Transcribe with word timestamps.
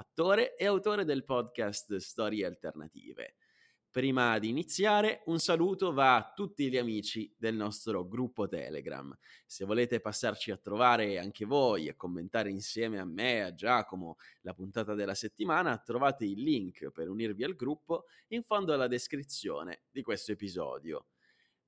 attore 0.00 0.56
e 0.56 0.64
autore 0.64 1.04
del 1.04 1.24
podcast 1.24 1.96
Storie 1.96 2.46
Alternative. 2.46 3.34
Prima 3.90 4.38
di 4.38 4.48
iniziare, 4.48 5.20
un 5.26 5.38
saluto 5.38 5.92
va 5.92 6.16
a 6.16 6.32
tutti 6.34 6.70
gli 6.70 6.78
amici 6.78 7.30
del 7.36 7.54
nostro 7.54 8.06
gruppo 8.06 8.48
Telegram. 8.48 9.14
Se 9.44 9.66
volete 9.66 10.00
passarci 10.00 10.52
a 10.52 10.56
trovare 10.56 11.18
anche 11.18 11.44
voi 11.44 11.86
e 11.86 11.96
commentare 11.96 12.48
insieme 12.48 12.98
a 12.98 13.04
me 13.04 13.34
e 13.34 13.40
a 13.40 13.54
Giacomo 13.54 14.16
la 14.40 14.54
puntata 14.54 14.94
della 14.94 15.14
settimana, 15.14 15.76
trovate 15.76 16.24
il 16.24 16.40
link 16.40 16.90
per 16.92 17.10
unirvi 17.10 17.44
al 17.44 17.54
gruppo 17.54 18.06
in 18.28 18.42
fondo 18.42 18.72
alla 18.72 18.88
descrizione 18.88 19.82
di 19.90 20.00
questo 20.00 20.32
episodio. 20.32 21.08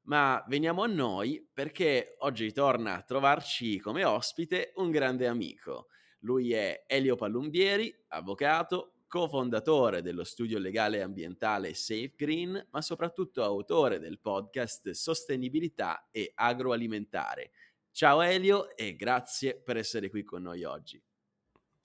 Ma 0.04 0.42
veniamo 0.48 0.82
a 0.82 0.87
noi 0.87 1.46
perché 1.52 2.14
oggi 2.20 2.51
torna 2.52 2.96
a 2.96 3.02
trovarci 3.02 3.78
come 3.78 4.04
ospite 4.04 4.73
un 4.76 4.90
grande 4.90 5.26
amico. 5.26 5.88
Lui 6.24 6.52
è 6.52 6.84
Elio 6.86 7.16
Pallumbieri, 7.16 7.92
avvocato, 8.08 8.92
cofondatore 9.08 10.02
dello 10.02 10.22
studio 10.22 10.58
legale 10.58 11.02
ambientale 11.02 11.74
Safe 11.74 12.12
Green, 12.16 12.68
ma 12.70 12.80
soprattutto 12.80 13.42
autore 13.42 13.98
del 13.98 14.20
podcast 14.20 14.90
Sostenibilità 14.90 16.09
e 16.12 16.30
Agroalimentare. 16.32 17.51
Ciao 17.90 18.23
Elio 18.23 18.76
e 18.76 18.95
grazie 18.95 19.60
per 19.60 19.76
essere 19.76 20.10
qui 20.10 20.23
con 20.23 20.42
noi 20.42 20.62
oggi. 20.62 21.02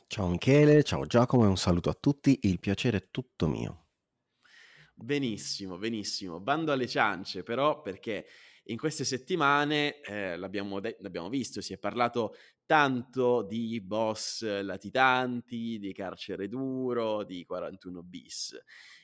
Ciao 0.05 0.27
Michele, 0.27 0.83
ciao 0.83 1.05
Giacomo 1.05 1.43
e 1.45 1.47
un 1.47 1.57
saluto 1.57 1.89
a 1.89 1.97
tutti, 1.99 2.39
il 2.43 2.59
piacere 2.59 2.97
è 2.97 3.07
tutto 3.09 3.47
mio. 3.47 3.87
Benissimo, 4.93 5.79
benissimo. 5.79 6.39
Bando 6.39 6.71
alle 6.71 6.87
ciance 6.87 7.41
però 7.41 7.81
perché 7.81 8.27
in 8.69 8.77
queste 8.77 9.03
settimane 9.03 10.01
eh, 10.01 10.37
l'abbiamo, 10.37 10.79
de- 10.79 10.97
l'abbiamo, 10.99 11.29
visto, 11.29 11.61
si 11.61 11.73
è 11.73 11.77
parlato 11.77 12.35
tanto 12.67 13.43
di 13.43 13.79
boss 13.81 14.43
latitanti, 14.61 15.79
di 15.79 15.93
carcere 15.93 16.49
duro, 16.49 17.23
di 17.23 17.45
41 17.45 18.03
bis. 18.03 18.55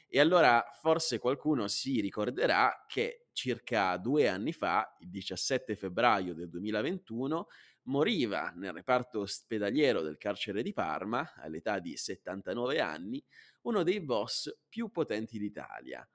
E 0.08 0.20
allora 0.20 0.64
forse 0.80 1.18
qualcuno 1.18 1.68
si 1.68 2.02
ricorderà 2.02 2.84
che 2.88 3.30
circa 3.32 3.98
due 3.98 4.28
anni 4.28 4.52
fa, 4.52 4.96
il 5.00 5.10
17 5.10 5.76
febbraio 5.76 6.36
del 6.36 6.50
2021, 6.50 7.48
moriva 7.84 8.52
nel 8.56 8.74
reparto 8.74 9.22
ospedaliero 9.22 10.02
del 10.02 10.18
carcere 10.18 10.62
di 10.62 10.74
Parma, 10.74 11.34
all'età 11.36 11.80
di 11.80 11.96
79 11.96 12.80
anni, 12.80 13.24
uno 13.62 13.82
dei 13.82 14.02
boss 14.02 14.54
più 14.68 14.92
potenti 14.92 15.40
d'Italia. 15.40 16.08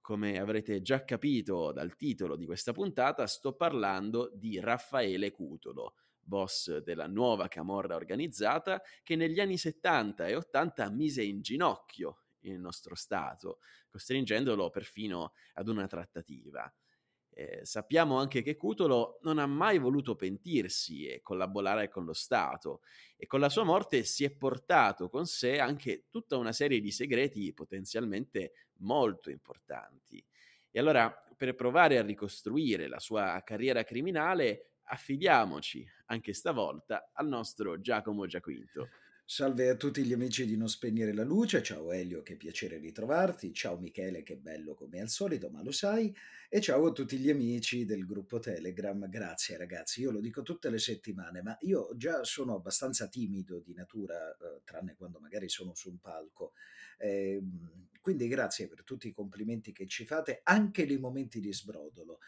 Come 0.00 0.38
avrete 0.38 0.82
già 0.82 1.04
capito 1.04 1.72
dal 1.72 1.96
titolo 1.96 2.36
di 2.36 2.44
questa 2.44 2.72
puntata, 2.72 3.26
sto 3.26 3.54
parlando 3.54 4.30
di 4.34 4.60
Raffaele 4.60 5.30
Cutolo, 5.30 5.94
boss 6.22 6.78
della 6.78 7.06
nuova 7.06 7.48
camorra 7.48 7.96
organizzata 7.96 8.82
che 9.02 9.16
negli 9.16 9.40
anni 9.40 9.58
70 9.58 10.26
e 10.26 10.36
80 10.36 10.90
mise 10.90 11.22
in 11.22 11.40
ginocchio 11.42 12.22
il 12.42 12.58
nostro 12.58 12.94
Stato, 12.94 13.58
costringendolo 13.88 14.70
perfino 14.70 15.32
ad 15.54 15.68
una 15.68 15.86
trattativa. 15.86 16.72
Eh, 17.34 17.60
sappiamo 17.64 18.18
anche 18.18 18.42
che 18.42 18.56
Cutolo 18.56 19.18
non 19.22 19.38
ha 19.38 19.46
mai 19.46 19.78
voluto 19.78 20.16
pentirsi 20.16 21.06
e 21.06 21.22
collaborare 21.22 21.88
con 21.88 22.04
lo 22.04 22.12
Stato 22.12 22.82
e 23.16 23.26
con 23.26 23.40
la 23.40 23.48
sua 23.48 23.64
morte 23.64 24.04
si 24.04 24.24
è 24.24 24.30
portato 24.30 25.08
con 25.08 25.24
sé 25.24 25.58
anche 25.58 26.04
tutta 26.10 26.36
una 26.36 26.52
serie 26.52 26.80
di 26.80 26.90
segreti 26.90 27.54
potenzialmente 27.54 28.52
molto 28.80 29.30
importanti. 29.30 30.22
E 30.70 30.78
allora, 30.78 31.10
per 31.36 31.54
provare 31.54 31.98
a 31.98 32.02
ricostruire 32.02 32.86
la 32.86 32.98
sua 32.98 33.40
carriera 33.44 33.82
criminale, 33.82 34.71
affidiamoci 34.92 35.86
anche 36.06 36.34
stavolta 36.34 37.12
al 37.14 37.26
nostro 37.26 37.80
Giacomo 37.80 38.26
Giaquinto. 38.26 38.90
Salve 39.24 39.70
a 39.70 39.76
tutti 39.76 40.04
gli 40.04 40.12
amici 40.12 40.44
di 40.44 40.58
Non 40.58 40.68
Spegnere 40.68 41.14
la 41.14 41.24
Luce, 41.24 41.62
ciao 41.62 41.92
Elio, 41.92 42.22
che 42.22 42.36
piacere 42.36 42.76
ritrovarti, 42.76 43.54
ciao 43.54 43.78
Michele, 43.78 44.22
che 44.22 44.36
bello 44.36 44.74
come 44.74 45.00
al 45.00 45.08
solito, 45.08 45.48
ma 45.48 45.62
lo 45.62 45.70
sai, 45.70 46.14
e 46.50 46.60
ciao 46.60 46.84
a 46.84 46.92
tutti 46.92 47.16
gli 47.16 47.30
amici 47.30 47.86
del 47.86 48.04
gruppo 48.04 48.38
Telegram, 48.38 49.08
grazie 49.08 49.56
ragazzi, 49.56 50.02
io 50.02 50.10
lo 50.10 50.20
dico 50.20 50.42
tutte 50.42 50.68
le 50.68 50.78
settimane, 50.78 51.40
ma 51.40 51.56
io 51.60 51.88
già 51.96 52.24
sono 52.24 52.56
abbastanza 52.56 53.08
timido 53.08 53.60
di 53.60 53.72
natura, 53.72 54.32
eh, 54.32 54.60
tranne 54.64 54.94
quando 54.94 55.18
magari 55.20 55.48
sono 55.48 55.74
su 55.74 55.88
un 55.88 56.00
palco, 56.00 56.52
eh, 56.98 57.40
quindi 58.02 58.28
grazie 58.28 58.68
per 58.68 58.84
tutti 58.84 59.08
i 59.08 59.12
complimenti 59.12 59.72
che 59.72 59.86
ci 59.86 60.04
fate, 60.04 60.40
anche 60.42 60.84
nei 60.84 60.98
momenti 60.98 61.40
di 61.40 61.54
sbrodolo. 61.54 62.18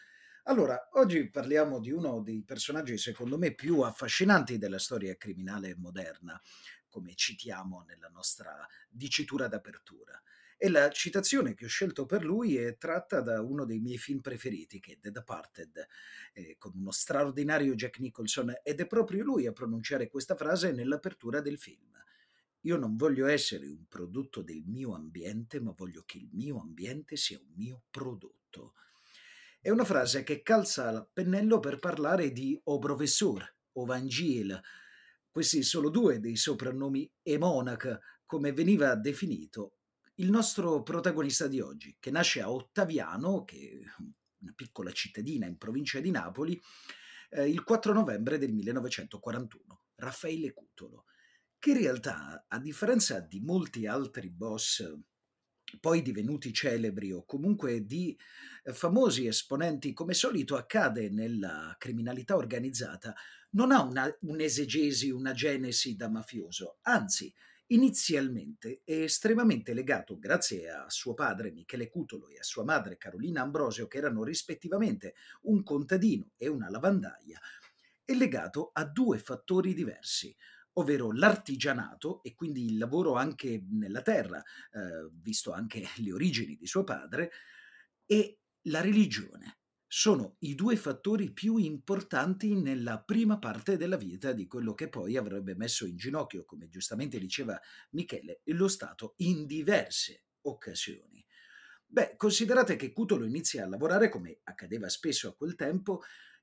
Allora, 0.47 0.89
oggi 0.93 1.27
parliamo 1.31 1.79
di 1.79 1.89
uno 1.89 2.21
dei 2.21 2.43
personaggi 2.43 2.99
secondo 2.99 3.35
me 3.35 3.55
più 3.55 3.79
affascinanti 3.81 4.59
della 4.59 4.77
storia 4.77 5.15
criminale 5.15 5.75
moderna, 5.75 6.39
come 6.87 7.15
citiamo 7.15 7.83
nella 7.87 8.09
nostra 8.09 8.63
dicitura 8.87 9.47
d'apertura. 9.47 10.21
E 10.55 10.69
la 10.69 10.91
citazione 10.91 11.55
che 11.55 11.65
ho 11.65 11.67
scelto 11.67 12.05
per 12.05 12.23
lui 12.23 12.57
è 12.57 12.77
tratta 12.77 13.21
da 13.21 13.41
uno 13.41 13.65
dei 13.65 13.79
miei 13.79 13.97
film 13.97 14.19
preferiti, 14.19 14.79
che 14.79 14.93
è 14.93 14.99
The 14.99 15.09
Departed, 15.09 15.87
eh, 16.33 16.55
con 16.59 16.73
uno 16.75 16.91
straordinario 16.91 17.73
Jack 17.73 17.97
Nicholson, 17.97 18.53
ed 18.61 18.79
è 18.79 18.85
proprio 18.85 19.23
lui 19.23 19.47
a 19.47 19.51
pronunciare 19.51 20.07
questa 20.07 20.35
frase 20.35 20.71
nell'apertura 20.71 21.41
del 21.41 21.57
film. 21.57 21.91
Io 22.61 22.77
non 22.77 22.95
voglio 22.95 23.25
essere 23.25 23.65
un 23.65 23.87
prodotto 23.87 24.43
del 24.43 24.63
mio 24.67 24.93
ambiente, 24.93 25.59
ma 25.59 25.73
voglio 25.75 26.03
che 26.05 26.19
il 26.19 26.29
mio 26.33 26.61
ambiente 26.61 27.15
sia 27.15 27.39
un 27.39 27.51
mio 27.55 27.85
prodotto. 27.89 28.75
È 29.65 29.71
una 29.71 29.83
frase 29.83 30.21
che 30.21 30.43
calza 30.43 30.89
al 30.89 31.09
pennello 31.11 31.59
per 31.59 31.79
parlare 31.79 32.31
di 32.31 32.55
O 32.65 32.77
Professor 32.77 33.43
o 33.71 33.83
Vangel. 33.83 34.61
Questi 35.27 35.63
sono 35.63 35.89
due 35.89 36.19
dei 36.19 36.35
soprannomi 36.35 37.11
Emonac, 37.23 38.21
come 38.27 38.53
veniva 38.53 38.93
definito 38.93 39.77
il 40.17 40.29
nostro 40.29 40.83
protagonista 40.83 41.47
di 41.47 41.61
oggi, 41.61 41.97
che 41.99 42.11
nasce 42.11 42.43
a 42.43 42.51
Ottaviano, 42.51 43.43
che 43.43 43.81
è 43.81 44.03
una 44.41 44.53
piccola 44.55 44.91
cittadina 44.91 45.47
in 45.47 45.57
provincia 45.57 45.99
di 45.99 46.11
Napoli, 46.11 46.61
eh, 47.31 47.49
il 47.49 47.63
4 47.63 47.91
novembre 47.91 48.37
del 48.37 48.53
1941, 48.53 49.81
Raffaele 49.95 50.53
Cutolo, 50.53 51.05
che 51.57 51.71
in 51.71 51.77
realtà, 51.77 52.45
a 52.47 52.59
differenza 52.59 53.19
di 53.19 53.39
molti 53.39 53.87
altri 53.87 54.29
boss 54.29 54.87
poi 55.79 56.01
divenuti 56.01 56.53
celebri 56.53 57.11
o 57.11 57.25
comunque 57.25 57.85
di 57.85 58.17
eh, 58.63 58.73
famosi 58.73 59.27
esponenti, 59.27 59.93
come 59.93 60.13
solito 60.13 60.55
accade 60.55 61.09
nella 61.09 61.75
criminalità 61.77 62.35
organizzata, 62.35 63.13
non 63.51 63.71
ha 63.71 63.81
una, 63.81 64.13
un'esegesi, 64.21 65.09
una 65.09 65.33
genesi 65.33 65.95
da 65.95 66.09
mafioso, 66.09 66.77
anzi, 66.81 67.33
inizialmente 67.67 68.81
è 68.83 69.01
estremamente 69.01 69.73
legato, 69.73 70.19
grazie 70.19 70.69
a 70.69 70.89
suo 70.89 71.13
padre 71.13 71.51
Michele 71.51 71.89
Cutolo 71.89 72.27
e 72.29 72.37
a 72.37 72.43
sua 72.43 72.63
madre 72.63 72.97
Carolina 72.97 73.41
Ambrosio, 73.41 73.87
che 73.87 73.97
erano 73.97 74.23
rispettivamente 74.23 75.15
un 75.43 75.63
contadino 75.63 76.31
e 76.37 76.47
una 76.47 76.69
lavandaia, 76.69 77.39
è 78.03 78.13
legato 78.13 78.69
a 78.73 78.85
due 78.85 79.17
fattori 79.17 79.73
diversi 79.73 80.35
ovvero 80.77 81.11
l'artigianato 81.11 82.23
e 82.23 82.33
quindi 82.33 82.65
il 82.65 82.77
lavoro 82.77 83.15
anche 83.15 83.63
nella 83.69 84.01
terra, 84.01 84.41
eh, 84.71 85.09
visto 85.21 85.51
anche 85.51 85.83
le 85.97 86.11
origini 86.11 86.55
di 86.55 86.67
suo 86.67 86.83
padre, 86.83 87.31
e 88.05 88.39
la 88.63 88.81
religione. 88.81 89.59
Sono 89.87 90.35
i 90.39 90.55
due 90.55 90.75
fattori 90.75 91.31
più 91.31 91.57
importanti 91.57 92.53
nella 92.55 93.01
prima 93.01 93.37
parte 93.37 93.77
della 93.77 93.97
vita 93.97 94.33
di 94.33 94.47
quello 94.47 94.73
che 94.73 94.89
poi 94.89 95.15
avrebbe 95.15 95.55
messo 95.55 95.85
in 95.85 95.95
ginocchio, 95.95 96.43
come 96.43 96.67
giustamente 96.67 97.17
diceva 97.17 97.59
Michele, 97.91 98.41
lo 98.45 98.67
Stato 98.67 99.13
in 99.17 99.45
diverse 99.45 100.25
occasioni. 100.41 101.25
Beh, 101.87 102.15
considerate 102.17 102.75
che 102.75 102.91
Cutolo 102.91 103.25
inizia 103.25 103.63
a 103.63 103.69
lavorare, 103.69 104.09
come 104.09 104.39
accadeva 104.43 104.89
spesso 104.89 105.29
a 105.29 105.35
quel 105.35 105.55
tempo, 105.55 106.01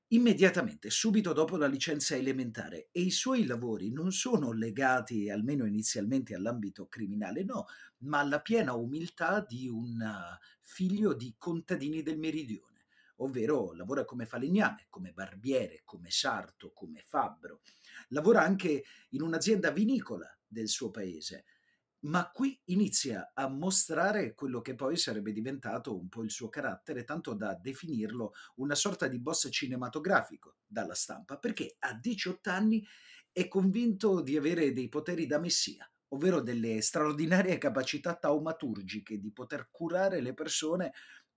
immediatamente, 0.09 0.89
subito 0.89 1.33
dopo 1.33 1.57
la 1.57 1.67
licenza 1.67 2.15
elementare 2.15 2.89
e 2.91 3.01
i 3.01 3.11
suoi 3.11 3.45
lavori 3.45 3.91
non 3.91 4.11
sono 4.11 4.51
legati, 4.51 5.29
almeno 5.29 5.65
inizialmente, 5.65 6.35
all'ambito 6.35 6.87
criminale, 6.87 7.43
no, 7.43 7.65
ma 7.99 8.19
alla 8.19 8.41
piena 8.41 8.73
umiltà 8.73 9.43
di 9.47 9.67
un 9.67 9.99
uh, 9.99 10.37
figlio 10.61 11.13
di 11.13 11.35
contadini 11.37 12.01
del 12.01 12.19
meridione, 12.19 12.85
ovvero 13.17 13.73
lavora 13.73 14.05
come 14.05 14.25
falegname, 14.25 14.87
come 14.89 15.11
barbiere, 15.11 15.81
come 15.85 16.11
sarto, 16.11 16.71
come 16.73 17.03
fabbro. 17.05 17.61
Lavora 18.09 18.41
anche 18.41 18.83
in 19.09 19.21
un'azienda 19.21 19.71
vinicola 19.71 20.27
del 20.45 20.67
suo 20.67 20.91
paese 20.91 21.45
ma 22.03 22.29
qui 22.31 22.59
inizia 22.65 23.31
a 23.33 23.47
mostrare 23.47 24.33
quello 24.33 24.61
che 24.61 24.75
poi 24.75 24.97
sarebbe 24.97 25.31
diventato 25.31 25.97
un 25.97 26.09
po' 26.09 26.23
il 26.23 26.31
suo 26.31 26.49
carattere, 26.49 27.05
tanto 27.05 27.33
da 27.33 27.55
definirlo 27.55 28.33
una 28.55 28.75
sorta 28.75 29.07
di 29.07 29.19
boss 29.19 29.47
cinematografico 29.49 30.57
dalla 30.65 30.95
stampa, 30.95 31.37
perché 31.37 31.75
a 31.79 31.93
18 31.93 32.49
anni 32.49 32.85
è 33.31 33.47
convinto 33.47 34.21
di 34.21 34.35
avere 34.37 34.73
dei 34.73 34.89
poteri 34.89 35.25
da 35.25 35.39
messia, 35.39 35.89
ovvero 36.09 36.41
delle 36.41 36.81
straordinarie 36.81 37.57
capacità 37.57 38.15
taumaturgiche 38.15 39.17
di 39.17 39.31
poter 39.31 39.69
curare 39.71 40.19
le 40.21 40.33
persone 40.33 40.91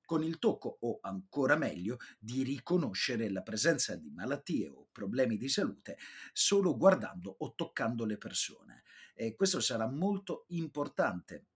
con 0.05 0.23
il 0.23 0.39
tocco 0.39 0.79
o 0.81 0.99
ancora 1.01 1.57
meglio 1.57 1.97
di 2.19 2.43
riconoscere 2.43 3.29
la 3.31 3.43
presenza 3.43 3.97
di 3.97 4.11
malattie 4.11 4.69
o 4.69 4.89
problemi 4.93 5.37
di 5.37 5.49
salute 5.49 5.97
solo 6.33 6.77
guardando 6.77 7.35
o 7.39 7.55
toccando 7.55 8.05
le 8.05 8.17
persone. 8.19 8.83
E 9.19 9.35
questo 9.35 9.61
sarà 9.61 9.89
molto 9.89 10.45
importante 10.49 11.47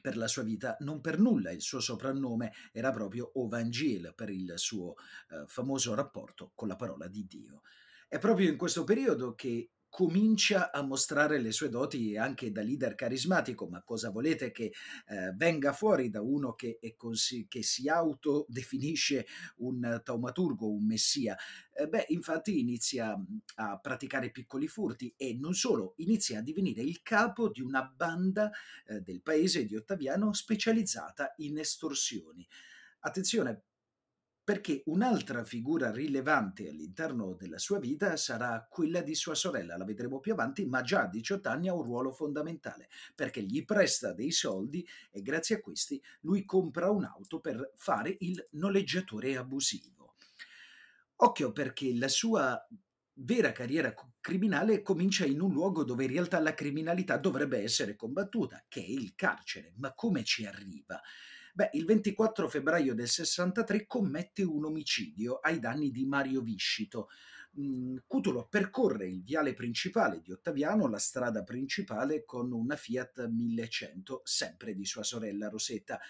per 0.00 0.16
la 0.16 0.28
sua 0.28 0.42
vita, 0.42 0.76
non 0.80 1.00
per 1.00 1.18
nulla 1.18 1.50
il 1.50 1.62
suo 1.62 1.80
soprannome 1.80 2.52
era 2.72 2.92
proprio 2.92 3.32
Ovangel 3.40 4.12
per 4.14 4.30
il 4.30 4.52
suo 4.56 4.94
eh, 5.30 5.44
famoso 5.46 5.94
rapporto 5.94 6.52
con 6.54 6.68
la 6.68 6.76
parola 6.76 7.08
di 7.08 7.26
Dio. 7.26 7.62
È 8.06 8.18
proprio 8.18 8.48
in 8.50 8.56
questo 8.56 8.84
periodo 8.84 9.34
che 9.34 9.70
comincia 9.90 10.70
a 10.70 10.82
mostrare 10.82 11.40
le 11.40 11.50
sue 11.50 11.68
doti 11.68 12.16
anche 12.16 12.52
da 12.52 12.62
leader 12.62 12.94
carismatico, 12.94 13.66
ma 13.66 13.82
cosa 13.82 14.10
volete 14.10 14.52
che 14.52 14.72
eh, 15.08 15.32
venga 15.34 15.72
fuori 15.72 16.08
da 16.08 16.22
uno 16.22 16.54
che, 16.54 16.78
consi- 16.96 17.46
che, 17.48 17.62
si 17.62 17.88
autodefinisce 17.88 19.26
un 19.56 20.00
taumaturgo, 20.02 20.70
un 20.70 20.86
messia? 20.86 21.36
Eh, 21.74 21.88
beh, 21.88 22.06
infatti 22.08 22.60
inizia 22.60 23.16
mm, 23.16 23.22
a 23.56 23.78
praticare 23.78 24.30
piccoli 24.30 24.68
furti 24.68 25.12
e 25.16 25.36
non 25.38 25.54
solo, 25.54 25.94
inizia 25.96 26.38
a 26.38 26.42
divenire 26.42 26.82
il 26.82 27.02
capo 27.02 27.50
di 27.50 27.60
una 27.60 27.82
banda 27.82 28.50
eh, 28.86 29.00
del 29.00 29.20
paese 29.20 29.64
di 29.64 29.74
Ottaviano 29.74 30.32
specializzata 30.32 31.34
in 31.38 31.58
estorsioni. 31.58 32.46
Attenzione, 33.00 33.64
perché 34.50 34.82
un'altra 34.86 35.44
figura 35.44 35.92
rilevante 35.92 36.68
all'interno 36.68 37.34
della 37.34 37.58
sua 37.58 37.78
vita 37.78 38.16
sarà 38.16 38.66
quella 38.68 39.00
di 39.00 39.14
sua 39.14 39.36
sorella, 39.36 39.76
la 39.76 39.84
vedremo 39.84 40.18
più 40.18 40.32
avanti, 40.32 40.66
ma 40.66 40.82
già 40.82 41.02
a 41.02 41.06
18 41.06 41.48
anni 41.48 41.68
ha 41.68 41.72
un 41.72 41.84
ruolo 41.84 42.10
fondamentale, 42.10 42.88
perché 43.14 43.44
gli 43.44 43.64
presta 43.64 44.12
dei 44.12 44.32
soldi 44.32 44.84
e 45.12 45.22
grazie 45.22 45.54
a 45.54 45.60
questi 45.60 46.02
lui 46.22 46.44
compra 46.44 46.90
un'auto 46.90 47.38
per 47.38 47.74
fare 47.76 48.16
il 48.18 48.44
noleggiatore 48.54 49.36
abusivo. 49.36 50.16
Occhio 51.14 51.52
perché 51.52 51.94
la 51.94 52.08
sua 52.08 52.60
vera 53.12 53.52
carriera 53.52 53.94
criminale 54.20 54.82
comincia 54.82 55.24
in 55.26 55.40
un 55.40 55.52
luogo 55.52 55.84
dove 55.84 56.06
in 56.06 56.10
realtà 56.10 56.40
la 56.40 56.54
criminalità 56.54 57.18
dovrebbe 57.18 57.62
essere 57.62 57.94
combattuta, 57.94 58.64
che 58.66 58.80
è 58.80 58.88
il 58.88 59.14
carcere. 59.14 59.74
Ma 59.76 59.94
come 59.94 60.24
ci 60.24 60.44
arriva? 60.44 61.00
Beh, 61.60 61.68
il 61.74 61.84
24 61.84 62.48
febbraio 62.48 62.94
del 62.94 63.06
63 63.06 63.86
commette 63.86 64.42
un 64.42 64.64
omicidio 64.64 65.40
ai 65.40 65.58
danni 65.58 65.90
di 65.90 66.06
Mario 66.06 66.40
Viscito. 66.40 67.10
Mm, 67.60 67.98
Cutulo 68.06 68.46
percorre 68.48 69.06
il 69.06 69.22
viale 69.22 69.52
principale 69.52 70.22
di 70.22 70.32
Ottaviano, 70.32 70.88
la 70.88 70.96
strada 70.96 71.42
principale, 71.42 72.24
con 72.24 72.50
una 72.50 72.76
Fiat 72.76 73.26
1100, 73.28 74.22
sempre 74.24 74.74
di 74.74 74.86
sua 74.86 75.02
sorella 75.02 75.50
Rosetta, 75.50 76.00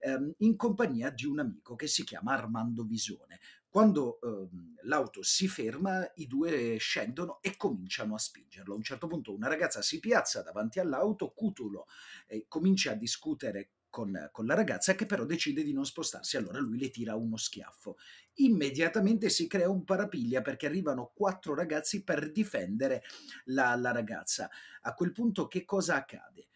ehm, 0.00 0.34
in 0.38 0.56
compagnia 0.56 1.10
di 1.10 1.24
un 1.24 1.38
amico 1.38 1.76
che 1.76 1.86
si 1.86 2.02
chiama 2.02 2.32
Armando 2.32 2.82
Visone. 2.82 3.38
Quando 3.68 4.18
ehm, 4.20 4.78
l'auto 4.86 5.22
si 5.22 5.46
ferma, 5.46 6.04
i 6.16 6.26
due 6.26 6.78
scendono 6.78 7.38
e 7.42 7.56
cominciano 7.56 8.16
a 8.16 8.18
spingerlo. 8.18 8.72
A 8.74 8.76
un 8.76 8.82
certo 8.82 9.06
punto 9.06 9.32
una 9.32 9.46
ragazza 9.46 9.82
si 9.82 10.00
piazza 10.00 10.42
davanti 10.42 10.80
all'auto, 10.80 11.30
Cutulo 11.30 11.86
eh, 12.26 12.46
comincia 12.48 12.90
a 12.90 12.96
discutere 12.96 13.70
con, 13.96 14.28
con, 14.30 14.44
la 14.44 14.52
ragazza 14.52 14.94
che 14.94 15.06
però 15.06 15.24
decide 15.24 15.62
di 15.62 15.72
non 15.72 15.86
spostarsi, 15.86 16.36
allora 16.36 16.58
lui 16.58 16.78
le 16.78 16.90
tira 16.90 17.14
uno 17.14 17.38
schiaffo. 17.38 17.96
Immediatamente 18.34 19.30
si 19.30 19.46
crea 19.46 19.70
un 19.70 19.84
parapiglia 19.84 20.42
perché 20.42 20.66
arrivano 20.66 21.12
quattro 21.14 21.54
ragazzi 21.54 22.04
per 22.04 22.30
difendere 22.30 23.02
la, 23.44 23.74
la 23.74 23.92
ragazza. 23.92 24.50
A 24.82 24.92
quel 24.92 25.12
punto 25.12 25.46
che 25.46 25.64
cosa 25.64 25.94
accade? 25.94 26.48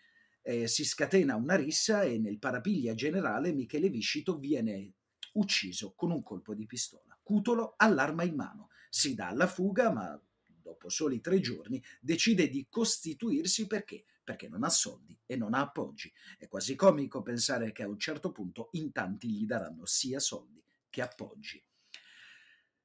Eh, 0.43 0.69
si 0.69 0.85
scatena 0.85 1.35
una 1.35 1.55
rissa 1.55 2.03
e 2.03 2.19
nel 2.19 2.39
parapiglia 2.39 2.93
generale 2.93 3.55
Michele 3.55 3.89
Viscito 3.89 4.37
viene 4.37 4.93
ucciso 5.33 5.95
con 5.97 6.11
un 6.11 6.23
colpo 6.23 6.53
di 6.55 6.67
pistola. 6.67 7.19
Cutolo 7.23 7.73
ha 7.79 7.89
l'arma 7.89 8.25
in 8.25 8.35
mano, 8.35 8.69
si 8.91 9.15
dà 9.15 9.29
alla 9.29 9.47
fuga 9.47 9.91
ma 9.91 10.21
dopo 10.45 10.91
soli 10.91 11.23
tre 11.23 11.41
giorni 11.41 11.83
decide 12.01 12.51
di 12.51 12.67
costituirsi 12.69 13.67
perché 13.67 14.05
perché 14.31 14.49
non 14.49 14.63
ha 14.63 14.69
soldi 14.69 15.19
e 15.27 15.35
non 15.35 15.55
ha 15.55 15.61
appoggi. 15.61 16.13
È 16.39 16.47
quasi 16.47 16.77
comico 16.77 17.21
pensare 17.21 17.73
che 17.73 17.83
a 17.83 17.89
un 17.89 17.99
certo 17.99 18.31
punto 18.31 18.69
in 18.73 18.93
tanti 18.93 19.29
gli 19.29 19.45
daranno 19.45 19.85
sia 19.87 20.21
soldi 20.21 20.63
che 20.89 21.03
appoggi. 21.03 21.61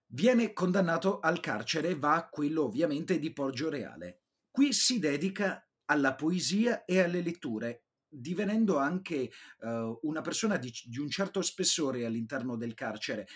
Viene 0.07 0.53
condannato 0.53 1.19
al 1.19 1.39
carcere 1.39 1.89
e 1.89 1.99
va 1.99 2.15
a 2.15 2.29
quello 2.29 2.63
ovviamente 2.63 3.19
di 3.19 3.31
Poggio 3.31 3.69
Reale. 3.69 4.21
Qui 4.49 4.73
si 4.73 4.97
dedica 4.97 5.69
alla 5.85 6.15
poesia 6.15 6.83
e 6.83 6.99
alle 6.99 7.21
letture, 7.21 7.89
divenendo 8.07 8.79
anche 8.79 9.29
uh, 9.59 9.99
una 10.01 10.21
persona 10.21 10.57
di, 10.57 10.73
di 10.85 10.97
un 10.97 11.09
certo 11.09 11.43
spessore 11.43 12.05
all'interno 12.05 12.55
del 12.55 12.73
carcere, 12.73 13.27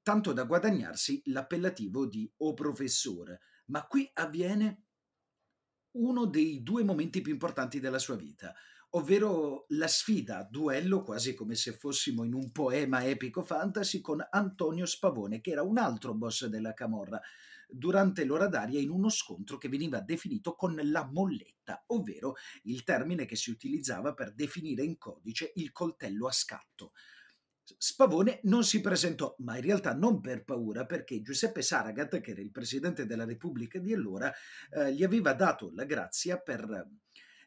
tanto 0.00 0.32
da 0.32 0.44
guadagnarsi 0.44 1.22
l'appellativo 1.26 2.06
di 2.06 2.30
o 2.38 2.54
professore. 2.54 3.40
Ma 3.66 3.84
qui 3.86 4.08
avviene 4.12 4.84
uno 5.92 6.26
dei 6.26 6.62
due 6.62 6.84
momenti 6.84 7.20
più 7.20 7.32
importanti 7.32 7.80
della 7.80 7.98
sua 7.98 8.16
vita, 8.16 8.54
ovvero 8.90 9.66
la 9.68 9.88
sfida 9.88 10.46
duello, 10.50 11.02
quasi 11.02 11.34
come 11.34 11.54
se 11.54 11.72
fossimo 11.72 12.24
in 12.24 12.34
un 12.34 12.50
poema 12.52 13.04
epico 13.04 13.42
fantasy, 13.42 14.00
con 14.00 14.26
Antonio 14.30 14.86
Spavone, 14.86 15.40
che 15.40 15.50
era 15.50 15.62
un 15.62 15.78
altro 15.78 16.14
boss 16.14 16.46
della 16.46 16.74
Camorra, 16.74 17.20
durante 17.68 18.24
l'ora 18.24 18.48
d'aria 18.48 18.80
in 18.80 18.90
uno 18.90 19.08
scontro 19.08 19.56
che 19.56 19.68
veniva 19.68 20.00
definito 20.00 20.54
con 20.54 20.78
la 20.82 21.08
molletta, 21.10 21.84
ovvero 21.86 22.34
il 22.64 22.82
termine 22.84 23.24
che 23.24 23.36
si 23.36 23.50
utilizzava 23.50 24.12
per 24.12 24.34
definire 24.34 24.82
in 24.82 24.98
codice 24.98 25.52
il 25.56 25.72
coltello 25.72 26.26
a 26.26 26.32
scatto. 26.32 26.92
Spavone 27.64 28.40
non 28.44 28.64
si 28.64 28.80
presentò, 28.80 29.34
ma 29.38 29.56
in 29.56 29.62
realtà 29.62 29.94
non 29.94 30.20
per 30.20 30.44
paura, 30.44 30.84
perché 30.84 31.22
Giuseppe 31.22 31.62
Saragat, 31.62 32.20
che 32.20 32.32
era 32.32 32.40
il 32.40 32.50
presidente 32.50 33.06
della 33.06 33.24
Repubblica 33.24 33.78
di 33.78 33.92
allora, 33.92 34.32
eh, 34.70 34.92
gli 34.92 35.04
aveva 35.04 35.32
dato 35.32 35.70
la 35.72 35.84
grazia 35.84 36.38
per 36.38 36.88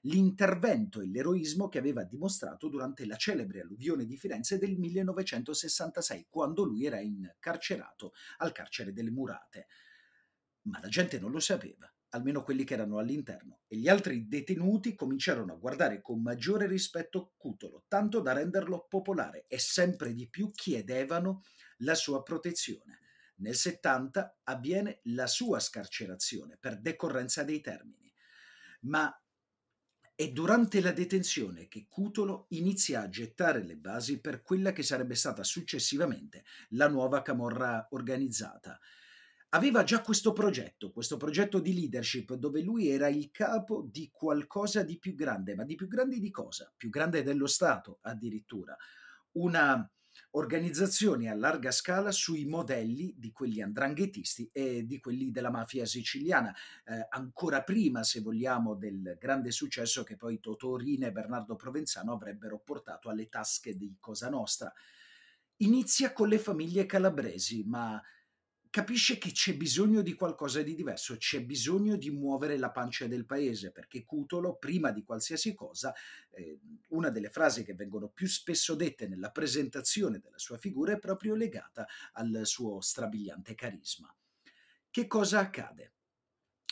l'intervento 0.02 1.02
e 1.02 1.08
l'eroismo 1.08 1.68
che 1.68 1.80
aveva 1.80 2.04
dimostrato 2.04 2.70
durante 2.70 3.06
la 3.06 3.16
celebre 3.16 3.62
alluvione 3.62 4.06
di 4.06 4.18
Firenze 4.18 4.58
del 4.58 4.78
1966, 4.78 6.28
quando 6.30 6.64
lui 6.64 6.86
era 6.86 7.00
incarcerato 7.00 8.14
al 8.38 8.52
carcere 8.52 8.94
delle 8.94 9.12
Murate. 9.12 9.68
Ma 10.64 10.80
la 10.82 10.90
gente 10.90 11.20
non 11.20 11.32
lo 11.32 11.40
sapeva 11.40 11.90
almeno 12.16 12.44
quelli 12.44 12.64
che 12.64 12.74
erano 12.74 12.98
all'interno, 12.98 13.60
e 13.68 13.78
gli 13.78 13.90
altri 13.90 14.28
detenuti 14.28 14.96
cominciarono 14.96 15.54
a 15.54 15.58
guardare 15.58 16.02
con 16.02 16.22
maggiore 16.22 16.66
rispetto 16.66 17.34
Cutolo, 17.38 17.84
tanto 17.88 18.22
da 18.22 18.32
renderlo 18.32 18.88
popolare 18.90 19.46
e 19.48 19.60
sempre 19.60 20.14
di 20.14 20.28
più 20.30 20.50
chiedevano 20.52 21.44
la 21.80 21.94
sua 21.94 22.24
protezione. 22.24 23.00
Nel 23.38 23.56
70 23.56 24.40
avviene 24.44 25.02
la 25.04 25.28
sua 25.28 25.60
scarcerazione 25.60 26.58
per 26.58 26.80
decorrenza 26.80 27.44
dei 27.44 27.60
termini, 27.60 28.12
ma 28.82 29.14
è 30.16 30.32
durante 30.32 30.80
la 30.80 30.94
detenzione 30.94 31.68
che 31.68 31.88
Cutolo 31.90 32.46
inizia 32.52 33.02
a 33.02 33.10
gettare 33.10 33.62
le 33.62 33.76
basi 33.76 34.22
per 34.22 34.42
quella 34.42 34.72
che 34.72 34.84
sarebbe 34.84 35.16
stata 35.16 35.44
successivamente 35.44 36.46
la 36.70 36.88
nuova 36.88 37.22
camorra 37.22 37.88
organizzata, 37.90 38.80
aveva 39.56 39.84
già 39.84 40.02
questo 40.02 40.34
progetto, 40.34 40.92
questo 40.92 41.18
progetto 41.18 41.60
di 41.60 41.74
leadership 41.74 42.34
dove 42.34 42.62
lui 42.62 42.90
era 42.90 43.08
il 43.08 43.32
capo 43.32 43.88
di 43.90 44.10
qualcosa 44.12 44.84
di 44.84 45.00
più 45.00 45.16
grande, 45.16 45.56
ma 45.56 45.64
di 45.64 45.76
più 45.76 45.88
grande 45.88 46.20
di 46.20 46.30
cosa? 46.30 46.72
Più 46.76 46.90
grande 46.90 47.24
dello 47.24 47.48
Stato 47.48 48.00
addirittura. 48.02 48.76
Una 49.34 49.90
organizzazione 50.32 51.30
a 51.30 51.36
larga 51.36 51.72
scala 51.72 52.12
sui 52.12 52.46
modelli 52.46 53.14
di 53.18 53.32
quelli 53.32 53.62
andranghetisti 53.62 54.50
e 54.52 54.86
di 54.86 55.00
quelli 55.00 55.32
della 55.32 55.50
mafia 55.50 55.86
siciliana, 55.86 56.54
eh, 56.86 57.08
ancora 57.10 57.64
prima, 57.64 58.04
se 58.04 58.22
vogliamo, 58.22 58.76
del 58.76 59.18
grande 59.20 59.52
successo 59.52 60.04
che 60.04 60.18
poi 60.18 60.40
Totò 60.40 60.76
Rina 60.76 61.08
e 61.08 61.12
Bernardo 61.12 61.56
Provenzano 61.56 62.14
avrebbero 62.14 62.60
portato 62.60 63.10
alle 63.10 63.30
tasche 63.30 63.76
di 63.76 63.96
Cosa 64.00 64.30
Nostra. 64.30 64.72
Inizia 65.58 66.12
con 66.12 66.28
le 66.28 66.40
famiglie 66.40 66.86
calabresi, 66.86 67.64
ma 67.66 68.02
capisce 68.76 69.18
che 69.18 69.32
c'è 69.32 69.56
bisogno 69.56 70.02
di 70.02 70.16
qualcosa 70.16 70.62
di 70.62 70.76
diverso, 70.76 71.16
c'è 71.16 71.42
bisogno 71.42 71.96
di 71.96 72.10
muovere 72.10 72.58
la 72.58 72.72
pancia 72.72 73.08
del 73.08 73.26
paese, 73.26 73.72
perché 73.72 74.04
Cutolo, 74.04 74.58
prima 74.58 74.92
di 74.92 75.02
qualsiasi 75.02 75.54
cosa, 75.54 75.94
eh, 76.32 76.60
una 76.90 77.10
delle 77.10 77.30
frasi 77.30 77.64
che 77.64 77.74
vengono 77.74 78.10
più 78.10 78.28
spesso 78.28 78.76
dette 78.76 79.08
nella 79.08 79.32
presentazione 79.32 80.20
della 80.20 80.38
sua 80.38 80.58
figura 80.58 80.92
è 80.92 81.00
proprio 81.00 81.36
legata 81.36 81.88
al 82.16 82.42
suo 82.44 82.82
strabiliante 82.82 83.56
carisma. 83.56 84.14
Che 84.90 85.08
cosa 85.08 85.40
accade? 85.40 85.94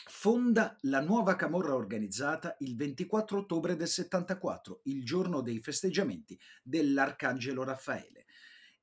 fonda 0.06 0.76
la 0.82 1.00
nuova 1.00 1.34
camorra 1.34 1.74
organizzata 1.74 2.54
il 2.58 2.76
24 2.76 3.38
ottobre 3.38 3.74
del 3.74 3.88
74, 3.88 4.82
il 4.84 5.02
giorno 5.02 5.40
dei 5.40 5.58
festeggiamenti 5.60 6.38
dell'Arcangelo 6.62 7.64
Raffaele. 7.64 8.26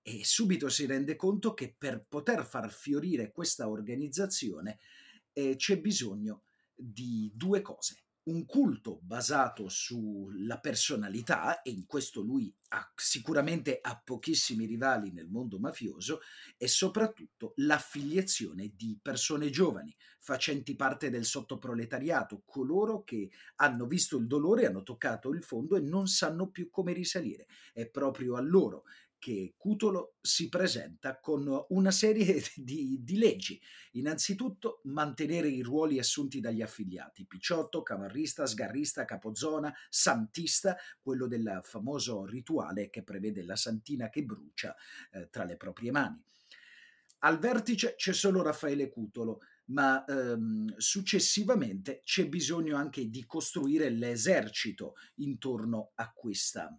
E 0.01 0.23
subito 0.23 0.67
si 0.69 0.85
rende 0.85 1.15
conto 1.15 1.53
che 1.53 1.75
per 1.77 2.05
poter 2.07 2.45
far 2.45 2.71
fiorire 2.71 3.31
questa 3.31 3.69
organizzazione 3.69 4.79
eh, 5.33 5.55
c'è 5.55 5.79
bisogno 5.79 6.43
di 6.73 7.31
due 7.33 7.61
cose 7.61 8.03
un 8.23 8.45
culto 8.45 8.99
basato 9.01 9.67
sulla 9.67 10.59
personalità, 10.59 11.63
e 11.63 11.71
in 11.71 11.87
questo 11.87 12.21
lui 12.21 12.53
ha, 12.69 12.91
sicuramente 12.95 13.79
ha 13.81 13.99
pochissimi 14.03 14.65
rivali 14.65 15.11
nel 15.11 15.27
mondo 15.27 15.57
mafioso, 15.57 16.19
e 16.57 16.67
soprattutto 16.67 17.53
l'affiliazione 17.55 18.73
di 18.75 18.99
persone 19.01 19.49
giovani, 19.49 19.95
facenti 20.19 20.75
parte 20.75 21.09
del 21.09 21.25
sottoproletariato, 21.25 22.43
coloro 22.45 23.03
che 23.03 23.31
hanno 23.55 23.87
visto 23.87 24.17
il 24.17 24.27
dolore, 24.27 24.67
hanno 24.67 24.83
toccato 24.83 25.31
il 25.31 25.43
fondo 25.43 25.75
e 25.75 25.81
non 25.81 26.05
sanno 26.05 26.51
più 26.51 26.69
come 26.69 26.93
risalire. 26.93 27.47
È 27.73 27.89
proprio 27.89 28.35
a 28.35 28.41
loro 28.41 28.83
che 29.21 29.53
Cutolo 29.55 30.15
si 30.19 30.49
presenta 30.49 31.19
con 31.19 31.47
una 31.69 31.91
serie 31.91 32.41
di, 32.57 33.03
di, 33.03 33.17
leggi. 33.19 33.61
Innanzitutto 33.91 34.81
mantenere 34.85 35.47
i 35.47 35.61
ruoli 35.61 35.99
assunti 35.99 36.39
dagli 36.39 36.63
affiliati, 36.63 37.27
picciotto, 37.27 37.83
camarrista, 37.83 38.47
sgarrista, 38.47 39.05
capozona, 39.05 39.71
santista, 39.89 40.75
quello 40.99 41.27
del 41.27 41.59
famoso 41.61 42.25
rituale 42.25 42.89
che 42.89 43.03
prevede 43.03 43.43
la 43.43 43.55
santina 43.55 44.09
che 44.09 44.23
brucia 44.23 44.75
eh, 45.11 45.29
tra 45.29 45.43
le 45.43 45.55
proprie 45.55 45.91
mani. 45.91 46.19
Al 47.19 47.37
vertice 47.37 47.93
c'è 47.95 48.13
solo 48.13 48.41
Raffaele 48.41 48.89
Cutolo, 48.89 49.41
ma 49.65 50.03
ehm, 50.03 50.77
successivamente 50.77 52.01
c'è 52.03 52.27
bisogno 52.27 52.75
anche 52.75 53.07
di 53.07 53.23
costruire 53.27 53.91
l'esercito 53.91 54.95
intorno 55.17 55.91
a 55.93 56.11
questa 56.11 56.75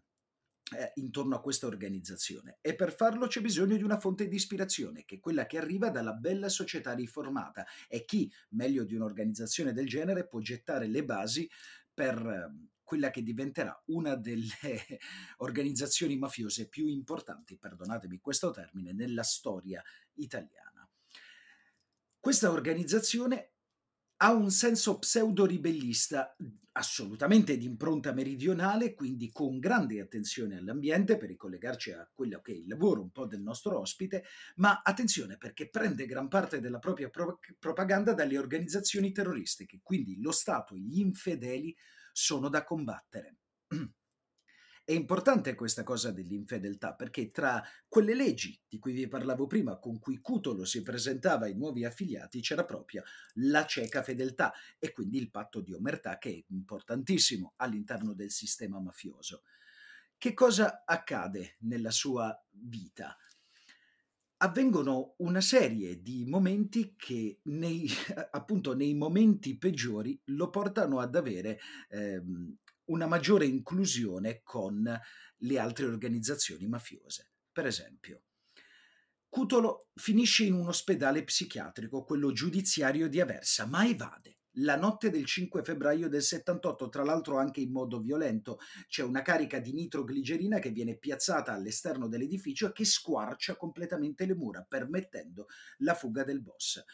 eh, 0.76 0.92
intorno 0.96 1.36
a 1.36 1.40
questa 1.40 1.66
organizzazione 1.66 2.58
e 2.60 2.74
per 2.74 2.94
farlo 2.94 3.26
c'è 3.26 3.40
bisogno 3.40 3.76
di 3.76 3.82
una 3.82 3.98
fonte 3.98 4.28
di 4.28 4.36
ispirazione, 4.36 5.04
che 5.04 5.16
è 5.16 5.20
quella 5.20 5.46
che 5.46 5.58
arriva 5.58 5.90
dalla 5.90 6.14
bella 6.14 6.48
società 6.48 6.92
riformata 6.92 7.66
e 7.88 8.04
chi, 8.04 8.30
meglio 8.50 8.84
di 8.84 8.94
un'organizzazione 8.94 9.72
del 9.72 9.86
genere, 9.86 10.26
può 10.26 10.40
gettare 10.40 10.86
le 10.86 11.04
basi 11.04 11.48
per 11.92 12.16
ehm, 12.16 12.68
quella 12.82 13.10
che 13.10 13.22
diventerà 13.22 13.80
una 13.86 14.16
delle 14.16 14.52
organizzazioni 15.38 16.16
mafiose 16.16 16.68
più 16.68 16.86
importanti, 16.86 17.56
perdonatemi 17.56 18.18
questo 18.20 18.50
termine, 18.50 18.92
nella 18.92 19.22
storia 19.22 19.82
italiana. 20.14 20.86
Questa 22.18 22.50
organizzazione 22.50 23.51
ha 24.22 24.32
un 24.32 24.50
senso 24.50 24.98
pseudo-ribellista 24.98 26.36
assolutamente 26.74 27.58
di 27.58 27.66
impronta 27.66 28.12
meridionale, 28.12 28.94
quindi 28.94 29.30
con 29.30 29.58
grande 29.58 30.00
attenzione 30.00 30.56
all'ambiente 30.56 31.16
per 31.16 31.28
ricollegarci 31.28 31.90
a 31.90 32.08
quello 32.14 32.40
che 32.40 32.52
è 32.52 32.54
il 32.54 32.68
lavoro 32.68 33.02
un 33.02 33.10
po' 33.10 33.26
del 33.26 33.42
nostro 33.42 33.80
ospite, 33.80 34.24
ma 34.56 34.80
attenzione 34.82 35.36
perché 35.36 35.68
prende 35.68 36.06
gran 36.06 36.28
parte 36.28 36.60
della 36.60 36.78
propria 36.78 37.10
pro- 37.10 37.40
propaganda 37.58 38.14
dalle 38.14 38.38
organizzazioni 38.38 39.10
terroristiche, 39.10 39.80
quindi 39.82 40.20
lo 40.20 40.30
Stato 40.30 40.74
e 40.74 40.78
gli 40.78 41.00
infedeli 41.00 41.76
sono 42.12 42.48
da 42.48 42.62
combattere. 42.62 43.38
È 44.84 44.90
importante 44.90 45.54
questa 45.54 45.84
cosa 45.84 46.10
dell'infedeltà 46.10 46.94
perché 46.94 47.30
tra 47.30 47.62
quelle 47.86 48.16
leggi 48.16 48.60
di 48.68 48.80
cui 48.80 48.92
vi 48.92 49.06
parlavo 49.06 49.46
prima, 49.46 49.78
con 49.78 50.00
cui 50.00 50.20
Cutolo 50.20 50.64
si 50.64 50.82
presentava 50.82 51.44
ai 51.44 51.54
nuovi 51.54 51.84
affiliati, 51.84 52.40
c'era 52.40 52.64
proprio 52.64 53.04
la 53.34 53.64
cieca 53.64 54.02
fedeltà 54.02 54.52
e 54.80 54.92
quindi 54.92 55.18
il 55.18 55.30
patto 55.30 55.60
di 55.60 55.72
omertà 55.72 56.18
che 56.18 56.30
è 56.30 56.44
importantissimo 56.48 57.52
all'interno 57.56 58.12
del 58.12 58.32
sistema 58.32 58.80
mafioso. 58.80 59.44
Che 60.18 60.34
cosa 60.34 60.82
accade 60.84 61.56
nella 61.60 61.92
sua 61.92 62.36
vita? 62.50 63.16
avvengono 64.42 65.14
una 65.18 65.40
serie 65.40 66.02
di 66.02 66.24
momenti 66.26 66.94
che 66.96 67.38
nei, 67.44 67.88
appunto 68.32 68.74
nei 68.74 68.92
momenti 68.92 69.56
peggiori 69.56 70.20
lo 70.26 70.50
portano 70.50 70.98
ad 70.98 71.14
avere 71.14 71.60
ehm, 71.88 72.56
una 72.86 73.06
maggiore 73.06 73.46
inclusione 73.46 74.40
con 74.42 75.00
le 75.38 75.58
altre 75.58 75.86
organizzazioni 75.86 76.66
mafiose. 76.66 77.32
Per 77.52 77.66
esempio, 77.66 78.22
Cutolo 79.32 79.88
finisce 79.94 80.44
in 80.44 80.52
un 80.52 80.68
ospedale 80.68 81.24
psichiatrico, 81.24 82.04
quello 82.04 82.32
giudiziario 82.32 83.08
di 83.08 83.18
Aversa, 83.18 83.64
ma 83.64 83.88
evade. 83.88 84.40
La 84.56 84.76
notte 84.76 85.08
del 85.08 85.24
5 85.24 85.62
febbraio 85.62 86.10
del 86.10 86.20
78, 86.20 86.90
tra 86.90 87.02
l'altro 87.02 87.38
anche 87.38 87.62
in 87.62 87.72
modo 87.72 87.98
violento, 87.98 88.58
c'è 88.88 89.02
una 89.02 89.22
carica 89.22 89.58
di 89.58 89.72
nitroglicerina 89.72 90.58
che 90.58 90.70
viene 90.70 90.98
piazzata 90.98 91.54
all'esterno 91.54 92.08
dell'edificio 92.08 92.68
e 92.68 92.72
che 92.72 92.84
squarcia 92.84 93.56
completamente 93.56 94.26
le 94.26 94.34
mura, 94.34 94.66
permettendo 94.68 95.46
la 95.78 95.94
fuga 95.94 96.24
del 96.24 96.42
boss 96.42 96.84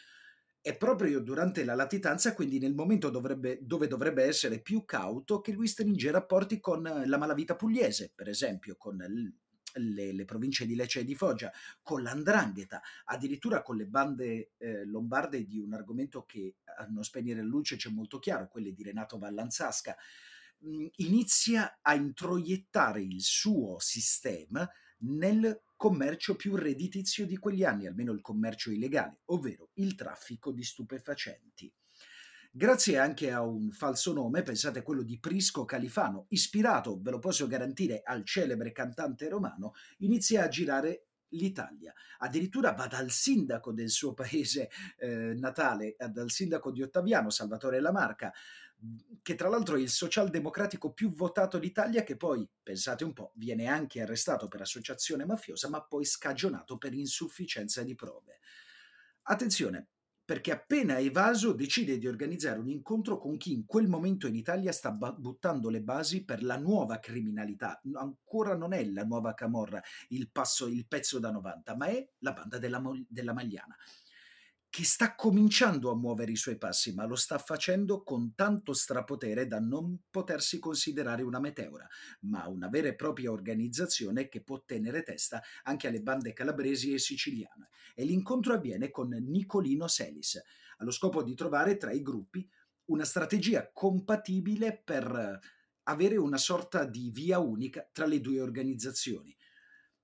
è 0.61 0.75
proprio 0.75 1.19
durante 1.19 1.63
la 1.63 1.75
latitanza, 1.75 2.33
quindi 2.33 2.59
nel 2.59 2.73
momento 2.73 3.09
dovrebbe, 3.09 3.59
dove 3.61 3.87
dovrebbe 3.87 4.23
essere 4.23 4.59
più 4.59 4.83
cauto, 4.83 5.39
che 5.39 5.53
lui 5.53 5.67
stringe 5.67 6.11
rapporti 6.11 6.59
con 6.59 6.81
la 7.05 7.17
malavita 7.17 7.55
pugliese, 7.55 8.11
per 8.13 8.27
esempio, 8.27 8.75
con 8.77 8.97
le, 9.73 10.11
le, 10.11 10.25
province 10.25 10.65
di 10.65 10.75
Lecce 10.75 11.01
e 11.01 11.05
di 11.05 11.15
Foggia, 11.15 11.51
con 11.81 12.01
l'andrangheta, 12.01 12.81
addirittura 13.05 13.61
con 13.61 13.77
le 13.77 13.85
bande 13.85 14.51
eh, 14.57 14.85
lombarde 14.85 15.45
di 15.45 15.59
un 15.59 15.73
argomento 15.73 16.25
che 16.25 16.55
a 16.77 16.85
non 16.85 17.03
spegnere 17.03 17.41
la 17.41 17.47
luce 17.47 17.77
c'è 17.77 17.89
molto 17.89 18.19
chiaro, 18.19 18.49
quelle 18.49 18.73
di 18.73 18.83
Renato 18.83 19.17
Vallanzasca, 19.17 19.95
mh, 20.59 20.85
inizia 20.97 21.79
a 21.81 21.95
introiettare 21.95 23.01
il 23.01 23.21
suo 23.21 23.77
sistema 23.79 24.69
nel 24.99 25.61
commercio 25.79 26.35
più 26.35 26.57
redditizio 26.57 27.25
di 27.25 27.37
quegli 27.37 27.63
anni, 27.63 27.87
almeno 27.87 28.11
il 28.11 28.19
commercio 28.19 28.69
illegale, 28.69 29.21
ovvero 29.27 29.69
il 29.75 29.95
traffico 29.95 30.51
di 30.51 30.61
stupefacenti. 30.61 31.73
Grazie 32.51 32.97
anche 32.97 33.31
a 33.31 33.45
un 33.45 33.71
falso 33.71 34.11
nome, 34.11 34.41
pensate 34.41 34.79
a 34.79 34.83
quello 34.83 35.03
di 35.03 35.17
Prisco 35.21 35.63
Califano, 35.63 36.25
ispirato, 36.31 36.99
ve 37.01 37.11
lo 37.11 37.19
posso 37.19 37.47
garantire, 37.47 38.01
al 38.03 38.25
celebre 38.25 38.73
cantante 38.73 39.29
romano, 39.29 39.71
inizia 39.99 40.43
a 40.43 40.49
girare 40.49 41.08
l'Italia. 41.29 41.93
Addirittura 42.19 42.71
va 42.71 42.87
dal 42.87 43.11
sindaco 43.11 43.71
del 43.71 43.89
suo 43.89 44.13
paese 44.13 44.69
eh, 44.97 45.33
natale, 45.35 45.95
dal 46.09 46.29
sindaco 46.29 46.71
di 46.71 46.81
Ottaviano, 46.81 47.29
Salvatore 47.29 47.79
Lamarca, 47.79 48.31
che 49.21 49.35
tra 49.35 49.49
l'altro 49.49 49.75
è 49.75 49.79
il 49.79 49.89
socialdemocratico 49.89 50.93
più 50.93 51.11
votato 51.13 51.57
d'Italia, 51.57 52.03
che 52.03 52.15
poi, 52.15 52.47
pensate 52.63 53.03
un 53.03 53.13
po', 53.13 53.33
viene 53.35 53.67
anche 53.67 54.01
arrestato 54.01 54.47
per 54.47 54.61
associazione 54.61 55.25
mafiosa, 55.25 55.69
ma 55.69 55.83
poi 55.83 56.05
scagionato 56.05 56.77
per 56.77 56.93
insufficienza 56.93 57.83
di 57.83 57.95
prove. 57.95 58.39
Attenzione, 59.23 59.89
perché 60.29 60.51
appena 60.51 60.99
evaso 60.99 61.53
decide 61.53 61.97
di 61.97 62.05
organizzare 62.05 62.59
un 62.59 62.69
incontro 62.69 63.17
con 63.17 63.35
chi 63.37 63.51
in 63.51 63.65
quel 63.65 63.87
momento 63.87 64.27
in 64.27 64.35
Italia 64.35 64.71
sta 64.71 64.91
buttando 64.91 65.71
le 65.71 65.81
basi 65.81 66.23
per 66.23 66.43
la 66.43 66.55
nuova 66.55 66.99
criminalità. 66.99 67.81
Ancora 67.95 68.55
non 68.55 68.73
è 68.73 68.85
la 68.85 69.03
nuova 69.05 69.33
Camorra 69.33 69.81
il, 70.09 70.29
passo, 70.29 70.67
il 70.67 70.85
pezzo 70.85 71.17
da 71.17 71.31
90, 71.31 71.75
ma 71.75 71.87
è 71.87 72.07
la 72.19 72.33
banda 72.33 72.59
della, 72.59 72.79
della 73.07 73.33
Magliana 73.33 73.75
che 74.69 74.83
sta 74.83 75.15
cominciando 75.15 75.89
a 75.89 75.95
muovere 75.95 76.31
i 76.31 76.35
suoi 76.35 76.57
passi, 76.57 76.93
ma 76.93 77.05
lo 77.05 77.15
sta 77.15 77.39
facendo 77.39 78.03
con 78.03 78.35
tanto 78.35 78.73
strapotere 78.73 79.47
da 79.47 79.59
non 79.59 80.03
potersi 80.11 80.59
considerare 80.59 81.23
una 81.23 81.39
meteora, 81.39 81.87
ma 82.21 82.47
una 82.47 82.69
vera 82.69 82.87
e 82.87 82.95
propria 82.95 83.31
organizzazione 83.31 84.27
che 84.29 84.41
può 84.41 84.63
tenere 84.63 85.01
testa 85.01 85.41
anche 85.63 85.87
alle 85.87 86.01
bande 86.01 86.33
calabresi 86.33 86.93
e 86.93 86.99
siciliane. 86.99 87.69
E 87.95 88.05
l'incontro 88.05 88.53
avviene 88.53 88.91
con 88.91 89.09
Nicolino 89.09 89.87
Selis, 89.87 90.39
allo 90.77 90.91
scopo 90.91 91.23
di 91.23 91.33
trovare 91.33 91.77
tra 91.77 91.91
i 91.91 92.03
gruppi 92.03 92.47
una 92.85 93.05
strategia 93.05 93.71
compatibile 93.73 94.81
per 94.83 95.39
avere 95.83 96.17
una 96.17 96.37
sorta 96.37 96.85
di 96.85 97.09
via 97.09 97.39
unica 97.39 97.89
tra 97.91 98.05
le 98.05 98.21
due 98.21 98.39
organizzazioni. 98.39 99.35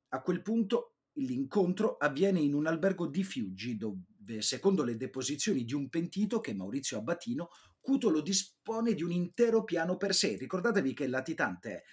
A 0.09 0.21
quel 0.21 0.41
punto 0.41 0.95
l'incontro 1.17 1.97
avviene 1.97 2.39
in 2.39 2.53
un 2.53 2.65
albergo 2.65 3.07
di 3.07 3.23
Fiuggi, 3.23 3.77
dove 3.77 3.99
secondo 4.39 4.83
le 4.83 4.97
deposizioni 4.97 5.63
di 5.63 5.73
un 5.73 5.89
pentito 5.89 6.39
che 6.39 6.53
Maurizio 6.53 6.97
Abbatino, 6.97 7.49
Cutolo 7.85 8.21
dispone 8.21 8.95
di 8.95 9.03
un 9.03 9.11
intero 9.11 9.63
piano 9.63 9.95
per 9.95 10.15
sé. 10.15 10.37
Ricordatevi 10.37 10.93
che 10.95 11.07
latitante 11.07 11.71
è. 11.71 11.83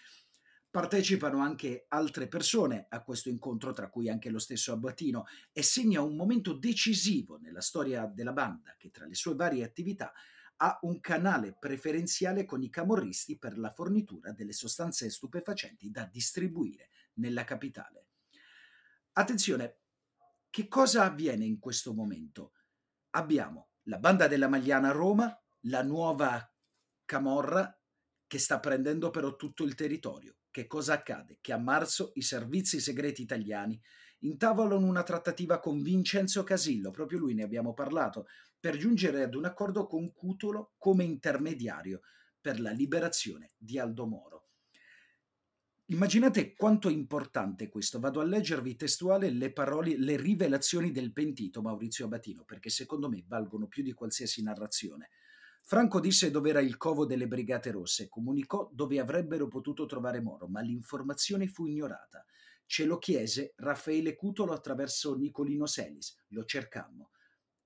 Partecipano 0.71 1.39
anche 1.39 1.85
altre 1.89 2.29
persone 2.29 2.87
a 2.89 3.03
questo 3.03 3.29
incontro, 3.29 3.75
tra 3.75 3.91
cui 3.91 4.09
anche 4.09 4.31
lo 4.31 4.39
stesso 4.39 4.73
Abbatino, 4.73 5.25
e 5.53 5.63
segna 5.63 6.01
un 6.01 6.17
momento 6.17 6.55
decisivo 6.55 7.37
nella 7.37 7.61
storia 7.61 8.07
della 8.07 8.33
banda 8.33 8.75
che 8.79 8.91
tra 8.91 9.05
le 9.05 9.15
sue 9.15 9.35
varie 9.35 9.65
attività 9.65 10.15
ha 10.57 10.79
un 10.81 10.99
canale 11.01 11.55
preferenziale 11.61 12.47
con 12.47 12.63
i 12.63 12.71
camorristi 12.71 13.37
per 13.37 13.59
la 13.59 13.71
fornitura 13.71 14.33
delle 14.33 14.53
sostanze 14.53 15.11
stupefacenti 15.11 15.91
da 15.91 16.07
distribuire 16.07 16.89
nella 17.17 17.45
capitale. 17.45 18.07
Attenzione, 19.13 19.82
che 20.53 20.69
cosa 20.69 21.05
avviene 21.05 21.47
in 21.47 21.59
questo 21.59 21.95
momento? 21.95 22.53
Abbiamo 23.13 23.71
La 23.85 23.99
banda 23.99 24.29
della 24.29 24.49
Magliana 24.49 24.91
a 24.91 24.93
Roma, 24.93 25.35
la 25.61 25.83
nuova 25.83 26.47
camorra 27.07 27.75
che 28.27 28.39
sta 28.39 28.61
prendendo 28.61 29.09
però 29.09 29.35
tutto 29.35 29.65
il 29.65 29.75
territorio. 29.75 30.37
Che 30.51 30.67
cosa 30.67 30.93
accade? 30.93 31.39
Che 31.41 31.55
a 31.55 31.59
marzo 31.59 32.13
i 32.17 32.21
servizi 32.21 32.81
segreti 32.81 33.23
italiani 33.23 33.81
intavolano 34.21 34.85
una 34.85 35.03
trattativa 35.03 35.59
con 35.59 35.81
Vincenzo 35.81 36.45
Casillo, 36.45 36.91
proprio 36.91 37.19
lui 37.19 37.33
ne 37.33 37.45
abbiamo 37.45 37.73
parlato, 37.73 38.27
per 38.61 38.77
giungere 38.77 39.23
ad 39.23 39.35
un 39.35 39.47
accordo 39.47 39.87
con 39.87 40.13
Cutolo 40.13 40.75
come 40.77 41.05
intermediario 41.05 42.03
per 42.39 42.61
la 42.61 42.73
liberazione 42.73 43.53
di 43.57 43.79
Aldo 43.79 44.07
Moro. 44.07 44.42
Immaginate 45.93 46.55
quanto 46.55 46.89
è 46.89 46.91
importante 46.93 47.69
questo. 47.69 48.01
Vado 48.01 48.21
a 48.21 48.25
leggervi 48.25 48.77
testuale 48.77 49.29
le 49.29 49.53
parole, 49.53 49.99
le 49.99 50.17
rivelazioni 50.17 50.91
del 50.91 51.13
pentito 51.13 51.61
Maurizio 51.61 52.07
Abatino, 52.07 52.45
perché 52.45 52.71
secondo 52.71 53.11
me 53.11 53.23
valgono 53.27 53.67
più 53.67 53.83
di 53.83 53.93
qualsiasi 53.93 54.43
narrazione. 54.43 55.11
Franco 55.61 56.01
disse 56.01 56.31
dove 56.31 56.49
era 56.49 56.63
il 56.63 56.79
covo 56.79 57.05
delle 57.05 57.29
Brigate 57.29 57.73
Rosse, 57.73 58.09
comunicò 58.09 58.71
dove 58.73 59.01
avrebbero 59.01 59.49
potuto 59.49 59.85
trovare 59.85 60.23
Moro, 60.23 60.49
ma 60.49 60.63
l'informazione 60.63 61.47
fu 61.47 61.67
ignorata. 61.67 62.25
Ce 62.65 62.87
lo 62.87 62.97
chiese 62.97 63.53
Raffaele 63.57 64.17
Cutolo 64.17 64.55
attraverso 64.55 65.15
Nicolino 65.15 65.67
Selis, 65.67 66.25
lo 66.29 66.47
cercammo. 66.47 67.11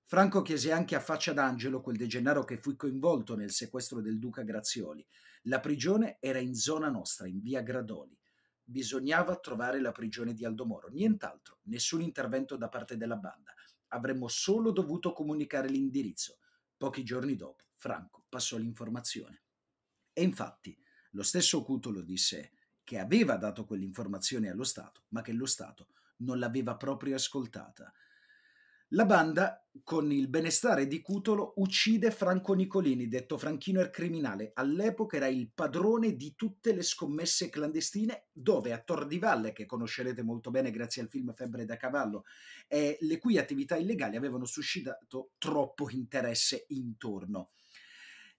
Franco 0.03 0.41
chiese 0.41 0.73
anche 0.73 0.95
a 0.95 0.99
Faccia 0.99 1.31
d'Angelo, 1.31 1.79
quel 1.79 1.95
De 1.95 2.07
Gennaro 2.07 2.43
che 2.43 2.57
fu 2.57 2.75
coinvolto 2.75 3.37
nel 3.37 3.51
sequestro 3.51 4.01
del 4.01 4.19
duca 4.19 4.41
Grazioli. 4.43 5.05
La 5.43 5.61
prigione 5.61 6.17
era 6.19 6.39
in 6.39 6.55
zona 6.55 6.89
nostra, 6.89 7.27
in 7.27 7.41
via 7.41 7.61
Gradoli. 7.61 8.16
Bisognava 8.69 9.37
trovare 9.37 9.79
la 9.79 9.93
prigione 9.93 10.33
di 10.33 10.43
Aldomoro, 10.43 10.89
nient'altro, 10.89 11.59
nessun 11.63 12.01
intervento 12.01 12.57
da 12.57 12.67
parte 12.67 12.97
della 12.97 13.15
banda. 13.15 13.53
Avremmo 13.89 14.27
solo 14.27 14.71
dovuto 14.71 15.13
comunicare 15.13 15.69
l'indirizzo. 15.69 16.39
Pochi 16.75 17.05
giorni 17.05 17.37
dopo, 17.37 17.63
Franco 17.77 18.25
passò 18.27 18.57
l'informazione. 18.57 19.43
E 20.11 20.21
infatti, 20.21 20.77
lo 21.11 21.23
stesso 21.23 21.63
Cutolo 21.63 22.01
disse 22.01 22.51
che 22.83 22.99
aveva 22.99 23.37
dato 23.37 23.63
quell'informazione 23.63 24.49
allo 24.49 24.65
Stato, 24.65 25.05
ma 25.09 25.21
che 25.21 25.31
lo 25.31 25.45
Stato 25.45 25.87
non 26.17 26.37
l'aveva 26.37 26.75
proprio 26.75 27.15
ascoltata. 27.15 27.93
La 28.91 29.05
banda, 29.05 29.67
con 29.83 30.13
il 30.13 30.29
benestare 30.29 30.87
di 30.87 31.01
Cutolo, 31.01 31.51
uccide 31.57 32.09
Franco 32.09 32.53
Nicolini, 32.53 33.09
detto 33.09 33.37
Franchino 33.37 33.81
il 33.81 33.89
criminale. 33.89 34.51
All'epoca 34.53 35.17
era 35.17 35.27
il 35.27 35.51
padrone 35.53 36.15
di 36.15 36.35
tutte 36.37 36.73
le 36.73 36.83
scommesse 36.83 37.49
clandestine, 37.49 38.27
dove 38.31 38.71
a 38.71 38.79
Tor 38.79 39.05
di 39.05 39.19
Valle, 39.19 39.51
che 39.51 39.65
conoscerete 39.65 40.23
molto 40.23 40.51
bene 40.51 40.71
grazie 40.71 41.01
al 41.01 41.09
film 41.09 41.33
Febbre 41.33 41.65
da 41.65 41.75
cavallo, 41.75 42.23
eh, 42.69 42.97
le 43.01 43.17
cui 43.17 43.37
attività 43.37 43.75
illegali 43.75 44.15
avevano 44.15 44.45
suscitato 44.45 45.31
troppo 45.37 45.89
interesse 45.89 46.63
intorno. 46.69 47.51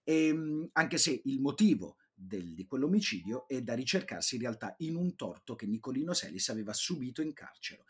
E, 0.03 0.29
ehm, 0.29 0.69
anche 0.73 0.97
se 0.97 1.21
il 1.25 1.39
motivo 1.41 1.97
del, 2.11 2.55
di 2.55 2.65
quell'omicidio 2.65 3.47
è 3.47 3.61
da 3.61 3.75
ricercarsi 3.75 4.33
in 4.33 4.41
realtà 4.41 4.73
in 4.79 4.95
un 4.95 5.15
torto 5.15 5.55
che 5.55 5.67
Nicolino 5.67 6.13
Selis 6.13 6.49
aveva 6.49 6.73
subito 6.73 7.21
in 7.21 7.33
carcere. 7.33 7.83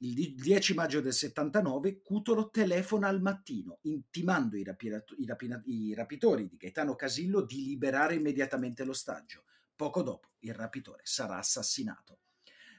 Il 0.00 0.34
10 0.34 0.74
maggio 0.74 1.00
del 1.00 1.14
79 1.14 2.02
Cutolo 2.02 2.50
telefona 2.50 3.08
al 3.08 3.22
mattino 3.22 3.78
intimando 3.82 4.58
i, 4.58 4.62
rapinato- 4.62 5.14
i, 5.16 5.24
rapina- 5.24 5.62
i 5.64 5.94
rapitori 5.94 6.46
di 6.46 6.56
Gaetano 6.58 6.94
Casillo 6.94 7.40
di 7.40 7.64
liberare 7.64 8.14
immediatamente 8.14 8.84
l'ostaggio. 8.84 9.44
Poco 9.74 10.02
dopo 10.02 10.32
il 10.40 10.52
rapitore 10.52 11.00
sarà 11.04 11.38
assassinato. 11.38 12.18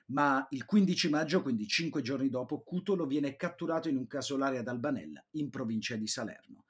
Ma 0.08 0.46
il 0.52 0.66
15 0.66 1.10
maggio, 1.10 1.42
quindi 1.42 1.68
cinque 1.68 2.02
giorni 2.02 2.30
dopo, 2.30 2.62
Cutolo 2.62 3.08
viene 3.08 3.36
catturato 3.36 3.90
in 3.90 3.98
un 3.98 4.06
casolare 4.06 4.60
ad 4.60 4.68
Albanella, 4.68 5.24
in 5.32 5.50
provincia 5.50 5.96
di 5.96 6.08
Salerno. 6.08 6.66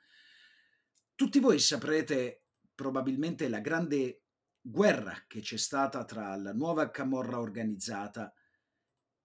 Tutti 1.14 1.40
voi 1.40 1.60
saprete 1.60 2.44
probabilmente 2.74 3.50
la 3.50 3.60
grande 3.60 4.22
guerra 4.62 5.26
che 5.28 5.42
c'è 5.42 5.58
stata 5.58 6.06
tra 6.06 6.36
la 6.36 6.54
nuova 6.54 6.90
camorra 6.90 7.40
organizzata 7.40 8.34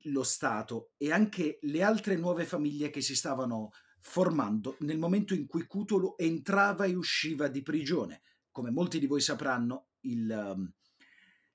lo 0.04 0.22
Stato 0.22 0.92
e 0.96 1.12
anche 1.12 1.58
le 1.62 1.82
altre 1.82 2.16
nuove 2.16 2.44
famiglie 2.44 2.90
che 2.90 3.00
si 3.00 3.14
stavano 3.14 3.70
formando 4.00 4.76
nel 4.80 4.98
momento 4.98 5.32
in 5.32 5.46
cui 5.46 5.66
Cutolo 5.66 6.18
entrava 6.18 6.84
e 6.84 6.94
usciva 6.94 7.48
di 7.48 7.62
prigione. 7.62 8.22
Come 8.50 8.70
molti 8.70 8.98
di 8.98 9.06
voi 9.06 9.20
sapranno, 9.20 9.90
il, 10.00 10.28
um, 10.30 10.72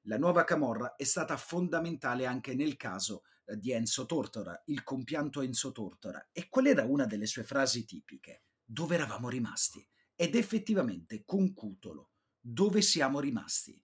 la 0.04 0.18
nuova 0.18 0.44
Camorra 0.46 0.96
è 0.96 1.04
stata 1.04 1.36
fondamentale 1.36 2.26
anche 2.26 2.56
nel 2.56 2.78
caso 2.78 3.24
eh, 3.46 3.58
di 3.58 3.72
Enzo 3.72 4.06
Tortora, 4.06 4.62
il 4.68 4.84
compianto 4.84 5.42
Enzo 5.42 5.72
Tortora. 5.72 6.30
E 6.32 6.48
qual 6.50 6.68
era 6.68 6.86
una 6.86 7.06
delle 7.06 7.26
sue 7.26 7.44
frasi 7.44 7.86
tipiche? 7.86 8.44
Dove 8.64 8.96
eravamo 8.96 9.30
rimasti? 9.30 9.86
Ed 10.16 10.36
effettivamente 10.36 11.24
con 11.26 11.54
Cutolo, 11.54 12.12
dove 12.40 12.82
siamo 12.82 13.20
rimasti? 13.20 13.82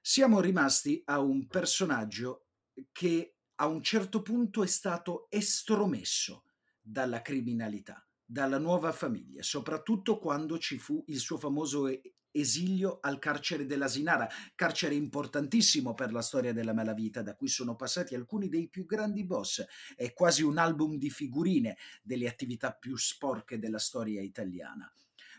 Siamo 0.00 0.40
rimasti 0.40 1.00
a 1.06 1.20
un 1.20 1.46
personaggio 1.46 2.48
che 2.92 3.33
a 3.56 3.66
un 3.66 3.82
certo 3.82 4.22
punto 4.22 4.62
è 4.62 4.66
stato 4.66 5.26
estromesso 5.30 6.44
dalla 6.80 7.22
criminalità, 7.22 8.06
dalla 8.24 8.58
nuova 8.58 8.92
famiglia, 8.92 9.42
soprattutto 9.42 10.18
quando 10.18 10.58
ci 10.58 10.78
fu 10.78 11.02
il 11.08 11.18
suo 11.18 11.38
famoso 11.38 11.88
esilio 12.36 12.98
al 13.00 13.20
carcere 13.20 13.64
dell'Asinara, 13.64 14.28
carcere 14.56 14.94
importantissimo 14.94 15.94
per 15.94 16.12
la 16.12 16.20
storia 16.20 16.52
della 16.52 16.74
malavita, 16.74 17.22
da 17.22 17.36
cui 17.36 17.48
sono 17.48 17.76
passati 17.76 18.16
alcuni 18.16 18.48
dei 18.48 18.68
più 18.68 18.84
grandi 18.86 19.24
boss. 19.24 19.64
È 19.94 20.12
quasi 20.12 20.42
un 20.42 20.58
album 20.58 20.96
di 20.96 21.10
figurine 21.10 21.76
delle 22.02 22.28
attività 22.28 22.72
più 22.72 22.96
sporche 22.96 23.58
della 23.58 23.78
storia 23.78 24.20
italiana. 24.20 24.92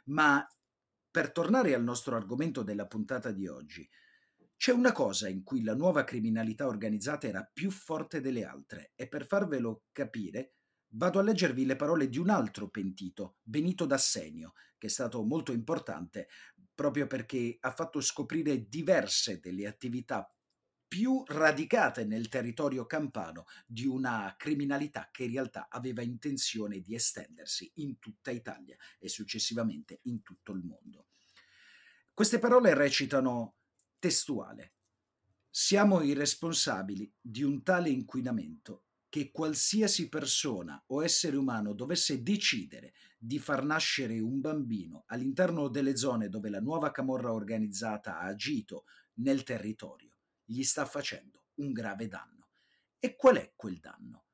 Ma 0.05 0.47
per 1.11 1.31
tornare 1.31 1.73
al 1.73 1.83
nostro 1.83 2.15
argomento 2.15 2.63
della 2.63 2.87
puntata 2.87 3.31
di 3.31 3.47
oggi, 3.47 3.87
c'è 4.57 4.71
una 4.71 4.91
cosa 4.91 5.27
in 5.27 5.43
cui 5.43 5.63
la 5.63 5.75
nuova 5.75 6.03
criminalità 6.03 6.65
organizzata 6.65 7.27
era 7.27 7.43
più 7.43 7.69
forte 7.71 8.21
delle 8.21 8.45
altre 8.45 8.91
e 8.95 9.07
per 9.07 9.25
farvelo 9.25 9.83
capire 9.91 10.53
vado 10.95 11.19
a 11.19 11.23
leggervi 11.23 11.65
le 11.65 11.75
parole 11.75 12.07
di 12.07 12.17
un 12.17 12.29
altro 12.29 12.69
pentito, 12.69 13.37
Benito 13.41 13.85
D'Assenio, 13.85 14.53
che 14.77 14.87
è 14.87 14.89
stato 14.89 15.23
molto 15.23 15.51
importante 15.51 16.27
proprio 16.73 17.07
perché 17.07 17.57
ha 17.59 17.71
fatto 17.71 18.01
scoprire 18.01 18.67
diverse 18.67 19.39
delle 19.39 19.67
attività 19.67 20.29
più 20.87 21.23
radicate 21.25 22.05
nel 22.05 22.29
territorio 22.29 22.85
campano 22.85 23.45
di 23.65 23.85
una 23.85 24.35
criminalità 24.37 25.09
che 25.11 25.23
in 25.23 25.31
realtà 25.31 25.67
aveva 25.69 26.01
intenzione 26.01 26.79
di 26.79 26.93
estendersi 26.93 27.69
in 27.75 27.99
tutta 27.99 28.31
Italia 28.31 28.77
e 28.99 29.09
successivamente 29.09 29.99
in 30.03 30.21
tutto 30.21 30.53
il 30.53 30.63
mondo. 30.63 31.07
Queste 32.13 32.39
parole 32.39 32.73
recitano 32.73 33.55
testuale. 34.05 34.73
Siamo 35.49 36.01
i 36.01 36.13
responsabili 36.13 37.11
di 37.19 37.41
un 37.41 37.63
tale 37.63 37.89
inquinamento 37.89 38.83
che 39.09 39.31
qualsiasi 39.31 40.09
persona 40.09 40.79
o 40.89 41.03
essere 41.03 41.37
umano 41.37 41.73
dovesse 41.73 42.21
decidere 42.21 42.93
di 43.17 43.39
far 43.39 43.63
nascere 43.63 44.19
un 44.19 44.41
bambino 44.41 45.05
all'interno 45.07 45.69
delle 45.69 45.97
zone 45.97 46.29
dove 46.29 46.49
la 46.49 46.59
nuova 46.59 46.91
camorra 46.91 47.33
organizzata 47.33 48.19
ha 48.19 48.27
agito 48.27 48.83
nel 49.15 49.41
territorio, 49.41 50.17
gli 50.43 50.61
sta 50.61 50.85
facendo 50.85 51.45
un 51.55 51.71
grave 51.71 52.07
danno. 52.07 52.49
E 52.99 53.15
qual 53.15 53.37
è 53.37 53.53
quel 53.55 53.79
danno? 53.79 54.25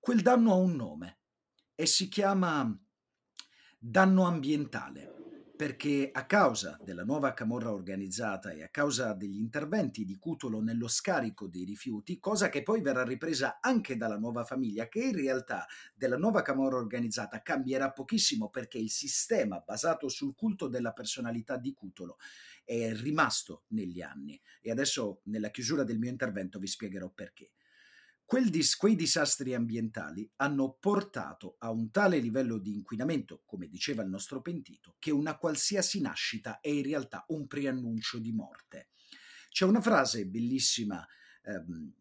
Quel 0.00 0.20
danno 0.20 0.50
ha 0.50 0.56
un 0.56 0.74
nome 0.74 1.20
e 1.76 1.86
si 1.86 2.08
chiama 2.08 2.76
danno 3.78 4.24
ambientale 4.24 5.25
perché 5.56 6.10
a 6.12 6.26
causa 6.26 6.78
della 6.84 7.02
nuova 7.02 7.32
camorra 7.32 7.72
organizzata 7.72 8.50
e 8.50 8.62
a 8.62 8.68
causa 8.68 9.14
degli 9.14 9.38
interventi 9.38 10.04
di 10.04 10.18
Cutolo 10.18 10.60
nello 10.60 10.86
scarico 10.86 11.48
dei 11.48 11.64
rifiuti, 11.64 12.20
cosa 12.20 12.50
che 12.50 12.62
poi 12.62 12.82
verrà 12.82 13.02
ripresa 13.02 13.58
anche 13.60 13.96
dalla 13.96 14.18
nuova 14.18 14.44
famiglia, 14.44 14.86
che 14.88 15.00
in 15.00 15.16
realtà 15.16 15.66
della 15.94 16.18
nuova 16.18 16.42
camorra 16.42 16.76
organizzata 16.76 17.40
cambierà 17.40 17.90
pochissimo 17.90 18.50
perché 18.50 18.76
il 18.76 18.90
sistema 18.90 19.62
basato 19.64 20.08
sul 20.08 20.34
culto 20.34 20.68
della 20.68 20.92
personalità 20.92 21.56
di 21.56 21.72
Cutolo 21.72 22.18
è 22.62 22.92
rimasto 22.92 23.64
negli 23.68 24.02
anni 24.02 24.38
e 24.60 24.70
adesso 24.70 25.22
nella 25.24 25.50
chiusura 25.50 25.84
del 25.84 25.98
mio 25.98 26.10
intervento 26.10 26.58
vi 26.58 26.66
spiegherò 26.66 27.08
perché. 27.08 27.52
Dis- 28.28 28.74
quei 28.74 28.96
disastri 28.96 29.54
ambientali 29.54 30.28
hanno 30.36 30.76
portato 30.80 31.54
a 31.60 31.70
un 31.70 31.90
tale 31.92 32.18
livello 32.18 32.58
di 32.58 32.74
inquinamento, 32.74 33.42
come 33.46 33.68
diceva 33.68 34.02
il 34.02 34.08
nostro 34.08 34.42
pentito, 34.42 34.96
che 34.98 35.12
una 35.12 35.36
qualsiasi 35.36 36.00
nascita 36.00 36.58
è 36.58 36.68
in 36.68 36.82
realtà 36.82 37.24
un 37.28 37.46
preannuncio 37.46 38.18
di 38.18 38.32
morte. 38.32 38.88
C'è 39.48 39.64
una 39.64 39.80
frase 39.80 40.26
bellissima 40.26 41.06
ehm, 41.42 41.94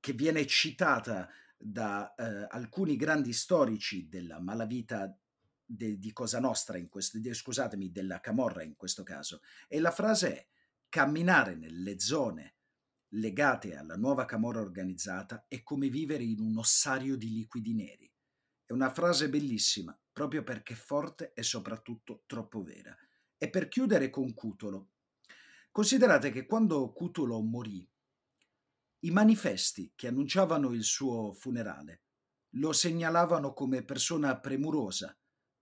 che 0.00 0.12
viene 0.12 0.44
citata 0.46 1.28
da 1.56 2.12
eh, 2.14 2.46
alcuni 2.50 2.96
grandi 2.96 3.32
storici 3.32 4.08
della 4.08 4.40
malavita 4.40 5.16
de, 5.64 5.98
di 5.98 6.12
Cosa 6.12 6.40
Nostra, 6.40 6.78
in 6.78 6.88
questo, 6.88 7.20
de, 7.20 7.32
scusatemi, 7.32 7.90
della 7.90 8.20
Camorra 8.20 8.64
in 8.64 8.74
questo 8.74 9.02
caso, 9.02 9.40
e 9.68 9.78
la 9.78 9.90
frase 9.92 10.34
è 10.34 10.46
camminare 10.88 11.54
nelle 11.54 11.98
zone 12.00 12.55
legate 13.16 13.76
alla 13.76 13.96
nuova 13.96 14.24
camorra 14.24 14.60
organizzata 14.60 15.46
è 15.48 15.62
come 15.62 15.88
vivere 15.88 16.24
in 16.24 16.40
un 16.40 16.58
ossario 16.58 17.16
di 17.16 17.30
liquidi 17.30 17.74
neri. 17.74 18.10
È 18.64 18.72
una 18.72 18.92
frase 18.92 19.28
bellissima, 19.28 19.98
proprio 20.12 20.42
perché 20.42 20.74
forte 20.74 21.32
e 21.32 21.42
soprattutto 21.42 22.24
troppo 22.26 22.62
vera. 22.62 22.96
E 23.38 23.48
per 23.48 23.68
chiudere 23.68 24.10
con 24.10 24.34
Cutolo, 24.34 24.90
considerate 25.70 26.30
che 26.30 26.46
quando 26.46 26.92
Cutolo 26.92 27.40
morì, 27.40 27.88
i 29.00 29.10
manifesti 29.10 29.92
che 29.94 30.08
annunciavano 30.08 30.72
il 30.72 30.82
suo 30.82 31.32
funerale 31.32 32.02
lo 32.56 32.72
segnalavano 32.72 33.52
come 33.52 33.84
persona 33.84 34.40
premurosa, 34.40 35.16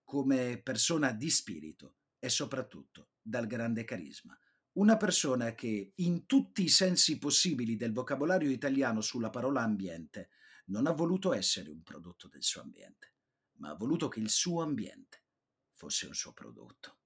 come 0.05 0.61
persona 0.63 1.13
di 1.13 1.29
spirito 1.29 1.97
e 2.19 2.29
soprattutto 2.29 3.11
dal 3.21 3.47
grande 3.47 3.85
carisma. 3.85 4.39
Una 4.75 4.97
persona 4.97 5.55
che 5.55 5.93
in 5.95 6.27
tutti 6.27 6.65
i 6.65 6.69
sensi 6.69 7.19
possibili 7.19 7.77
del 7.77 7.93
vocabolario 7.93 8.51
italiano 8.51 9.01
sulla 9.01 9.31
parola 9.31 9.63
ambiente 9.63 10.31
non 10.67 10.87
ha 10.87 10.93
voluto 10.93 11.33
essere 11.33 11.71
un 11.71 11.83
prodotto 11.83 12.27
del 12.27 12.43
suo 12.43 12.63
ambiente, 12.63 13.15
ma 13.59 13.71
ha 13.71 13.75
voluto 13.75 14.09
che 14.09 14.19
il 14.19 14.31
suo 14.31 14.63
ambiente 14.63 15.23
fosse 15.75 16.07
un 16.07 16.15
suo 16.15 16.33
prodotto. 16.33 16.99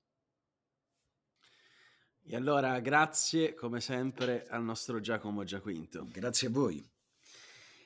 E 2.22 2.36
allora 2.36 2.80
grazie 2.80 3.52
come 3.52 3.80
sempre 3.80 4.46
al 4.46 4.62
nostro 4.62 5.00
Giacomo 5.00 5.44
Giaquinto. 5.44 6.06
Grazie 6.06 6.48
a 6.48 6.50
voi. 6.50 6.86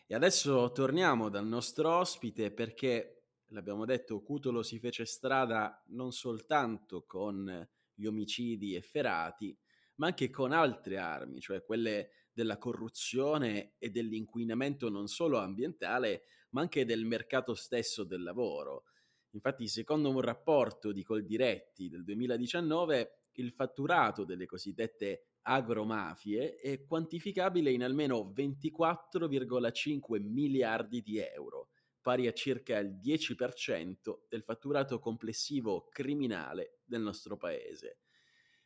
E 0.07 0.15
adesso 0.15 0.71
torniamo 0.73 1.29
dal 1.29 1.47
nostro 1.47 1.97
ospite 1.97 2.53
perché, 2.53 3.25
l'abbiamo 3.47 3.85
detto, 3.85 4.21
Cutolo 4.23 4.63
si 4.63 4.79
fece 4.79 5.07
strada 5.07 5.83
non 5.89 6.13
soltanto 6.13 7.05
con 7.05 7.69
gli 7.95 8.07
omicidi 8.07 8.75
efferati, 8.75 9.57
ma 9.97 10.07
anche 10.09 10.31
con 10.31 10.53
altre 10.53 10.99
armi, 10.99 11.41
cioè 11.41 11.65
quelle 11.65 12.11
della 12.33 12.59
corruzione 12.59 13.75
e 13.79 13.91
dell'inquinamento 13.91 14.89
non 14.89 15.07
solo 15.07 15.39
ambientale, 15.39 16.25
ma 16.51 16.63
anche 16.63 16.85
del 16.85 17.05
mercato 17.05 17.55
stesso 17.55 18.05
del 18.05 18.23
lavoro. 18.23 18.85
Infatti, 19.31 19.67
secondo 19.69 20.11
un 20.11 20.21
rapporto 20.21 20.93
di 20.93 21.03
Coldiretti 21.03 21.89
del 21.89 22.05
2019, 22.05 23.25
il 23.33 23.53
fatturato 23.53 24.25
delle 24.25 24.47
cosiddette 24.47 25.29
agromafie 25.43 26.57
è 26.57 26.85
quantificabile 26.85 27.71
in 27.71 27.83
almeno 27.83 28.31
24,5 28.35 30.21
miliardi 30.23 31.01
di 31.01 31.19
euro, 31.19 31.71
pari 32.01 32.27
a 32.27 32.33
circa 32.33 32.79
il 32.79 32.99
10% 33.03 34.25
del 34.29 34.43
fatturato 34.43 34.99
complessivo 34.99 35.89
criminale 35.89 36.81
del 36.85 37.01
nostro 37.01 37.37
paese. 37.37 37.99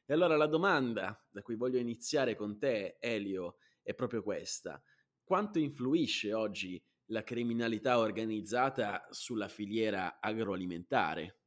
E 0.08 0.12
allora 0.12 0.36
la 0.36 0.46
domanda 0.46 1.20
da 1.28 1.42
cui 1.42 1.56
voglio 1.56 1.78
iniziare 1.78 2.36
con 2.36 2.58
te, 2.58 2.96
Elio, 3.00 3.56
è 3.82 3.92
proprio 3.92 4.22
questa. 4.22 4.80
Quanto 5.24 5.58
influisce 5.58 6.32
oggi 6.32 6.80
la 7.06 7.24
criminalità 7.24 7.98
organizzata 7.98 9.08
sulla 9.10 9.48
filiera 9.48 10.20
agroalimentare? 10.20 11.40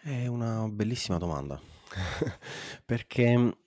È 0.00 0.26
una 0.26 0.66
bellissima 0.68 1.18
domanda, 1.18 1.60
perché 2.86 3.24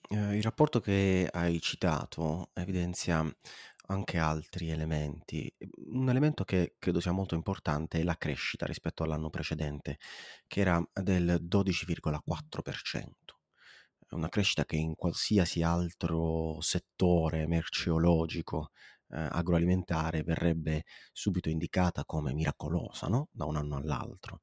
eh, 0.08 0.36
il 0.36 0.42
rapporto 0.42 0.80
che 0.80 1.28
hai 1.30 1.60
citato 1.60 2.50
evidenzia 2.54 3.24
anche 3.86 4.18
altri 4.18 4.70
elementi. 4.70 5.52
Un 5.86 6.08
elemento 6.08 6.44
che 6.44 6.74
credo 6.78 7.00
sia 7.00 7.12
molto 7.12 7.34
importante 7.34 8.00
è 8.00 8.02
la 8.02 8.16
crescita 8.16 8.66
rispetto 8.66 9.02
all'anno 9.02 9.30
precedente, 9.30 9.98
che 10.46 10.60
era 10.60 10.82
del 10.92 11.38
12,4%. 11.42 13.38
Una 14.10 14.28
crescita 14.28 14.64
che 14.66 14.76
in 14.76 14.94
qualsiasi 14.94 15.62
altro 15.62 16.60
settore 16.60 17.46
merceologico, 17.46 18.70
eh, 19.12 19.28
agroalimentare 19.30 20.22
verrebbe 20.22 20.84
subito 21.12 21.48
indicata 21.48 22.04
come 22.04 22.32
miracolosa, 22.32 23.08
no? 23.08 23.28
Da 23.30 23.44
un 23.44 23.56
anno 23.56 23.76
all'altro. 23.76 24.40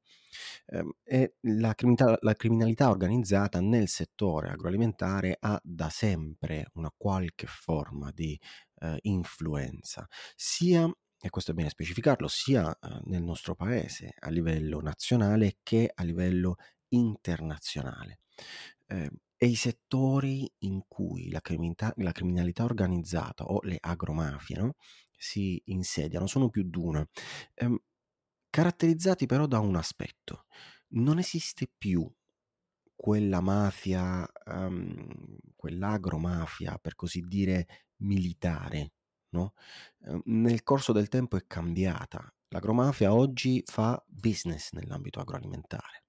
Eh, 0.66 0.84
e 1.02 1.34
la 1.40 1.74
criminalità, 1.74 2.16
la 2.20 2.34
criminalità 2.34 2.90
organizzata 2.90 3.60
nel 3.60 3.88
settore 3.88 4.50
agroalimentare 4.50 5.36
ha 5.40 5.60
da 5.62 5.88
sempre 5.90 6.70
una 6.74 6.92
qualche 6.96 7.46
forma 7.46 8.10
di 8.12 8.38
eh, 8.80 8.98
influenza, 9.02 10.06
sia 10.34 10.90
e 11.22 11.28
questo 11.28 11.50
è 11.50 11.54
bene 11.54 11.68
specificarlo, 11.68 12.28
sia 12.28 12.70
eh, 12.72 13.00
nel 13.04 13.22
nostro 13.22 13.54
paese 13.54 14.14
a 14.20 14.30
livello 14.30 14.80
nazionale 14.80 15.58
che 15.62 15.90
a 15.94 16.02
livello 16.02 16.56
internazionale. 16.88 18.20
Eh, 18.86 19.10
e 19.42 19.46
i 19.46 19.54
settori 19.54 20.50
in 20.60 20.82
cui 20.86 21.30
la 21.30 21.40
criminalità, 21.40 21.92
la 21.96 22.12
criminalità 22.12 22.64
organizzata 22.64 23.44
o 23.44 23.60
le 23.62 23.78
agromafie 23.80 24.56
no, 24.56 24.74
si 25.16 25.60
insediano 25.66 26.26
sono 26.26 26.50
più 26.50 26.64
d'una, 26.64 27.06
ehm, 27.54 27.78
caratterizzati 28.50 29.26
però 29.26 29.46
da 29.46 29.58
un 29.60 29.76
aspetto. 29.76 30.44
Non 30.92 31.18
esiste 31.18 31.70
più 31.74 32.10
quella 33.00 33.40
mafia, 33.40 34.28
um, 34.44 35.08
quell'agromafia, 35.56 36.78
per 36.78 36.94
così 36.96 37.22
dire, 37.22 37.66
militare, 38.02 38.92
no? 39.30 39.54
Ehm, 40.04 40.20
nel 40.26 40.62
corso 40.62 40.92
del 40.92 41.08
tempo 41.08 41.36
è 41.38 41.44
cambiata. 41.46 42.30
L'agromafia 42.48 43.14
oggi 43.14 43.62
fa 43.64 44.02
business 44.06 44.72
nell'ambito 44.72 45.18
agroalimentare, 45.20 46.04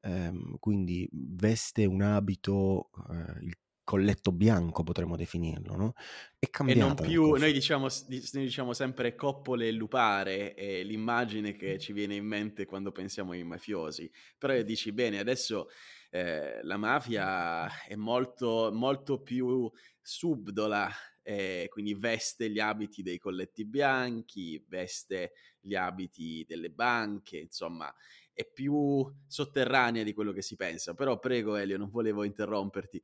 ehm, 0.00 0.58
quindi 0.58 1.08
veste 1.12 1.86
un 1.86 2.02
abito, 2.02 2.90
eh, 3.10 3.44
il 3.44 3.54
colletto 3.84 4.32
bianco 4.32 4.82
potremmo 4.82 5.16
definirlo, 5.16 5.74
no? 5.76 5.92
È 6.38 6.50
cambiata. 6.50 6.68
E 6.68 6.74
non 6.74 6.98
più, 7.00 7.34
noi 7.36 7.52
diciamo, 7.52 7.86
noi 8.08 8.44
diciamo, 8.44 8.72
sempre 8.72 9.14
coppole 9.14 9.68
e 9.68 9.72
lupare, 9.72 10.54
è 10.54 10.82
l'immagine 10.82 11.54
che 11.54 11.78
ci 11.78 11.92
viene 11.92 12.16
in 12.16 12.26
mente 12.26 12.66
quando 12.66 12.90
pensiamo 12.90 13.32
ai 13.32 13.44
mafiosi, 13.44 14.10
però 14.36 14.60
dici 14.62 14.90
bene, 14.92 15.20
adesso 15.20 15.68
eh, 16.10 16.62
la 16.62 16.76
mafia 16.76 17.84
è 17.84 17.94
molto, 17.94 18.70
molto 18.72 19.20
più 19.20 19.70
subdola, 20.00 20.88
eh, 21.22 21.66
quindi 21.70 21.94
veste 21.94 22.50
gli 22.50 22.60
abiti 22.60 23.02
dei 23.02 23.18
colletti 23.18 23.64
bianchi, 23.64 24.64
veste 24.68 25.32
gli 25.60 25.74
abiti 25.74 26.44
delle 26.46 26.70
banche, 26.70 27.38
insomma, 27.38 27.92
è 28.32 28.44
più 28.44 29.04
sotterranea 29.26 30.04
di 30.04 30.14
quello 30.14 30.32
che 30.32 30.42
si 30.42 30.56
pensa. 30.56 30.94
Però 30.94 31.18
prego 31.18 31.56
Elio, 31.56 31.78
non 31.78 31.90
volevo 31.90 32.22
interromperti. 32.22 33.02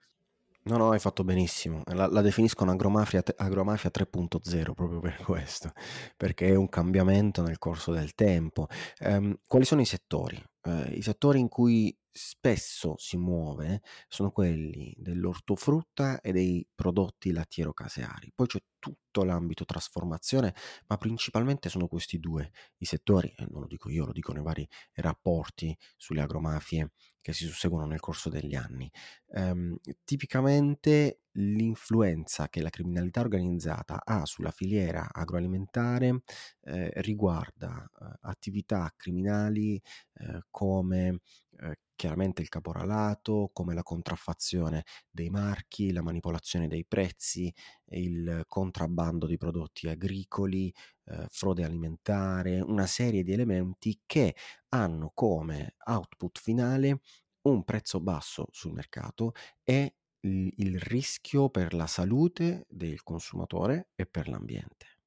No, 0.65 0.77
no, 0.77 0.91
hai 0.93 1.01
fatto 1.01 1.25
benissimo. 1.25 1.83
La, 1.87 2.07
la 2.07 2.21
definiscono 2.21 2.71
agromafia, 2.71 3.23
agromafia 3.37 3.91
3.0 3.93 4.73
proprio 4.75 5.01
per 5.01 5.17
questo, 5.25 5.73
perché 6.17 6.49
è 6.49 6.55
un 6.55 6.69
cambiamento 6.69 7.43
nel 7.43 7.59
corso 7.59 7.93
del 7.93 8.15
tempo. 8.15 8.69
Um, 9.01 9.37
quali 9.49 9.65
sono 9.65 9.81
i 9.81 9.87
settori? 9.87 10.41
Uh, 10.65 10.93
I 10.93 11.03
settori 11.03 11.41
in 11.41 11.49
cui 11.49 11.97
spesso 12.15 12.95
si 12.99 13.17
muove 13.17 13.81
sono 14.07 14.31
quelli 14.31 14.95
dell'ortofrutta 14.97 16.21
e 16.21 16.31
dei 16.31 16.67
prodotti 16.75 17.33
lattiero-caseari. 17.33 18.33
Poi 18.35 18.47
c'è 18.47 18.63
tutto 18.79 19.25
l'ambito 19.25 19.65
trasformazione, 19.65 20.55
ma 20.89 20.99
principalmente 20.99 21.69
sono 21.69 21.89
questi 21.89 22.21
due 22.21 22.53
i 22.79 22.85
settori, 22.85 23.33
e 23.37 23.47
non 23.51 23.63
lo 23.63 23.67
dico 23.67 23.89
io, 23.89 24.05
lo 24.05 24.13
dicono 24.13 24.41
i 24.41 24.43
vari 24.43 24.69
rapporti 24.95 25.77
sulle 25.97 26.21
agromafie 26.21 26.93
che 27.21 27.33
si 27.33 27.45
susseguono 27.47 27.87
nel 27.87 28.01
corso 28.01 28.29
degli 28.29 28.55
anni. 28.55 28.91
Um, 29.29 29.77
tipicamente 30.05 31.22
l'influenza 31.33 32.49
che 32.49 32.61
la 32.61 32.71
criminalità 32.71 33.21
organizzata 33.21 34.03
ha 34.05 34.25
sulla 34.27 34.51
filiera 34.51 35.09
agroalimentare 35.11 36.21
eh, 36.63 36.91
riguarda 36.97 37.85
eh, 37.85 38.19
attività 38.23 38.93
criminali 38.97 39.81
eh, 40.15 40.43
come 40.51 41.21
eh, 41.61 41.79
chiaramente 41.95 42.43
il 42.43 42.49
caporalato, 42.49 43.51
come 43.53 43.75
la 43.75 43.83
contraffazione 43.83 44.85
dei 45.09 45.31
marchi, 45.31 45.93
la 45.93 46.03
manipolazione 46.03 46.67
dei 46.67 46.85
prezzi, 46.85 47.53
il 47.91 48.45
contrabbando 48.49 49.27
di 49.27 49.37
prodotti 49.37 49.89
agricoli, 49.89 50.73
eh, 51.05 51.27
frode 51.31 51.65
alimentare, 51.65 52.61
una 52.61 52.87
serie 52.87 53.23
di 53.23 53.33
elementi 53.33 54.01
che 54.05 54.35
hanno 54.71 55.13
come 55.15 55.77
output 55.87 56.41
finale 56.41 57.01
un 57.43 57.65
prezzo 57.65 58.01
basso 58.01 58.47
sul 58.51 58.73
mercato 58.73 59.33
e 59.63 59.95
il, 60.23 60.53
il 60.57 60.81
rischio 60.81 61.49
per 61.49 61.75
la 61.75 61.87
salute 61.87 62.67
del 62.69 63.03
consumatore 63.03 63.91
e 63.95 64.07
per 64.07 64.29
l'ambiente. 64.29 64.99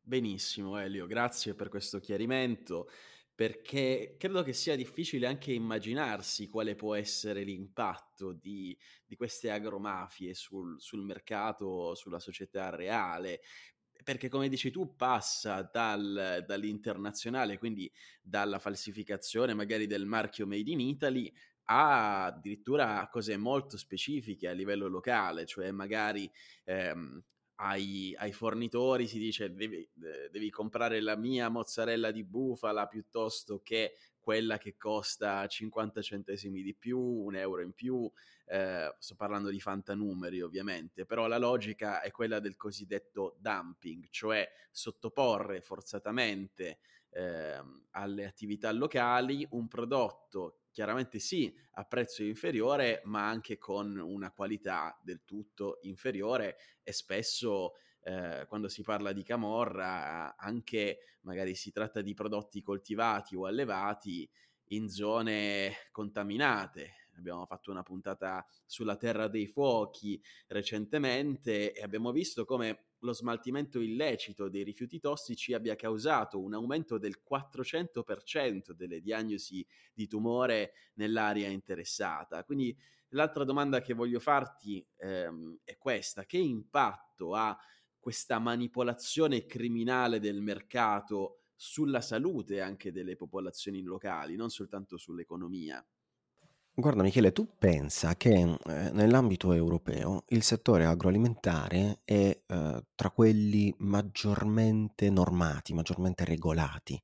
Benissimo 0.00 0.78
Elio, 0.78 1.06
grazie 1.06 1.54
per 1.54 1.68
questo 1.68 1.98
chiarimento 2.00 2.88
perché 3.38 4.16
credo 4.18 4.42
che 4.42 4.52
sia 4.52 4.74
difficile 4.74 5.28
anche 5.28 5.52
immaginarsi 5.52 6.48
quale 6.48 6.74
può 6.74 6.96
essere 6.96 7.44
l'impatto 7.44 8.32
di, 8.32 8.76
di 9.06 9.14
queste 9.14 9.52
agromafie 9.52 10.34
sul, 10.34 10.80
sul 10.80 11.04
mercato, 11.04 11.94
sulla 11.94 12.18
società 12.18 12.70
reale, 12.70 13.42
perché 14.02 14.28
come 14.28 14.48
dici 14.48 14.72
tu 14.72 14.96
passa 14.96 15.62
dal, 15.62 16.42
dall'internazionale, 16.48 17.58
quindi 17.58 17.88
dalla 18.20 18.58
falsificazione 18.58 19.54
magari 19.54 19.86
del 19.86 20.04
marchio 20.04 20.44
Made 20.44 20.72
in 20.72 20.80
Italy 20.80 21.32
a 21.70 22.26
addirittura 22.26 23.08
cose 23.10 23.36
molto 23.36 23.76
specifiche 23.76 24.48
a 24.48 24.52
livello 24.52 24.88
locale, 24.88 25.44
cioè 25.46 25.70
magari 25.70 26.30
ehm, 26.64 27.22
ai, 27.56 28.14
ai, 28.18 28.32
fornitori 28.32 29.06
si 29.06 29.18
dice 29.18 29.52
devi, 29.52 29.86
devi, 30.30 30.50
comprare 30.50 31.00
la 31.00 31.16
mia 31.16 31.48
mozzarella 31.48 32.10
di 32.10 32.24
bufala 32.24 32.86
piuttosto 32.86 33.60
che 33.62 33.96
quella 34.18 34.58
che 34.58 34.76
costa 34.76 35.46
50 35.46 36.00
centesimi 36.02 36.62
di 36.62 36.74
più, 36.74 36.98
un 36.98 37.34
euro 37.34 37.62
in 37.62 37.72
più, 37.72 38.10
eh, 38.46 38.94
sto 38.98 39.14
parlando 39.14 39.50
di 39.50 39.60
fantanumeri 39.60 40.40
ovviamente, 40.40 41.04
però 41.04 41.26
la 41.26 41.38
logica 41.38 42.00
è 42.00 42.10
quella 42.10 42.38
del 42.38 42.56
cosiddetto 42.56 43.36
dumping, 43.40 44.06
cioè 44.10 44.48
sottoporre 44.70 45.60
forzatamente 45.60 46.78
eh, 47.10 47.60
alle 47.90 48.26
attività 48.26 48.70
locali 48.72 49.46
un 49.50 49.66
prodotto 49.66 50.60
chiaramente 50.78 51.18
sì 51.18 51.52
a 51.72 51.84
prezzo 51.84 52.22
inferiore, 52.22 53.02
ma 53.06 53.28
anche 53.28 53.58
con 53.58 53.98
una 53.98 54.30
qualità 54.30 54.96
del 55.02 55.22
tutto 55.24 55.80
inferiore 55.82 56.56
e 56.84 56.92
spesso 56.92 57.72
eh, 58.02 58.44
quando 58.46 58.68
si 58.68 58.82
parla 58.82 59.12
di 59.12 59.24
camorra 59.24 60.36
anche 60.36 61.16
magari 61.22 61.56
si 61.56 61.72
tratta 61.72 62.00
di 62.00 62.14
prodotti 62.14 62.62
coltivati 62.62 63.34
o 63.34 63.46
allevati 63.46 64.30
in 64.68 64.88
zone 64.88 65.74
contaminate. 65.90 67.07
Abbiamo 67.18 67.46
fatto 67.46 67.70
una 67.70 67.82
puntata 67.82 68.44
sulla 68.64 68.96
Terra 68.96 69.28
dei 69.28 69.46
Fuochi 69.46 70.20
recentemente 70.46 71.72
e 71.72 71.82
abbiamo 71.82 72.12
visto 72.12 72.44
come 72.44 72.86
lo 73.00 73.12
smaltimento 73.12 73.80
illecito 73.80 74.48
dei 74.48 74.62
rifiuti 74.64 74.98
tossici 74.98 75.52
abbia 75.52 75.76
causato 75.76 76.40
un 76.40 76.54
aumento 76.54 76.98
del 76.98 77.20
400% 77.22 78.72
delle 78.72 79.00
diagnosi 79.00 79.64
di 79.92 80.06
tumore 80.06 80.72
nell'area 80.94 81.48
interessata. 81.48 82.44
Quindi 82.44 82.76
l'altra 83.10 83.44
domanda 83.44 83.80
che 83.80 83.94
voglio 83.94 84.20
farti 84.20 84.84
ehm, 84.96 85.60
è 85.64 85.76
questa, 85.76 86.24
che 86.24 86.38
impatto 86.38 87.34
ha 87.34 87.56
questa 87.98 88.38
manipolazione 88.38 89.44
criminale 89.46 90.20
del 90.20 90.40
mercato 90.40 91.42
sulla 91.54 92.00
salute 92.00 92.60
anche 92.60 92.92
delle 92.92 93.16
popolazioni 93.16 93.82
locali, 93.82 94.36
non 94.36 94.50
soltanto 94.50 94.96
sull'economia? 94.96 95.84
Guarda 96.80 97.02
Michele, 97.02 97.32
tu 97.32 97.56
pensa 97.58 98.14
che 98.14 98.34
eh, 98.34 98.90
nell'ambito 98.92 99.52
europeo 99.52 100.22
il 100.28 100.44
settore 100.44 100.84
agroalimentare 100.84 102.02
è 102.04 102.40
eh, 102.46 102.84
tra 102.94 103.10
quelli 103.10 103.74
maggiormente 103.78 105.10
normati, 105.10 105.74
maggiormente 105.74 106.24
regolati. 106.24 106.96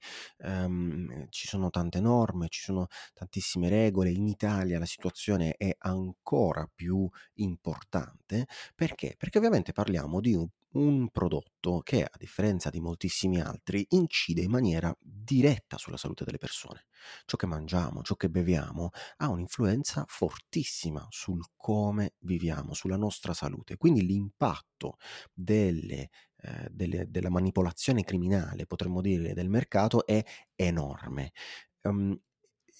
Um, 0.44 1.26
ci 1.28 1.48
sono 1.48 1.70
tante 1.70 1.98
norme, 1.98 2.46
ci 2.50 2.60
sono 2.60 2.86
tantissime 3.14 3.68
regole. 3.68 4.10
In 4.10 4.28
Italia 4.28 4.78
la 4.78 4.86
situazione 4.86 5.56
è 5.56 5.74
ancora 5.76 6.70
più 6.72 7.10
importante 7.38 8.46
perché? 8.76 9.16
Perché 9.18 9.38
ovviamente 9.38 9.72
parliamo 9.72 10.20
di 10.20 10.34
un 10.34 10.46
un 10.74 11.10
prodotto 11.10 11.80
che, 11.80 12.02
a 12.04 12.16
differenza 12.16 12.70
di 12.70 12.80
moltissimi 12.80 13.40
altri, 13.40 13.84
incide 13.90 14.42
in 14.42 14.50
maniera 14.50 14.94
diretta 15.00 15.76
sulla 15.78 15.96
salute 15.96 16.24
delle 16.24 16.38
persone. 16.38 16.86
Ciò 17.24 17.36
che 17.36 17.46
mangiamo, 17.46 18.02
ciò 18.02 18.14
che 18.14 18.30
beviamo, 18.30 18.90
ha 19.18 19.28
un'influenza 19.28 20.04
fortissima 20.06 21.06
sul 21.10 21.44
come 21.56 22.14
viviamo, 22.20 22.74
sulla 22.74 22.96
nostra 22.96 23.34
salute. 23.34 23.76
Quindi 23.76 24.04
l'impatto 24.06 24.96
delle, 25.32 26.10
eh, 26.36 26.68
delle, 26.70 27.06
della 27.08 27.30
manipolazione 27.30 28.04
criminale, 28.04 28.66
potremmo 28.66 29.00
dire, 29.00 29.34
del 29.34 29.48
mercato 29.48 30.06
è 30.06 30.22
enorme. 30.54 31.32
Um, 31.82 32.18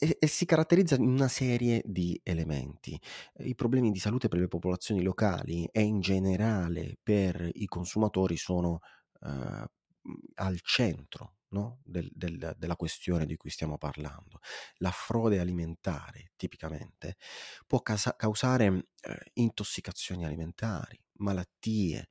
e, 0.05 0.19
e, 0.21 0.27
si 0.27 0.45
caratterizza 0.45 0.97
in 0.97 1.09
una 1.09 1.29
serie 1.29 1.83
di 1.87 2.21
elementi. 2.23 3.01
I 3.39 3.55
problemi 3.55 3.91
di 3.91 3.99
salute 3.99 4.29
per 4.29 4.39
le 4.39 4.49
popolazioni 4.49 5.03
locali 5.03 5.67
e 5.73 5.81
in 5.81 6.01
generale 6.01 6.99
per 7.03 7.49
i 7.55 7.65
consumatori 7.65 8.37
sono 8.37 8.81
eh, 9.23 9.65
al 10.35 10.61
centro 10.61 11.37
no? 11.49 11.79
del, 11.85 12.11
del, 12.13 12.55
della 12.59 12.77
questione 12.77 13.25
di 13.25 13.37
cui 13.37 13.49
stiamo 13.49 13.79
parlando. 13.79 14.41
La 14.77 14.91
frode 14.91 15.39
alimentare, 15.39 16.33
tipicamente, 16.37 17.17
può 17.67 17.81
casa- 17.81 18.15
causare 18.15 18.67
eh, 19.01 19.31
intossicazioni 19.35 20.27
alimentari, 20.27 21.01
malattie, 21.15 22.09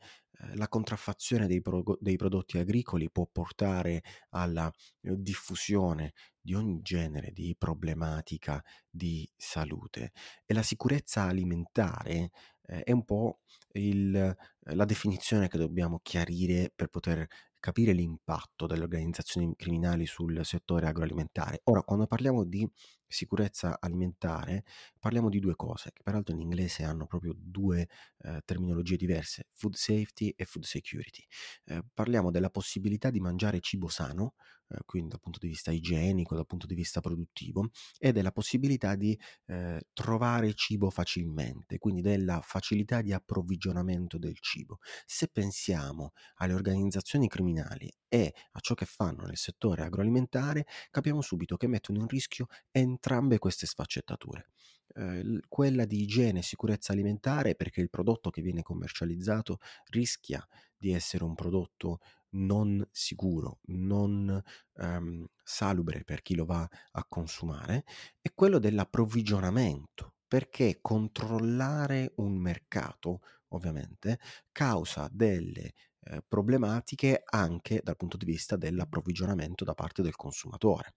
la 0.55 0.67
contraffazione 0.67 1.47
dei, 1.47 1.61
pro- 1.61 1.97
dei, 1.99 2.15
prodotti 2.15 2.57
agricoli 2.57 3.09
può 3.11 3.27
portare 3.31 4.03
alla 4.29 4.71
eh, 5.01 5.15
diffusione 5.17 6.13
di 6.39 6.53
ogni 6.53 6.81
genere 6.81 7.31
di 7.31 7.55
problematica 7.57 8.61
di 8.89 9.29
salute. 9.35 10.11
E 10.45 10.53
la 10.53 10.63
sicurezza 10.63 11.23
alimentare 11.23 12.31
eh, 12.63 12.83
è 12.83 12.91
un 12.91 13.03
po' 13.05 13.39
il, 13.73 14.15
eh, 14.15 14.35
la 14.75 14.85
definizione 14.85 15.47
che 15.47 15.57
dobbiamo 15.57 15.99
chiarire 16.01 16.71
per 16.75 16.87
poter 16.87 17.25
capire 17.63 17.93
l'impatto 17.93 18.67
delle 18.67 18.83
organizzazioni 18.83 19.55
criminali 19.55 20.05
sul 20.05 20.43
settore 20.43 20.85
agroalimentare. 20.85 21.61
Ora, 21.63 21.81
quando 21.81 22.07
parliamo 22.07 22.43
di 22.43 22.69
sicurezza 23.07 23.77
alimentare, 23.79 24.65
parliamo 24.99 25.29
di 25.29 25.39
due 25.39 25.55
cose, 25.55 25.91
che 25.93 26.01
peraltro 26.03 26.35
in 26.35 26.41
inglese 26.41 26.83
hanno 26.83 27.05
proprio 27.05 27.33
due 27.37 27.87
eh, 28.17 28.41
terminologie 28.43 28.97
diverse, 28.97 29.47
food 29.53 29.75
safety 29.75 30.33
e 30.35 30.43
food 30.43 30.65
security. 30.65 31.23
Eh, 31.63 31.85
parliamo 31.93 32.31
della 32.31 32.49
possibilità 32.49 33.09
di 33.09 33.21
mangiare 33.21 33.61
cibo 33.61 33.87
sano, 33.87 34.33
eh, 34.73 34.79
quindi 34.85 35.09
dal 35.09 35.19
punto 35.19 35.39
di 35.39 35.47
vista 35.47 35.71
igienico, 35.71 36.35
dal 36.35 36.45
punto 36.47 36.65
di 36.65 36.75
vista 36.75 36.99
produttivo, 36.99 37.69
e 37.99 38.11
della 38.11 38.31
possibilità 38.31 38.95
di 38.95 39.17
eh, 39.45 39.81
trovare 39.93 40.53
cibo 40.53 40.89
facilmente, 40.89 41.77
quindi 41.77 42.01
della 42.01 42.41
facilità 42.41 43.01
di 43.01 43.13
approvvigionamento 43.13 44.17
del 44.17 44.37
cibo. 44.39 44.79
Se 45.05 45.27
pensiamo 45.27 46.11
alle 46.35 46.53
organizzazioni 46.53 47.27
criminali 47.27 47.91
e 48.07 48.33
a 48.51 48.59
ciò 48.59 48.73
che 48.73 48.85
fanno 48.85 49.25
nel 49.25 49.37
settore 49.37 49.83
agroalimentare, 49.83 50.65
capiamo 50.89 51.21
subito 51.21 51.57
che 51.57 51.67
mettono 51.67 51.99
in 51.99 52.07
rischio 52.07 52.47
entrambe 52.71 53.39
queste 53.39 53.65
sfaccettature. 53.65 54.49
Eh, 54.95 55.39
quella 55.47 55.85
di 55.85 56.01
igiene 56.01 56.39
e 56.39 56.43
sicurezza 56.43 56.93
alimentare 56.93 57.55
perché 57.55 57.81
il 57.81 57.89
prodotto 57.89 58.29
che 58.29 58.41
viene 58.41 58.61
commercializzato 58.61 59.59
rischia 59.89 60.45
di 60.77 60.91
essere 60.91 61.23
un 61.23 61.33
prodotto 61.33 61.99
non 62.33 62.85
sicuro, 62.91 63.59
non 63.67 64.41
ehm, 64.77 65.25
salubre 65.43 66.03
per 66.03 66.21
chi 66.21 66.35
lo 66.35 66.45
va 66.45 66.67
a 66.91 67.05
consumare, 67.07 67.85
è 68.21 68.33
quello 68.33 68.59
dell'approvvigionamento, 68.59 70.15
perché 70.27 70.79
controllare 70.81 72.13
un 72.17 72.35
mercato, 72.37 73.21
ovviamente, 73.49 74.19
causa 74.51 75.07
delle 75.11 75.73
eh, 76.05 76.21
problematiche 76.27 77.21
anche 77.25 77.79
dal 77.83 77.95
punto 77.95 78.17
di 78.17 78.25
vista 78.25 78.57
dell'approvvigionamento 78.57 79.63
da 79.63 79.73
parte 79.73 80.01
del 80.01 80.15
consumatore, 80.15 80.95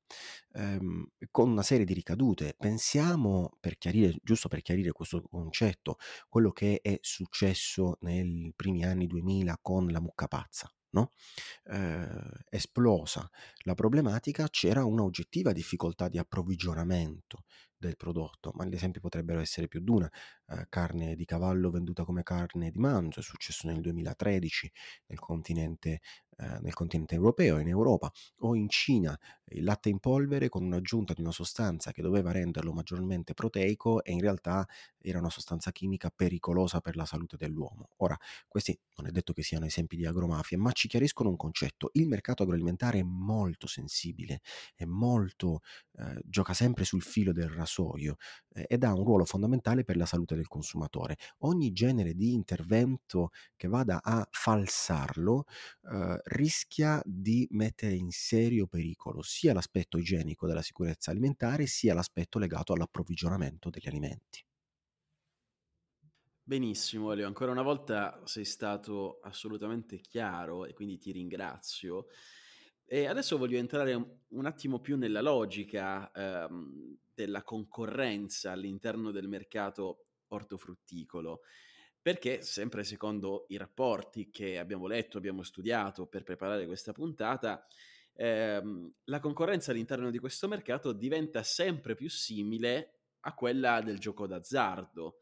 ehm, 0.55 1.07
con 1.31 1.51
una 1.51 1.63
serie 1.63 1.85
di 1.85 1.95
ricadute. 1.95 2.55
Pensiamo, 2.59 3.57
per 3.61 3.79
chiarire, 3.79 4.17
giusto 4.23 4.49
per 4.49 4.63
chiarire 4.63 4.93
questo 4.93 5.23
concetto, 5.23 5.97
quello 6.29 6.51
che 6.51 6.81
è 6.83 6.99
successo 7.03 7.99
nei 8.01 8.53
primi 8.57 8.85
anni 8.85 9.07
2000 9.07 9.59
con 9.61 9.87
la 9.89 10.01
mucca 10.01 10.27
pazza 10.27 10.71
no? 10.97 11.11
eh, 11.65 12.09
esplosa 12.51 13.29
la 13.65 13.75
problematica, 13.75 14.49
c'era 14.49 14.85
un'oggettiva 14.85 15.53
difficoltà 15.53 16.09
di 16.09 16.19
approvvigionamento 16.19 17.45
del 17.79 17.97
prodotto, 17.97 18.53
ma 18.55 18.65
gli 18.65 18.75
esempi 18.75 19.01
potrebbero 19.01 19.41
essere 19.41 19.69
più 19.69 19.81
di 19.81 19.91
una. 19.91 20.11
Eh, 20.47 20.67
carne 20.69 21.15
di 21.15 21.25
cavallo 21.25 21.71
venduta 21.71 22.05
come 22.05 22.23
carne 22.23 22.71
di 22.71 22.79
manzo, 22.79 23.21
è 23.21 23.23
successo 23.23 23.67
nel 23.67 23.81
2013 23.81 24.73
nel 25.07 25.19
continente, 25.19 26.01
eh, 26.39 26.59
nel 26.61 26.75
continente 26.75 27.15
europeo, 27.15 27.59
in 27.59 27.69
Europa, 27.69 28.11
o 28.41 28.55
in 28.55 28.69
Cina 28.69 29.19
il 29.51 29.63
latte 29.65 29.89
in 29.89 30.01
polvere 30.01 30.49
con 30.49 30.65
un'aggiunta 30.65 31.13
di 31.13 31.21
una 31.21 31.31
sostanza 31.31 31.93
che 31.93 32.03
doveva 32.03 32.33
renderlo 32.33 32.73
maggiormente 32.73 33.33
proteico 33.33 34.03
e 34.03 34.13
in 34.13 34.21
realtà 34.21 34.67
era 34.99 35.19
una 35.19 35.31
sostanza 35.31 35.71
chimica 35.71 36.11
pericolosa 36.11 36.81
per 36.81 36.97
la 36.97 37.05
salute 37.05 37.37
dell'uomo. 37.37 37.91
Ora, 37.99 38.19
questi 38.49 38.77
non 38.97 39.07
è 39.07 39.11
detto 39.11 39.33
che 39.33 39.43
siano 39.43 39.67
esempi 39.67 39.97
di 39.97 40.05
agromafia, 40.05 40.59
ma 40.59 40.73
ci 40.73 40.89
chiariscono 40.89 41.29
un 41.29 41.37
concetto. 41.37 41.91
Il 41.93 42.09
mercato 42.09 42.43
agroalimentare 42.43 42.99
è 42.99 43.03
molto 43.05 43.69
sensibile, 43.69 44.41
è 44.75 44.85
molto, 44.85 45.61
eh, 45.93 46.21
gioca 46.25 46.53
sempre 46.53 46.85
sul 46.85 47.03
filo 47.03 47.33
del 47.33 47.49
rasoio 47.49 48.17
eh, 48.51 48.65
ed 48.69 48.83
ha 48.83 48.93
un 48.93 49.05
ruolo 49.05 49.25
fondamentale 49.25 49.85
per 49.85 49.97
la 49.97 50.07
salute 50.07 50.35
del 50.35 50.49
consumatore. 50.49 51.17
Ogni 51.41 51.73
genere 51.73 52.15
di 52.15 52.33
intervento 52.33 53.31
che 53.55 53.69
vada 53.69 54.03
a 54.03 54.27
falsarlo 54.29 55.45
eh, 55.93 56.21
rischia 56.27 57.01
di 57.05 57.47
mettere 57.51 57.95
in 57.95 58.11
serio 58.11 58.67
pericolo 58.67 59.23
sia 59.23 59.53
l'aspetto 59.53 59.99
igienico 59.99 60.47
della 60.47 60.63
sicurezza 60.63 61.11
alimentare 61.11 61.67
sia 61.67 61.95
l'aspetto 61.95 62.39
legato 62.39 62.73
all'approvvigionamento 62.73 63.71
degli 63.71 63.87
alimenti. 63.87 64.45
Benissimo, 66.43 67.11
Elio, 67.11 67.27
ancora 67.27 67.51
una 67.51 67.63
volta 67.63 68.21
sei 68.25 68.45
stato 68.45 69.19
assolutamente 69.23 69.99
chiaro 69.99 70.65
e 70.65 70.75
quindi 70.75 70.97
ti 70.97 71.11
ringrazio. 71.11 72.07
E 72.85 73.07
adesso 73.07 73.37
voglio 73.37 73.59
entrare 73.59 73.95
un, 74.29 74.47
attimo 74.47 74.79
più 74.79 74.97
nella 74.97 75.21
logica 75.21 76.09
ehm, 76.13 76.99
della 77.13 77.43
concorrenza 77.43 78.53
all'interno 78.53 79.11
del 79.11 79.27
mercato 79.27 80.07
ortofrutticolo, 80.29 81.41
perché 82.07 82.41
sempre 82.41 82.85
secondo 82.85 83.47
i 83.49 83.57
rapporti 83.57 84.31
che 84.31 84.61
abbiamo 84.61 84.87
letto, 84.87 85.19
abbiamo 85.19 85.43
studiato 85.43 86.07
per 86.07 86.23
preparare 86.23 86.65
questa 86.65 86.93
puntata, 86.93 87.67
ehm, 88.13 88.93
la 89.07 89.19
concorrenza 89.19 89.73
all'interno 89.73 90.13
di 90.13 90.21
questo 90.21 90.47
mercato 90.47 90.93
diventa 90.93 91.43
sempre 91.43 91.97
più 91.97 92.09
simile 92.09 93.01
a 93.23 93.35
quella 93.35 93.81
del 93.81 93.99
gioco 93.99 94.29
d'azzardo. 94.29 95.17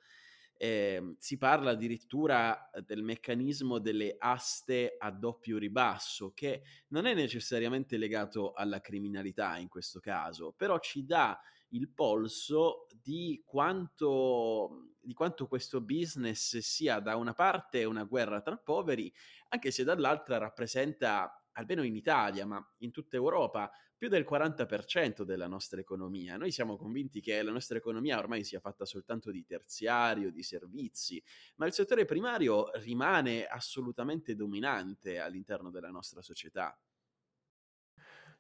Eh, 0.58 1.14
si 1.18 1.38
parla 1.38 1.70
addirittura 1.70 2.68
del 2.84 3.02
meccanismo 3.02 3.78
delle 3.78 4.16
aste 4.18 4.96
a 4.98 5.10
doppio 5.10 5.56
ribasso, 5.56 6.32
che 6.34 6.64
non 6.88 7.06
è 7.06 7.14
necessariamente 7.14 7.96
legato 7.96 8.52
alla 8.52 8.82
criminalità 8.82 9.56
in 9.56 9.68
questo 9.68 10.00
caso, 10.00 10.52
però 10.54 10.78
ci 10.80 11.06
dà 11.06 11.40
il 11.68 11.88
polso 11.88 12.86
di 13.02 13.42
quanto, 13.44 14.83
di 15.04 15.14
quanto 15.14 15.46
questo 15.46 15.80
business 15.80 16.58
sia 16.58 16.98
da 17.00 17.16
una 17.16 17.34
parte 17.34 17.84
una 17.84 18.04
guerra 18.04 18.40
tra 18.40 18.56
poveri, 18.56 19.12
anche 19.48 19.70
se 19.70 19.84
dall'altra 19.84 20.38
rappresenta 20.38 21.44
almeno 21.52 21.82
in 21.82 21.94
Italia, 21.94 22.46
ma 22.46 22.64
in 22.78 22.90
tutta 22.90 23.16
Europa, 23.16 23.70
più 23.96 24.08
del 24.08 24.26
40% 24.28 25.22
della 25.22 25.46
nostra 25.46 25.80
economia. 25.80 26.36
Noi 26.36 26.50
siamo 26.50 26.76
convinti 26.76 27.20
che 27.20 27.40
la 27.42 27.52
nostra 27.52 27.78
economia 27.78 28.18
ormai 28.18 28.44
sia 28.44 28.60
fatta 28.60 28.84
soltanto 28.84 29.30
di 29.30 29.44
terziario, 29.44 30.30
di 30.30 30.42
servizi, 30.42 31.22
ma 31.56 31.66
il 31.66 31.72
settore 31.72 32.04
primario 32.04 32.70
rimane 32.80 33.46
assolutamente 33.46 34.34
dominante 34.34 35.18
all'interno 35.20 35.70
della 35.70 35.90
nostra 35.90 36.22
società. 36.22 36.76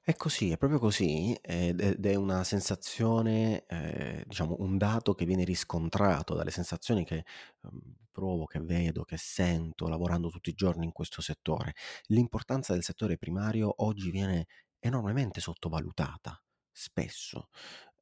È 0.06 0.12
così, 0.16 0.50
è 0.50 0.58
proprio 0.58 0.78
così, 0.78 1.32
ed 1.40 1.80
è 2.04 2.14
una 2.14 2.44
sensazione, 2.44 3.64
ehm, 3.66 4.22
diciamo 4.26 4.56
un 4.58 4.76
dato 4.76 5.14
che 5.14 5.24
viene 5.24 5.44
riscontrato 5.44 6.34
dalle 6.34 6.50
sensazioni 6.50 7.04
che, 7.06 7.24
uhm, 7.62 7.80
provo, 8.12 8.44
che 8.44 8.60
vedo, 8.60 9.04
che 9.04 9.16
sento 9.16 9.88
lavorando 9.88 10.28
tutti 10.28 10.50
i 10.50 10.52
giorni 10.54 10.84
in 10.84 10.92
questo 10.92 11.22
settore. 11.22 11.74
L'importanza 12.08 12.74
del 12.74 12.82
settore 12.82 13.16
primario 13.16 13.72
oggi 13.82 14.10
viene 14.10 14.46
enormemente 14.78 15.40
sottovalutata, 15.40 16.38
spesso. 16.70 17.48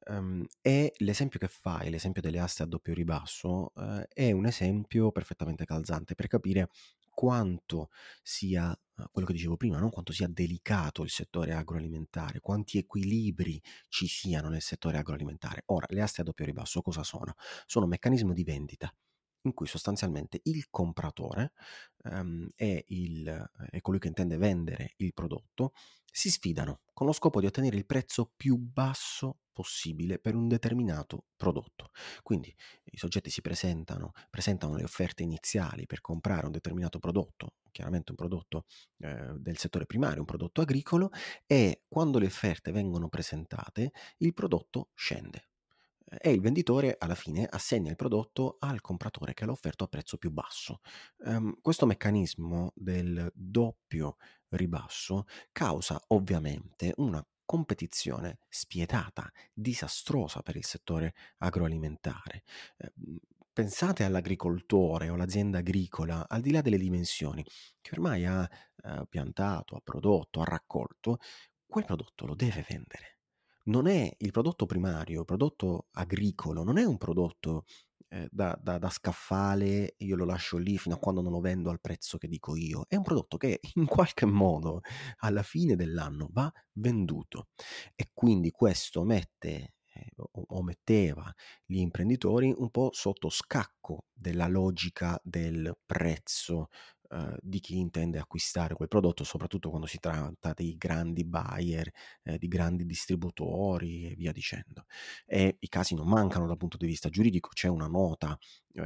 Uhm, 0.09 0.45
e 0.61 0.91
l'esempio 0.97 1.39
che 1.39 1.47
fai, 1.47 1.89
l'esempio 1.89 2.21
delle 2.21 2.39
aste 2.39 2.63
a 2.63 2.65
doppio 2.65 2.93
ribasso, 2.93 3.71
uhm, 3.75 4.03
è 4.09 4.31
un 4.33 4.45
esempio 4.45 5.09
perfettamente 5.13 5.63
calzante 5.63 6.15
per 6.15 6.27
capire 6.27 6.67
quanto 7.13 7.89
sia, 8.21 8.67
uhm, 8.95 9.05
quello 9.11 9.27
che 9.27 9.33
dicevo 9.33 9.57
prima, 9.57 9.79
no, 9.79 9.89
quanto 9.89 10.11
sia 10.13 10.27
delicato 10.27 11.03
il 11.03 11.09
settore 11.09 11.53
agroalimentare, 11.53 12.39
quanti 12.39 12.77
equilibri 12.77 13.61
ci 13.89 14.07
siano 14.07 14.49
nel 14.49 14.61
settore 14.61 14.97
agroalimentare. 14.97 15.63
Ora, 15.67 15.85
le 15.89 16.01
aste 16.01 16.21
a 16.21 16.23
doppio 16.23 16.45
ribasso 16.45 16.81
cosa 16.81 17.03
sono? 17.03 17.33
Sono 17.65 17.85
un 17.85 17.91
meccanismo 17.91 18.33
di 18.33 18.43
vendita 18.43 18.93
in 19.43 19.53
cui 19.53 19.67
sostanzialmente 19.67 20.39
il 20.43 20.69
compratore, 20.69 21.53
ehm, 22.03 22.49
e 22.55 22.85
il 22.89 23.49
e 23.71 23.81
colui 23.81 23.99
che 23.99 24.07
intende 24.07 24.37
vendere 24.37 24.93
il 24.97 25.13
prodotto 25.13 25.73
si 26.11 26.29
sfidano 26.29 26.81
con 26.93 27.07
lo 27.07 27.13
scopo 27.13 27.39
di 27.39 27.47
ottenere 27.47 27.75
il 27.77 27.85
prezzo 27.85 28.31
più 28.35 28.57
basso 28.57 29.39
possibile 29.51 30.19
per 30.19 30.35
un 30.35 30.47
determinato 30.47 31.25
prodotto. 31.35 31.89
Quindi 32.23 32.53
i 32.85 32.97
soggetti 32.97 33.29
si 33.29 33.41
presentano 33.41 34.11
presentano 34.29 34.75
le 34.75 34.83
offerte 34.83 35.23
iniziali 35.23 35.85
per 35.85 36.01
comprare 36.01 36.45
un 36.45 36.51
determinato 36.51 36.99
prodotto, 36.99 37.55
chiaramente 37.71 38.11
un 38.11 38.17
prodotto, 38.17 38.65
ehm, 38.99 39.37
del 39.37 39.57
settore 39.57 39.85
primario, 39.85 40.19
un 40.19 40.25
prodotto 40.25 40.61
agricolo, 40.61 41.09
e 41.45 41.83
quando 41.87 42.19
le 42.19 42.25
offerte 42.27 42.71
vengono 42.71 43.09
presentate 43.09 43.91
il 44.17 44.33
prodotto 44.33 44.89
scende 44.95 45.47
e 46.19 46.31
il 46.31 46.41
venditore 46.41 46.95
alla 46.97 47.15
fine 47.15 47.47
assegna 47.49 47.89
il 47.89 47.95
prodotto 47.95 48.57
al 48.59 48.81
compratore 48.81 49.33
che 49.33 49.45
l'ha 49.45 49.51
offerto 49.51 49.83
a 49.83 49.87
prezzo 49.87 50.17
più 50.17 50.31
basso. 50.31 50.79
Ehm, 51.25 51.57
questo 51.61 51.85
meccanismo 51.85 52.71
del 52.75 53.31
doppio 53.33 54.17
ribasso 54.49 55.25
causa 55.51 56.01
ovviamente 56.07 56.93
una 56.97 57.25
competizione 57.45 58.39
spietata, 58.49 59.29
disastrosa 59.53 60.41
per 60.41 60.55
il 60.55 60.65
settore 60.65 61.13
agroalimentare. 61.39 62.43
Ehm, 62.77 63.17
pensate 63.51 64.03
all'agricoltore 64.03 65.09
o 65.09 65.13
all'azienda 65.13 65.59
agricola, 65.59 66.27
al 66.27 66.41
di 66.41 66.51
là 66.51 66.61
delle 66.61 66.77
dimensioni, 66.77 67.43
che 67.81 67.91
ormai 67.93 68.25
ha, 68.25 68.49
ehm, 68.83 69.05
piantato, 69.09 69.75
ha 69.75 69.81
prodotto, 69.83 70.41
ha 70.41 70.45
raccolto, 70.45 71.17
quel 71.65 71.85
prodotto 71.85 72.25
lo 72.25 72.35
deve 72.35 72.65
vendere 72.67 73.12
non 73.65 73.87
è 73.87 74.13
il 74.17 74.31
prodotto 74.31 74.65
primario, 74.65 75.19
il 75.19 75.25
prodotto 75.25 75.87
agricolo, 75.91 76.63
non 76.63 76.77
è 76.77 76.83
un 76.83 76.97
prodotto 76.97 77.65
eh, 78.13 78.27
da, 78.31 78.57
da, 78.61 78.77
da, 78.77 78.89
scaffale, 78.89 79.95
io 79.97 80.15
lo 80.15 80.25
lascio 80.25 80.57
lì 80.57 80.77
fino 80.77 80.95
a 80.95 80.99
quando 80.99 81.21
non 81.21 81.31
lo 81.31 81.39
vendo 81.39 81.69
al 81.71 81.81
prezzo 81.81 82.17
che 82.17 82.27
dico 82.27 82.55
io. 82.55 82.85
È 82.87 82.95
un 82.95 83.03
prodotto 83.03 83.37
che 83.37 83.59
in 83.75 83.85
qualche 83.85 84.25
modo 84.25 84.81
alla 85.19 85.43
fine 85.43 85.75
dell'anno 85.75 86.29
va 86.31 86.51
venduto 86.73 87.47
e 87.95 88.11
quindi 88.13 88.51
questo 88.51 89.03
mette 89.03 89.73
eh, 89.93 90.09
o 90.31 90.61
metteva 90.61 91.33
gli 91.65 91.77
imprenditori 91.77 92.53
un 92.55 92.69
po' 92.69 92.89
sotto 92.93 93.29
scacco 93.29 94.05
della 94.13 94.47
logica 94.47 95.19
del 95.23 95.75
prezzo 95.85 96.69
eh, 97.13 97.37
di 97.41 97.59
chi 97.59 97.77
intende 97.77 98.17
acquistare 98.17 98.73
quel 98.75 98.87
prodotto, 98.87 99.23
soprattutto 99.23 99.69
quando 99.69 99.87
si 99.87 99.99
tratta 99.99 100.53
di 100.53 100.75
grandi 100.77 101.23
buyer, 101.25 101.89
eh, 102.23 102.37
di 102.37 102.47
grandi 102.47 102.85
distributori 102.85 104.11
e 104.11 104.15
via 104.15 104.31
dicendo. 104.31 104.85
E 105.25 105.57
i 105.59 105.67
casi 105.69 105.95
non 105.95 106.07
mancano 106.07 106.47
dal 106.47 106.57
punto 106.57 106.77
di 106.77 106.85
vista 106.87 107.09
giuridico, 107.09 107.49
c'è 107.53 107.67
una 107.67 107.87
nota 107.87 108.37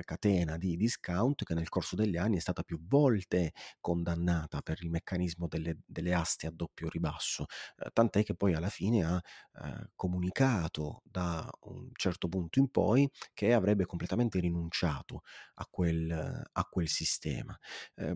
catena 0.04 0.58
di 0.58 0.76
discount 0.76 1.43
che 1.43 1.54
nel 1.54 1.69
corso 1.69 1.95
degli 1.95 2.17
anni 2.17 2.38
è 2.38 2.39
stata 2.39 2.63
più 2.63 2.80
volte 2.88 3.54
condannata 3.80 4.62
per 4.62 4.82
il 4.84 4.89
meccanismo 4.89 5.47
delle, 5.47 5.78
delle 5.86 6.13
aste 6.13 6.47
a 6.47 6.52
doppio 6.52 6.89
ribasso, 6.89 7.45
eh, 7.78 7.89
tant'è 7.93 8.23
che 8.23 8.36
poi 8.36 8.54
alla 8.54 8.69
fine 8.69 9.04
ha 9.04 9.21
eh, 9.63 9.89
comunicato 9.95 11.02
da 11.04 11.50
un 11.62 11.89
certo 11.93 12.28
punto 12.28 12.60
in 12.60 12.69
poi 12.69 13.10
che 13.34 13.54
avrebbe 13.54 13.86
completamente 13.86 14.39
rinunciato 14.39 15.21
a 15.56 15.67
quel, 15.69 16.12
a 16.52 16.63
quel 16.69 16.88
sistema. 16.88 17.58
Eh, 17.95 18.15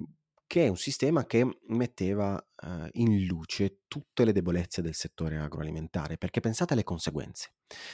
che 0.51 0.65
è 0.65 0.67
un 0.67 0.75
sistema 0.75 1.25
che 1.25 1.59
metteva 1.67 2.37
eh, 2.37 2.89
in 2.95 3.25
luce 3.25 3.83
tutte 3.87 4.25
le 4.25 4.33
debolezze 4.33 4.81
del 4.81 4.93
settore 4.93 5.37
agroalimentare, 5.37 6.17
perché 6.17 6.41
pensate 6.41 6.73
alle 6.73 6.83
conseguenze, 6.83 7.53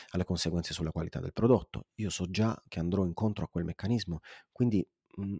alle 0.10 0.24
conseguenze 0.24 0.74
sulla 0.74 0.90
qualità 0.90 1.20
del 1.20 1.34
prodotto. 1.34 1.90
Io 1.98 2.10
so 2.10 2.28
già 2.32 2.60
che 2.68 2.80
andrò 2.80 3.06
incontro 3.06 3.46
a 3.46 3.48
quel 3.48 3.64
meccanismo, 3.64 4.22
quindi 4.52 4.84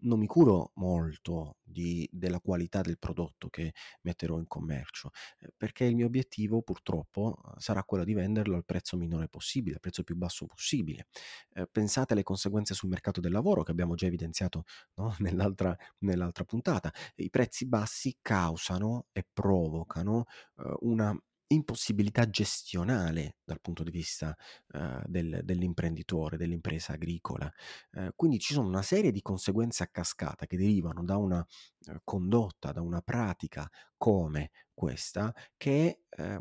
non 0.02 0.18
mi 0.18 0.26
curo 0.26 0.72
molto 0.74 1.56
di 1.62 2.08
della 2.12 2.40
qualità 2.40 2.80
del 2.80 2.98
prodotto 2.98 3.48
che 3.48 3.72
metterò 4.02 4.38
in 4.38 4.46
commercio, 4.46 5.10
ehm, 5.40 5.50
perché 5.56 5.84
il 5.84 5.94
mio 5.96 6.06
obiettivo 6.06 6.62
purtroppo 6.62 7.38
uhm, 7.42 7.56
sarà 7.58 7.84
quello 7.84 8.04
di 8.04 8.14
venderlo 8.14 8.56
al 8.56 8.64
prezzo 8.64 8.96
minore 8.96 9.28
possibile, 9.28 9.74
al 9.76 9.80
prezzo 9.80 10.02
più 10.02 10.16
basso 10.16 10.46
possibile. 10.46 11.06
Ehm, 11.54 11.66
pensate 11.70 12.12
alle 12.14 12.22
conseguenze 12.22 12.74
sul 12.74 12.88
mercato 12.88 13.20
del 13.20 13.32
lavoro 13.32 13.62
che 13.62 13.70
abbiamo 13.70 13.94
già 13.94 14.06
evidenziato, 14.06 14.64
no, 14.94 15.14
nell'altra 15.20 15.76
nell'altra 16.00 16.44
puntata. 16.44 16.92
I 17.16 17.30
prezzi 17.30 17.66
bassi 17.66 18.18
causano 18.20 19.06
e 19.12 19.26
provocano, 19.32 20.24
uhm, 20.56 20.76
una 20.80 21.18
impossibilità 21.48 22.28
gestionale 22.28 23.36
dal 23.44 23.60
punto 23.60 23.82
di 23.82 23.90
vista 23.90 24.36
uh, 24.74 25.00
del, 25.06 25.40
dell'imprenditore, 25.44 26.36
dell'impresa 26.36 26.92
agricola. 26.92 27.50
Uh, 27.92 28.08
quindi 28.14 28.38
ci 28.38 28.52
sono 28.52 28.68
una 28.68 28.82
serie 28.82 29.12
di 29.12 29.22
conseguenze 29.22 29.82
a 29.82 29.88
cascata 29.88 30.46
che 30.46 30.56
derivano 30.56 31.04
da 31.04 31.16
una 31.16 31.38
uh, 31.38 31.94
condotta, 32.04 32.72
da 32.72 32.82
una 32.82 33.00
pratica 33.00 33.68
come 33.96 34.50
questa, 34.74 35.34
che 35.56 36.02
um, 36.18 36.40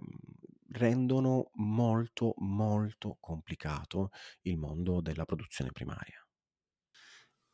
rendono 0.69 1.49
molto 1.55 2.33
molto 2.37 3.17
complicato 3.19 4.11
il 4.41 4.57
mondo 4.57 5.01
della 5.01 5.25
produzione 5.25 5.71
primaria. 5.71 6.26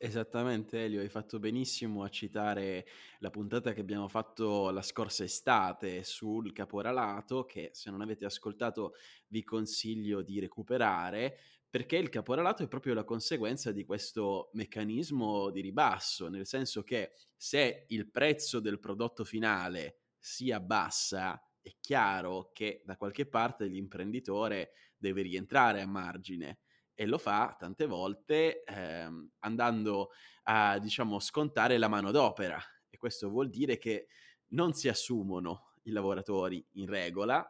Esattamente 0.06 0.84
Elio, 0.84 1.00
hai 1.00 1.08
fatto 1.08 1.40
benissimo 1.40 2.04
a 2.04 2.10
citare 2.10 2.86
la 3.20 3.30
puntata 3.30 3.72
che 3.72 3.80
abbiamo 3.80 4.10
fatto 4.10 4.70
la 4.70 4.82
scorsa 4.82 5.24
estate 5.24 6.04
sul 6.04 6.52
caporalato, 6.52 7.46
che 7.46 7.70
se 7.72 7.90
non 7.90 8.02
avete 8.02 8.26
ascoltato 8.26 8.96
vi 9.28 9.46
consiglio 9.46 10.22
di 10.22 10.42
recuperare, 10.42 11.40
perché 11.70 11.96
il 11.96 12.10
caporalato 12.10 12.64
è 12.64 12.68
proprio 12.68 12.94
la 12.94 13.06
conseguenza 13.06 13.72
di 13.72 13.86
questo 13.86 14.50
meccanismo 14.56 15.50
di 15.52 15.62
ribasso, 15.62 16.28
nel 16.28 16.46
senso 16.46 16.84
che 16.84 17.14
se 17.34 17.86
il 17.88 18.12
prezzo 18.12 18.60
del 18.60 18.80
prodotto 18.80 19.24
finale 19.24 20.00
si 20.20 20.52
abbassa, 20.52 21.42
è 21.62 21.78
chiaro 21.80 22.50
che 22.52 22.82
da 22.84 22.98
qualche 22.98 23.26
parte 23.26 23.68
l'imprenditore 23.68 24.72
deve 24.98 25.22
rientrare 25.22 25.80
a 25.80 25.88
margine 25.88 26.63
e 26.96 27.06
lo 27.06 27.18
fa 27.18 27.56
tante 27.58 27.86
volte 27.86 28.64
ehm, 28.64 29.32
andando 29.40 30.12
a, 30.44 30.78
diciamo, 30.80 31.20
scontare 31.20 31.78
la 31.78 31.88
manodopera 31.88 32.62
e 32.90 32.98
questo 32.98 33.30
vuol 33.30 33.50
dire 33.50 33.78
che 33.78 34.08
non 34.50 34.74
si 34.74 34.88
assumono 34.88 35.74
i 35.84 35.92
lavoratori 35.92 36.66
in 36.74 36.88
regola, 36.88 37.46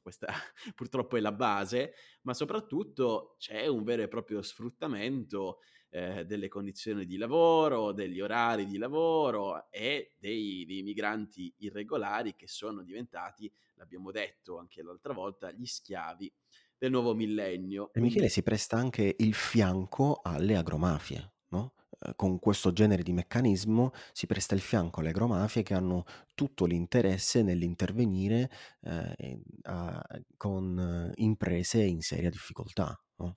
questa 0.00 0.28
purtroppo 0.74 1.16
è 1.16 1.20
la 1.20 1.32
base, 1.32 1.94
ma 2.22 2.34
soprattutto 2.34 3.36
c'è 3.38 3.66
un 3.66 3.82
vero 3.84 4.02
e 4.02 4.08
proprio 4.08 4.42
sfruttamento 4.42 5.58
eh, 5.90 6.24
delle 6.24 6.48
condizioni 6.48 7.06
di 7.06 7.16
lavoro, 7.16 7.92
degli 7.92 8.20
orari 8.20 8.66
di 8.66 8.78
lavoro 8.78 9.70
e 9.70 10.14
dei, 10.18 10.64
dei 10.66 10.82
migranti 10.82 11.54
irregolari 11.58 12.34
che 12.34 12.48
sono 12.48 12.82
diventati, 12.82 13.50
l'abbiamo 13.74 14.10
detto 14.10 14.58
anche 14.58 14.82
l'altra 14.82 15.12
volta, 15.12 15.52
gli 15.52 15.66
schiavi 15.66 16.32
del 16.78 16.90
nuovo 16.90 17.14
millennio. 17.14 17.92
E 17.92 18.00
Michele 18.00 18.28
si 18.28 18.42
presta 18.42 18.76
anche 18.76 19.14
il 19.18 19.34
fianco 19.34 20.20
alle 20.22 20.56
agromafie, 20.56 21.34
no? 21.48 21.74
Eh, 22.00 22.14
con 22.16 22.38
questo 22.38 22.72
genere 22.72 23.02
di 23.02 23.12
meccanismo 23.12 23.92
si 24.12 24.26
presta 24.26 24.54
il 24.54 24.60
fianco 24.60 25.00
alle 25.00 25.10
agromafie 25.10 25.62
che 25.62 25.74
hanno 25.74 26.04
tutto 26.34 26.66
l'interesse 26.66 27.42
nell'intervenire 27.42 28.50
eh, 28.82 29.40
a, 29.62 30.02
con 30.36 31.12
imprese 31.16 31.82
in 31.82 32.02
seria 32.02 32.30
difficoltà. 32.30 32.98
No? 33.16 33.36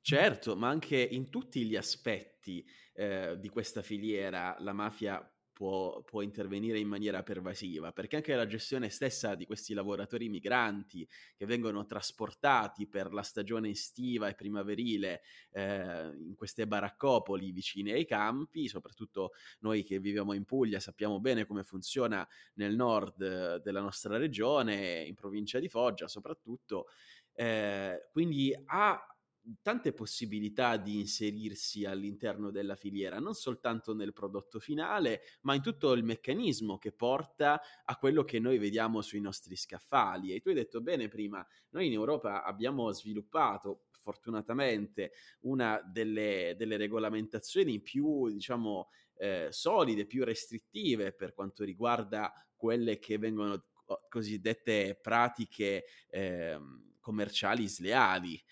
Certo, 0.00 0.56
ma 0.56 0.68
anche 0.68 0.96
in 0.96 1.28
tutti 1.28 1.64
gli 1.66 1.76
aspetti 1.76 2.64
eh, 2.94 3.36
di 3.38 3.48
questa 3.48 3.82
filiera 3.82 4.56
la 4.60 4.72
mafia 4.72 5.20
può, 5.58 6.00
può, 6.02 6.22
intervenire 6.22 6.78
in 6.78 6.86
maniera 6.86 7.24
pervasiva, 7.24 7.90
perché 7.90 8.14
anche 8.14 8.32
la 8.36 8.46
gestione 8.46 8.90
stessa 8.90 9.34
di 9.34 9.44
questi 9.44 9.74
lavoratori 9.74 10.28
migranti 10.28 11.04
che 11.36 11.46
vengono 11.46 11.84
trasportati 11.84 12.86
per 12.86 13.12
la 13.12 13.22
stagione 13.22 13.70
estiva 13.70 14.28
e 14.28 14.36
primaverile 14.36 15.20
eh, 15.50 16.12
in 16.16 16.36
queste 16.36 16.68
baraccopoli 16.68 17.50
vicine 17.50 17.90
ai 17.92 18.06
campi, 18.06 18.68
soprattutto 18.68 19.32
noi 19.58 19.82
che 19.82 19.98
viviamo 19.98 20.32
in 20.32 20.44
Puglia 20.44 20.78
sappiamo 20.78 21.18
bene 21.18 21.44
come 21.44 21.64
funziona 21.64 22.24
nel 22.54 22.76
nord 22.76 23.20
eh, 23.20 23.60
della 23.60 23.80
nostra 23.80 24.16
regione, 24.16 25.02
in 25.02 25.14
provincia 25.14 25.58
di 25.58 25.68
Foggia 25.68 26.06
soprattutto, 26.06 26.86
eh, 27.32 28.06
quindi 28.12 28.54
ha 28.66 29.17
tante 29.62 29.92
possibilità 29.92 30.76
di 30.76 30.98
inserirsi 30.98 31.84
all'interno 31.84 32.50
della 32.50 32.76
filiera, 32.76 33.18
non 33.18 33.34
soltanto 33.34 33.94
nel 33.94 34.12
prodotto 34.12 34.58
finale, 34.58 35.22
ma 35.42 35.54
in 35.54 35.62
tutto 35.62 35.92
il 35.92 36.04
meccanismo 36.04 36.78
che 36.78 36.92
porta 36.92 37.60
a 37.84 37.96
quello 37.96 38.24
che 38.24 38.38
noi 38.38 38.58
vediamo 38.58 39.00
sui 39.00 39.20
nostri 39.20 39.56
scaffali. 39.56 40.32
E 40.32 40.40
tu 40.40 40.48
hai 40.48 40.54
detto 40.54 40.80
bene 40.80 41.08
prima, 41.08 41.46
noi 41.70 41.86
in 41.86 41.92
Europa 41.92 42.44
abbiamo 42.44 42.90
sviluppato 42.92 43.84
fortunatamente 43.90 45.12
una 45.40 45.82
delle, 45.84 46.54
delle 46.56 46.76
regolamentazioni 46.76 47.80
più, 47.80 48.28
diciamo, 48.30 48.88
eh, 49.16 49.48
solide, 49.50 50.06
più 50.06 50.24
restrittive 50.24 51.12
per 51.12 51.34
quanto 51.34 51.64
riguarda 51.64 52.32
quelle 52.56 52.98
che 52.98 53.18
vengono 53.18 53.66
cosiddette 54.08 54.98
pratiche 55.00 55.84
eh, 56.08 56.58
commerciali 57.00 57.66
sleali. 57.68 58.42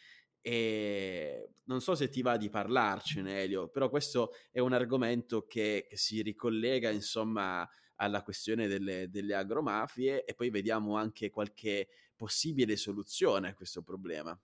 E 0.48 1.54
non 1.64 1.80
so 1.80 1.96
se 1.96 2.08
ti 2.08 2.22
va 2.22 2.36
di 2.36 2.48
parlarcene, 2.48 3.42
Elio, 3.42 3.66
però 3.66 3.90
questo 3.90 4.32
è 4.52 4.60
un 4.60 4.74
argomento 4.74 5.44
che, 5.44 5.86
che 5.88 5.96
si 5.96 6.22
ricollega, 6.22 6.88
insomma, 6.88 7.68
alla 7.96 8.22
questione 8.22 8.68
delle, 8.68 9.10
delle, 9.10 9.34
agromafie 9.34 10.24
e 10.24 10.34
poi 10.34 10.50
vediamo 10.50 10.96
anche 10.96 11.30
qualche 11.30 11.88
possibile 12.14 12.76
soluzione 12.76 13.48
a 13.48 13.54
questo 13.54 13.82
problema. 13.82 14.38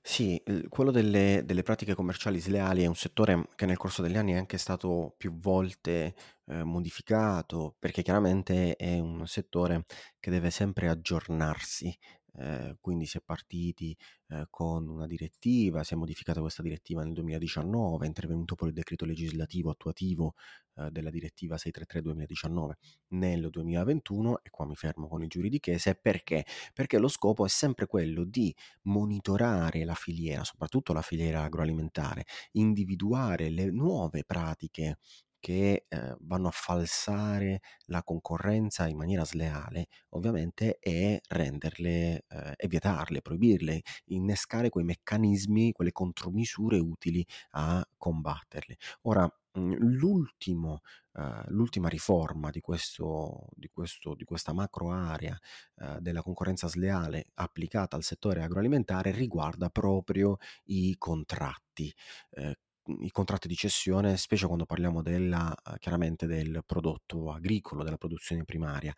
Sì, 0.00 0.40
quello 0.68 0.92
delle, 0.92 1.42
delle 1.44 1.64
pratiche 1.64 1.96
commerciali 1.96 2.38
sleali 2.38 2.84
è 2.84 2.86
un 2.86 2.94
settore 2.94 3.48
che 3.56 3.66
nel 3.66 3.76
corso 3.76 4.02
degli 4.02 4.16
anni 4.16 4.34
è 4.34 4.36
anche 4.36 4.56
stato 4.56 5.14
più 5.18 5.36
volte 5.36 6.14
eh, 6.46 6.62
modificato, 6.62 7.74
perché 7.76 8.02
chiaramente 8.02 8.76
è 8.76 9.00
un 9.00 9.26
settore 9.26 9.84
che 10.20 10.30
deve 10.30 10.50
sempre 10.50 10.88
aggiornarsi 10.88 11.94
eh, 12.38 12.76
quindi 12.80 13.06
si 13.06 13.18
è 13.18 13.20
partiti 13.20 13.96
eh, 14.28 14.46
con 14.48 14.88
una 14.88 15.06
direttiva, 15.06 15.82
si 15.82 15.94
è 15.94 15.96
modificata 15.96 16.40
questa 16.40 16.62
direttiva 16.62 17.02
nel 17.02 17.12
2019, 17.14 18.04
è 18.04 18.08
intervenuto 18.08 18.54
poi 18.54 18.68
il 18.68 18.74
decreto 18.74 19.04
legislativo 19.04 19.70
attuativo 19.70 20.34
eh, 20.76 20.90
della 20.90 21.10
direttiva 21.10 21.56
633-2019 21.56 22.70
nel 23.08 23.50
2021 23.50 24.42
e 24.42 24.50
qua 24.50 24.66
mi 24.66 24.76
fermo 24.76 25.08
con 25.08 25.22
il 25.22 25.28
giuridichese 25.28 25.96
perché? 25.96 26.44
Perché 26.72 26.98
lo 26.98 27.08
scopo 27.08 27.44
è 27.44 27.48
sempre 27.48 27.86
quello 27.86 28.24
di 28.24 28.54
monitorare 28.82 29.84
la 29.84 29.94
filiera, 29.94 30.44
soprattutto 30.44 30.92
la 30.92 31.02
filiera 31.02 31.42
agroalimentare, 31.42 32.24
individuare 32.52 33.48
le 33.48 33.70
nuove 33.70 34.22
pratiche 34.24 34.98
che 35.40 35.86
eh, 35.88 36.16
vanno 36.20 36.48
a 36.48 36.52
falsare 36.52 37.60
la 37.86 38.02
concorrenza 38.02 38.86
in 38.88 38.96
maniera 38.96 39.24
sleale, 39.24 39.88
ovviamente, 40.10 40.78
e 40.80 41.20
renderle 41.28 42.24
eh, 42.28 42.52
e 42.56 42.68
vietarle, 42.68 43.22
proibirle, 43.22 43.80
innescare 44.06 44.68
quei 44.68 44.84
meccanismi, 44.84 45.72
quelle 45.72 45.92
contromisure 45.92 46.78
utili 46.78 47.24
a 47.52 47.86
combatterle. 47.96 48.76
Ora, 49.02 49.30
mhmm, 49.52 49.76
l'ultimo, 49.78 50.80
uh, 51.12 51.42
l'ultima 51.48 51.88
riforma 51.88 52.50
di, 52.50 52.60
questo, 52.60 53.48
di, 53.54 53.68
questo, 53.72 54.14
di 54.14 54.24
questa 54.24 54.52
macro 54.52 54.90
area 54.90 55.36
uh, 55.76 55.98
della 56.00 56.22
concorrenza 56.22 56.68
sleale 56.68 57.26
applicata 57.34 57.96
al 57.96 58.02
settore 58.02 58.42
agroalimentare 58.42 59.10
riguarda 59.12 59.68
proprio 59.70 60.36
i 60.64 60.94
contratti. 60.98 61.92
Uh, 62.30 62.52
i 63.00 63.10
contratti 63.10 63.48
di 63.48 63.54
cessione, 63.54 64.16
specie 64.16 64.46
quando 64.46 64.64
parliamo 64.64 65.02
della, 65.02 65.54
chiaramente 65.78 66.26
del 66.26 66.62
prodotto 66.66 67.30
agricolo, 67.32 67.84
della 67.84 67.96
produzione 67.98 68.44
primaria. 68.44 68.94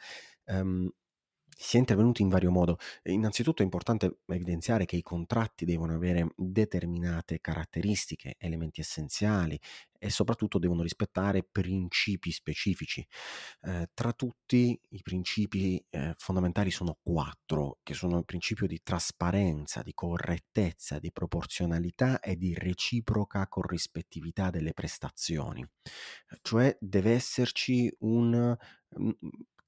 Um, 0.46 0.90
si 1.62 1.76
è 1.76 1.78
intervenuti 1.78 2.22
in 2.22 2.28
vario 2.28 2.50
modo. 2.50 2.78
Innanzitutto 3.02 3.60
è 3.60 3.64
importante 3.64 4.20
evidenziare 4.26 4.86
che 4.86 4.96
i 4.96 5.02
contratti 5.02 5.66
devono 5.66 5.92
avere 5.92 6.32
determinate 6.34 7.38
caratteristiche, 7.40 8.36
elementi 8.38 8.80
essenziali 8.80 9.60
e 9.98 10.08
soprattutto 10.08 10.58
devono 10.58 10.80
rispettare 10.80 11.42
principi 11.42 12.30
specifici. 12.30 13.06
Eh, 13.60 13.90
tra 13.92 14.14
tutti 14.14 14.80
i 14.88 15.02
principi 15.02 15.84
eh, 15.90 16.14
fondamentali 16.16 16.70
sono 16.70 16.98
quattro, 17.02 17.80
che 17.82 17.92
sono 17.92 18.16
il 18.16 18.24
principio 18.24 18.66
di 18.66 18.80
trasparenza, 18.82 19.82
di 19.82 19.92
correttezza, 19.92 20.98
di 20.98 21.12
proporzionalità 21.12 22.20
e 22.20 22.36
di 22.36 22.54
reciproca 22.54 23.46
corrispettività 23.48 24.48
delle 24.48 24.72
prestazioni. 24.72 25.62
Cioè 26.40 26.74
deve 26.80 27.12
esserci 27.12 27.94
un 27.98 28.56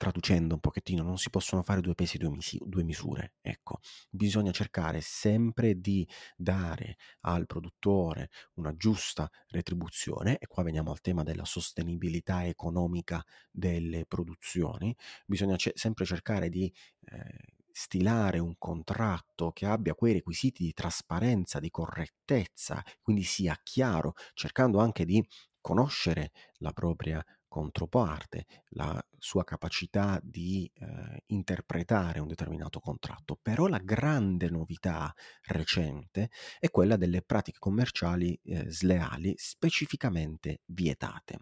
traducendo 0.02 0.54
un 0.54 0.60
pochettino, 0.60 1.04
non 1.04 1.16
si 1.16 1.30
possono 1.30 1.62
fare 1.62 1.80
due 1.80 1.94
pesi 1.94 2.16
e 2.16 2.18
due, 2.18 2.30
misi- 2.30 2.60
due 2.64 2.82
misure. 2.82 3.34
Ecco, 3.40 3.78
bisogna 4.10 4.50
cercare 4.50 5.00
sempre 5.00 5.78
di 5.80 6.04
dare 6.36 6.96
al 7.20 7.46
produttore 7.46 8.28
una 8.54 8.74
giusta 8.74 9.30
retribuzione, 9.50 10.38
e 10.38 10.48
qua 10.48 10.64
veniamo 10.64 10.90
al 10.90 11.00
tema 11.00 11.22
della 11.22 11.44
sostenibilità 11.44 12.44
economica 12.44 13.24
delle 13.48 14.04
produzioni, 14.04 14.92
bisogna 15.24 15.54
ce- 15.54 15.74
sempre 15.76 16.04
cercare 16.04 16.48
di 16.48 16.72
eh, 17.04 17.54
stilare 17.70 18.40
un 18.40 18.56
contratto 18.58 19.52
che 19.52 19.66
abbia 19.66 19.94
quei 19.94 20.14
requisiti 20.14 20.64
di 20.64 20.72
trasparenza, 20.72 21.60
di 21.60 21.70
correttezza, 21.70 22.82
quindi 23.00 23.22
sia 23.22 23.56
chiaro, 23.62 24.14
cercando 24.34 24.80
anche 24.80 25.04
di 25.04 25.24
conoscere 25.60 26.32
la 26.58 26.72
propria 26.72 27.24
controparte, 27.52 28.46
la 28.70 28.98
sua 29.18 29.44
capacità 29.44 30.18
di 30.22 30.70
eh, 30.74 31.22
interpretare 31.26 32.18
un 32.18 32.26
determinato 32.26 32.80
contratto. 32.80 33.38
Però 33.42 33.66
la 33.66 33.76
grande 33.76 34.48
novità 34.48 35.12
recente 35.48 36.30
è 36.58 36.70
quella 36.70 36.96
delle 36.96 37.20
pratiche 37.20 37.58
commerciali 37.58 38.40
eh, 38.42 38.70
sleali 38.70 39.34
specificamente 39.36 40.62
vietate, 40.64 41.40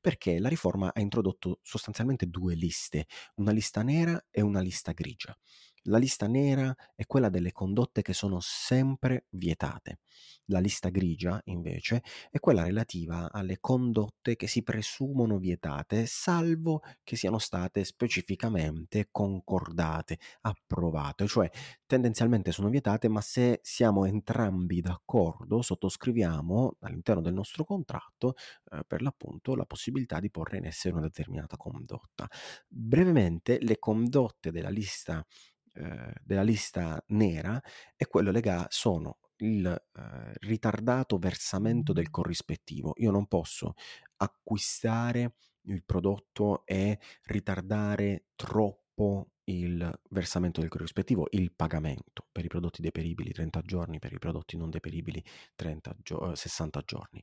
perché 0.00 0.38
la 0.38 0.48
riforma 0.48 0.92
ha 0.94 1.00
introdotto 1.00 1.58
sostanzialmente 1.62 2.24
due 2.24 2.54
liste, 2.54 3.06
una 3.34 3.52
lista 3.52 3.82
nera 3.82 4.18
e 4.30 4.40
una 4.40 4.60
lista 4.60 4.92
grigia. 4.92 5.36
La 5.90 5.98
lista 5.98 6.28
nera 6.28 6.72
è 6.94 7.04
quella 7.04 7.28
delle 7.28 7.50
condotte 7.50 8.00
che 8.00 8.12
sono 8.12 8.38
sempre 8.40 9.26
vietate. 9.30 9.98
La 10.44 10.60
lista 10.60 10.88
grigia, 10.88 11.40
invece, 11.46 12.02
è 12.30 12.38
quella 12.38 12.62
relativa 12.62 13.30
alle 13.32 13.58
condotte 13.58 14.36
che 14.36 14.46
si 14.46 14.62
presumono 14.62 15.38
vietate, 15.38 16.06
salvo 16.06 16.82
che 17.02 17.16
siano 17.16 17.38
state 17.38 17.82
specificamente 17.82 19.08
concordate, 19.10 20.18
approvate, 20.42 21.26
cioè 21.26 21.50
tendenzialmente 21.86 22.52
sono 22.52 22.68
vietate, 22.68 23.08
ma 23.08 23.20
se 23.20 23.58
siamo 23.62 24.04
entrambi 24.04 24.80
d'accordo, 24.80 25.60
sottoscriviamo 25.60 26.76
all'interno 26.80 27.20
del 27.20 27.34
nostro 27.34 27.64
contratto, 27.64 28.34
eh, 28.70 28.84
per 28.86 29.02
l'appunto, 29.02 29.56
la 29.56 29.66
possibilità 29.66 30.20
di 30.20 30.30
porre 30.30 30.58
in 30.58 30.66
essere 30.66 30.94
una 30.94 31.02
determinata 31.02 31.56
condotta. 31.56 32.28
Brevemente, 32.68 33.58
le 33.60 33.78
condotte 33.80 34.52
della 34.52 34.70
lista 34.70 35.24
eh, 35.74 36.12
della 36.22 36.42
lista 36.42 37.02
nera 37.08 37.60
è 37.96 38.06
quello 38.06 38.30
legato, 38.30 38.66
sono 38.70 39.18
il 39.38 39.66
eh, 39.66 40.32
ritardato 40.40 41.18
versamento 41.18 41.92
del 41.92 42.10
corrispettivo. 42.10 42.92
Io 42.96 43.10
non 43.10 43.26
posso 43.26 43.74
acquistare 44.16 45.34
il 45.64 45.84
prodotto 45.84 46.64
e 46.66 46.98
ritardare 47.24 48.26
troppo 48.34 49.30
il 49.50 50.00
versamento 50.10 50.60
del 50.60 50.70
corrispettivo, 50.70 51.26
il 51.30 51.52
pagamento 51.52 52.26
per 52.30 52.44
i 52.44 52.48
prodotti 52.48 52.82
deperibili 52.82 53.32
30 53.32 53.60
giorni, 53.62 53.98
per 53.98 54.12
i 54.12 54.18
prodotti 54.18 54.56
non 54.56 54.70
deperibili 54.70 55.22
30 55.56 55.96
gio- 56.02 56.34
60 56.34 56.82
giorni. 56.84 57.22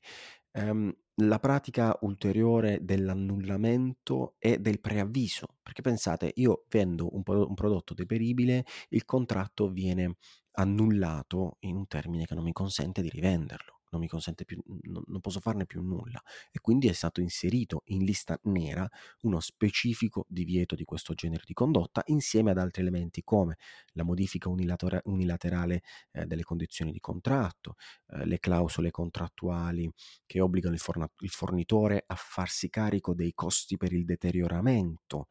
Um, 0.51 0.93
la 1.21 1.39
pratica 1.39 1.97
ulteriore 2.01 2.80
dell'annullamento 2.82 4.36
e 4.39 4.59
del 4.59 4.80
preavviso, 4.80 5.57
perché 5.63 5.82
pensate, 5.82 6.32
io 6.36 6.65
vendo 6.69 7.13
un, 7.15 7.23
un 7.25 7.53
prodotto 7.53 7.93
deperibile, 7.93 8.65
il 8.89 9.05
contratto 9.05 9.69
viene 9.69 10.17
annullato 10.53 11.57
in 11.61 11.75
un 11.75 11.88
termine 11.88 12.25
che 12.25 12.36
non 12.36 12.43
mi 12.43 12.51
consente 12.51 13.01
di 13.01 13.09
rivenderlo 13.09 13.76
non 13.90 14.02
mi 14.02 14.08
consente 14.08 14.46
più, 14.46 14.62
non, 14.84 15.04
non 15.06 15.22
posso 15.22 15.40
farne 15.40 15.66
più 15.66 15.82
nulla. 15.82 16.22
E 16.52 16.60
quindi 16.60 16.88
è 16.88 16.94
stato 16.94 17.22
inserito 17.22 17.84
in 17.86 18.04
lista 18.04 18.40
nera 18.44 18.88
uno 19.22 19.40
specifico 19.40 20.26
divieto 20.28 20.76
di 20.76 20.84
questo 20.84 21.14
genere 21.14 21.44
di 21.46 21.54
condotta 21.54 22.02
insieme 22.08 22.52
ad 22.52 22.58
altri 22.58 22.82
elementi 22.82 23.24
come 23.24 23.58
la 23.94 24.04
modifica 24.04 24.50
unilater- 24.50 25.02
unilaterale 25.06 25.82
eh, 26.12 26.26
delle 26.26 26.44
condizioni 26.44 26.92
di 26.92 27.00
contratto, 27.00 27.76
eh, 28.10 28.26
le 28.26 28.40
clausole 28.40 28.92
contrattuali 28.92 29.90
che 30.26 30.40
obbligano 30.40 30.74
il, 30.74 30.80
forna- 30.80 31.10
il 31.20 31.30
fornitore 31.30 32.04
a 32.06 32.16
farsi 32.16 32.70
carico 32.70 33.14
dei 33.14 33.34
costi 33.34 33.78
per 33.78 33.94
il 33.94 34.06
deterioramento, 34.06 35.28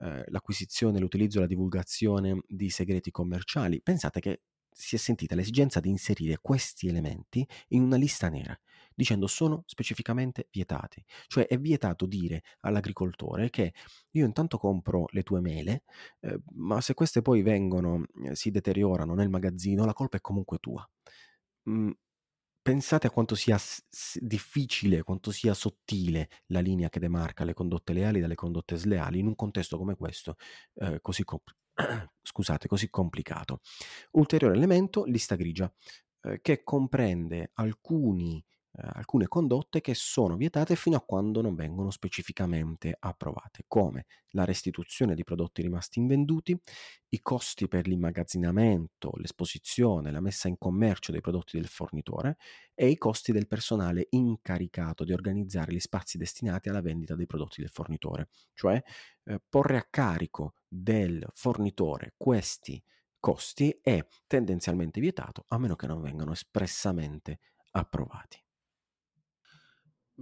eh, 0.00 0.24
l'acquisizione, 0.26 0.98
l'utilizzo 0.98 1.38
e 1.38 1.42
la 1.42 1.46
divulgazione 1.46 2.40
di 2.46 2.70
segreti 2.70 3.10
commerciali. 3.10 3.80
Pensate 3.80 4.20
che 4.20 4.40
si 4.72 4.96
è 4.96 4.98
sentita 4.98 5.34
l'esigenza 5.34 5.80
di 5.80 5.88
inserire 5.88 6.38
questi 6.40 6.88
elementi 6.88 7.46
in 7.68 7.82
una 7.82 7.96
lista 7.96 8.28
nera, 8.28 8.58
dicendo 8.94 9.26
sono 9.26 9.62
specificamente 9.66 10.48
vietati. 10.50 11.04
Cioè 11.26 11.46
è 11.46 11.58
vietato 11.58 12.06
dire 12.06 12.42
all'agricoltore 12.60 13.50
che 13.50 13.72
io 14.12 14.24
intanto 14.26 14.58
compro 14.58 15.06
le 15.10 15.22
tue 15.22 15.40
mele, 15.40 15.84
eh, 16.20 16.38
ma 16.54 16.80
se 16.80 16.94
queste 16.94 17.22
poi 17.22 17.42
vengono, 17.42 18.04
eh, 18.24 18.34
si 18.34 18.50
deteriorano 18.50 19.14
nel 19.14 19.28
magazzino, 19.30 19.84
la 19.84 19.92
colpa 19.92 20.16
è 20.18 20.20
comunque 20.20 20.58
tua. 20.58 20.88
Mm, 21.70 21.90
pensate 22.62 23.06
a 23.08 23.10
quanto 23.10 23.34
sia 23.34 23.58
s- 23.58 24.18
difficile, 24.20 25.02
quanto 25.02 25.30
sia 25.32 25.54
sottile 25.54 26.28
la 26.48 26.60
linea 26.60 26.88
che 26.88 27.00
demarca 27.00 27.44
le 27.44 27.54
condotte 27.54 27.92
leali 27.92 28.20
dalle 28.20 28.34
condotte 28.36 28.76
sleali 28.76 29.18
in 29.20 29.26
un 29.26 29.34
contesto 29.36 29.78
come 29.78 29.96
questo, 29.96 30.36
eh, 30.76 31.00
così 31.00 31.24
complicato 31.24 31.61
scusate, 32.22 32.68
così 32.68 32.88
complicato. 32.90 33.60
Ulteriore 34.12 34.56
elemento, 34.56 35.04
lista 35.04 35.34
grigia, 35.36 35.72
eh, 36.22 36.40
che 36.40 36.62
comprende 36.62 37.50
alcuni 37.54 38.44
alcune 38.74 39.28
condotte 39.28 39.80
che 39.80 39.94
sono 39.94 40.36
vietate 40.36 40.76
fino 40.76 40.96
a 40.96 41.02
quando 41.02 41.42
non 41.42 41.54
vengono 41.54 41.90
specificamente 41.90 42.96
approvate, 42.98 43.64
come 43.68 44.06
la 44.30 44.44
restituzione 44.44 45.14
di 45.14 45.24
prodotti 45.24 45.60
rimasti 45.60 45.98
invenduti, 45.98 46.58
i 47.08 47.20
costi 47.20 47.68
per 47.68 47.86
l'immagazzinamento, 47.86 49.12
l'esposizione, 49.16 50.10
la 50.10 50.20
messa 50.20 50.48
in 50.48 50.56
commercio 50.56 51.12
dei 51.12 51.20
prodotti 51.20 51.58
del 51.58 51.68
fornitore 51.68 52.38
e 52.74 52.88
i 52.88 52.96
costi 52.96 53.32
del 53.32 53.46
personale 53.46 54.06
incaricato 54.10 55.04
di 55.04 55.12
organizzare 55.12 55.72
gli 55.72 55.80
spazi 55.80 56.16
destinati 56.16 56.70
alla 56.70 56.80
vendita 56.80 57.14
dei 57.14 57.26
prodotti 57.26 57.60
del 57.60 57.70
fornitore, 57.70 58.28
cioè 58.54 58.82
eh, 59.24 59.40
porre 59.48 59.76
a 59.76 59.86
carico 59.88 60.54
del 60.66 61.26
fornitore 61.34 62.14
questi 62.16 62.82
costi 63.20 63.78
è 63.82 64.04
tendenzialmente 64.26 64.98
vietato 64.98 65.44
a 65.48 65.58
meno 65.58 65.76
che 65.76 65.86
non 65.86 66.00
vengano 66.00 66.32
espressamente 66.32 67.38
approvati. 67.72 68.42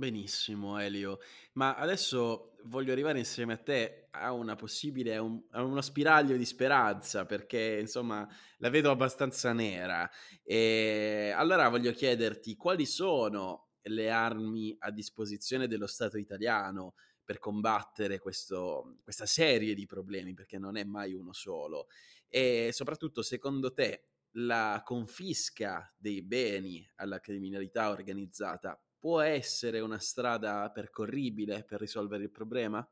Benissimo 0.01 0.79
Elio, 0.79 1.19
ma 1.53 1.75
adesso 1.75 2.55
voglio 2.65 2.91
arrivare 2.91 3.19
insieme 3.19 3.53
a 3.53 3.59
te 3.59 4.09
a 4.13 4.33
una 4.33 4.57
possibile, 4.57 5.15
a, 5.15 5.21
un, 5.21 5.43
a 5.51 5.63
uno 5.63 5.83
spiraglio 5.83 6.39
di 6.39 6.47
speranza, 6.47 7.27
perché 7.27 7.77
insomma 7.81 8.27
la 8.61 8.71
vedo 8.71 8.91
abbastanza 8.91 9.53
nera. 9.53 10.11
E 10.43 11.35
allora 11.37 11.69
voglio 11.69 11.93
chiederti 11.93 12.57
quali 12.57 12.87
sono 12.87 13.73
le 13.83 14.09
armi 14.11 14.75
a 14.79 14.91
disposizione 14.91 15.69
dello 15.69 15.87
Stato 15.87 16.17
italiano 16.17 16.95
per 17.23 17.39
combattere 17.39 18.19
questo, 18.19 19.01
questa 19.03 19.27
serie 19.27 19.75
di 19.75 19.85
problemi, 19.85 20.33
perché 20.33 20.57
non 20.57 20.79
è 20.79 20.85
mai 20.85 21.13
uno 21.13 21.35
solo. 21.35 21.89
E 22.27 22.71
soprattutto, 22.73 23.21
secondo 23.21 23.75
te, 23.75 24.07
la 24.37 24.81
confisca 24.83 25.95
dei 25.95 26.23
beni 26.23 26.91
alla 26.95 27.21
criminalità 27.21 27.91
organizzata 27.91 28.83
può 29.01 29.21
essere 29.21 29.81
una 29.81 29.99
strada 29.99 30.71
percorribile 30.71 31.65
per 31.65 31.81
risolvere 31.81 32.23
il 32.23 32.31
problema? 32.31 32.87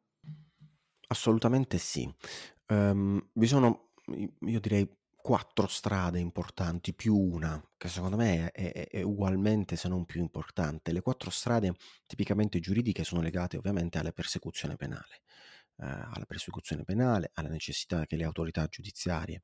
Assolutamente 1.08 1.78
sì. 1.78 2.12
Um, 2.68 3.30
vi 3.34 3.46
sono, 3.46 3.92
io 4.40 4.60
direi, 4.60 4.90
quattro 5.14 5.66
strade 5.66 6.18
importanti, 6.18 6.94
più 6.94 7.14
una, 7.14 7.62
che 7.76 7.88
secondo 7.88 8.16
me 8.16 8.50
è, 8.50 8.72
è, 8.72 8.88
è, 8.88 9.02
ugualmente 9.02 9.76
se 9.76 9.88
non 9.88 10.06
più 10.06 10.20
importante. 10.20 10.92
Le 10.92 11.02
quattro 11.02 11.28
strade 11.28 11.74
tipicamente 12.06 12.60
giuridiche 12.60 13.04
sono 13.04 13.20
legate 13.20 13.58
ovviamente 13.58 13.98
alla 13.98 14.12
persecuzione 14.12 14.76
penale, 14.76 15.20
eh, 15.76 15.86
alla 15.86 16.24
persecuzione 16.26 16.84
penale, 16.84 17.30
alla 17.34 17.50
necessità 17.50 18.06
che 18.06 18.16
le 18.16 18.24
autorità 18.24 18.66
giudiziarie 18.68 19.42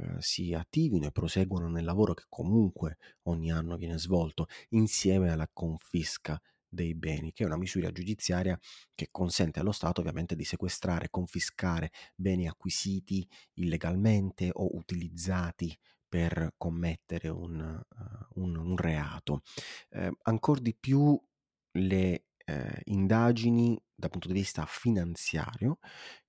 eh, 0.00 0.16
si 0.18 0.54
attivino 0.54 1.06
e 1.06 1.12
proseguono 1.12 1.68
nel 1.68 1.84
lavoro 1.84 2.14
che 2.14 2.24
comunque 2.28 2.96
ogni 3.24 3.52
anno 3.52 3.76
viene 3.76 3.98
svolto 3.98 4.46
insieme 4.70 5.30
alla 5.30 5.48
confisca 5.52 6.40
dei 6.66 6.94
beni, 6.94 7.32
che 7.32 7.42
è 7.42 7.46
una 7.46 7.56
misura 7.56 7.90
giudiziaria 7.90 8.58
che 8.94 9.08
consente 9.10 9.60
allo 9.60 9.72
Stato 9.72 10.00
ovviamente 10.00 10.36
di 10.36 10.44
sequestrare, 10.44 11.10
confiscare 11.10 11.90
beni 12.14 12.48
acquisiti 12.48 13.28
illegalmente 13.54 14.50
o 14.52 14.76
utilizzati 14.76 15.76
per 16.08 16.54
commettere 16.56 17.28
un, 17.28 17.60
uh, 17.60 18.40
un, 18.40 18.56
un 18.56 18.76
reato. 18.76 19.42
Eh, 19.90 20.10
ancora 20.22 20.60
di 20.60 20.74
più 20.74 21.20
le 21.72 22.24
eh, 22.44 22.80
indagini 22.86 23.80
dal 23.94 24.10
punto 24.10 24.28
di 24.28 24.34
vista 24.34 24.64
finanziario, 24.66 25.78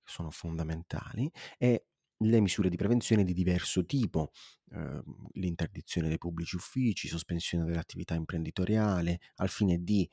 sono 0.04 0.30
fondamentali, 0.30 1.30
e 1.58 1.86
le 2.22 2.40
misure 2.40 2.68
di 2.68 2.76
prevenzione 2.76 3.24
di 3.24 3.32
diverso 3.32 3.84
tipo, 3.84 4.30
eh, 4.70 5.02
l'interdizione 5.32 6.08
dei 6.08 6.18
pubblici 6.18 6.56
uffici, 6.56 7.08
sospensione 7.08 7.64
dell'attività 7.64 8.14
imprenditoriale, 8.14 9.18
al 9.36 9.48
fine 9.48 9.78
di 9.82 10.08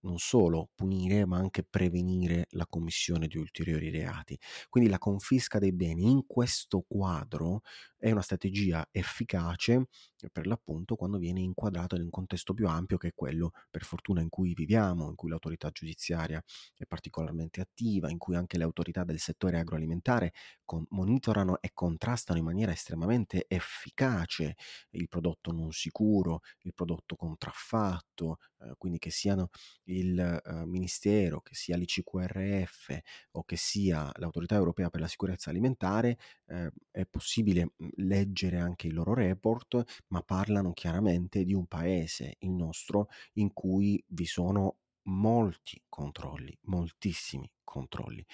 non 0.00 0.18
solo 0.18 0.70
punire 0.74 1.24
ma 1.26 1.38
anche 1.38 1.62
prevenire 1.62 2.46
la 2.50 2.66
commissione 2.66 3.26
di 3.26 3.38
ulteriori 3.38 3.90
reati. 3.90 4.38
Quindi 4.68 4.90
la 4.90 4.98
confisca 4.98 5.58
dei 5.58 5.72
beni 5.72 6.10
in 6.10 6.26
questo 6.26 6.84
quadro 6.86 7.62
è 8.04 8.10
una 8.10 8.20
strategia 8.20 8.86
efficace 8.90 9.86
per 10.30 10.46
l'appunto 10.46 10.94
quando 10.94 11.16
viene 11.16 11.40
inquadrato 11.40 11.96
in 11.96 12.02
un 12.02 12.10
contesto 12.10 12.52
più 12.52 12.66
ampio 12.66 12.98
che 12.98 13.08
è 13.08 13.12
quello 13.14 13.52
per 13.70 13.82
fortuna 13.82 14.20
in 14.20 14.28
cui 14.28 14.52
viviamo, 14.52 15.08
in 15.08 15.14
cui 15.14 15.30
l'autorità 15.30 15.70
giudiziaria 15.70 16.42
è 16.76 16.84
particolarmente 16.84 17.62
attiva, 17.62 18.10
in 18.10 18.18
cui 18.18 18.36
anche 18.36 18.58
le 18.58 18.64
autorità 18.64 19.04
del 19.04 19.18
settore 19.18 19.58
agroalimentare 19.58 20.34
con- 20.66 20.84
monitorano 20.90 21.62
e 21.62 21.70
contrastano 21.72 22.38
in 22.38 22.44
maniera 22.44 22.72
estremamente 22.72 23.46
efficace 23.48 24.56
il 24.90 25.08
prodotto 25.08 25.50
non 25.50 25.72
sicuro, 25.72 26.40
il 26.60 26.74
prodotto 26.74 27.16
contraffatto, 27.16 28.38
eh, 28.60 28.74
quindi 28.76 28.98
che 28.98 29.10
siano 29.10 29.48
il 29.84 30.42
uh, 30.44 30.64
Ministero, 30.64 31.40
che 31.40 31.54
sia 31.54 31.76
l'ICQRF 31.76 32.98
o 33.32 33.44
che 33.44 33.56
sia 33.56 34.10
l'Autorità 34.16 34.56
Europea 34.56 34.90
per 34.90 35.00
la 35.00 35.08
Sicurezza 35.08 35.50
Alimentare, 35.50 36.18
eh, 36.46 36.70
è 36.90 37.06
possibile 37.06 37.72
mhmm, 37.76 37.90
leggere 37.96 38.58
anche 38.58 38.88
i 38.88 38.90
loro 38.90 39.14
report, 39.14 39.82
ma 40.08 40.22
parlano 40.22 40.72
chiaramente 40.72 41.44
di 41.44 41.54
un 41.54 41.66
paese, 41.66 42.36
il 42.40 42.50
nostro, 42.50 43.08
in 43.34 43.52
cui 43.52 44.02
vi 44.08 44.26
sono 44.26 44.78
molti 45.04 45.82
controlli, 45.88 46.56
moltissimi 46.62 47.50
controlli. 47.62 48.24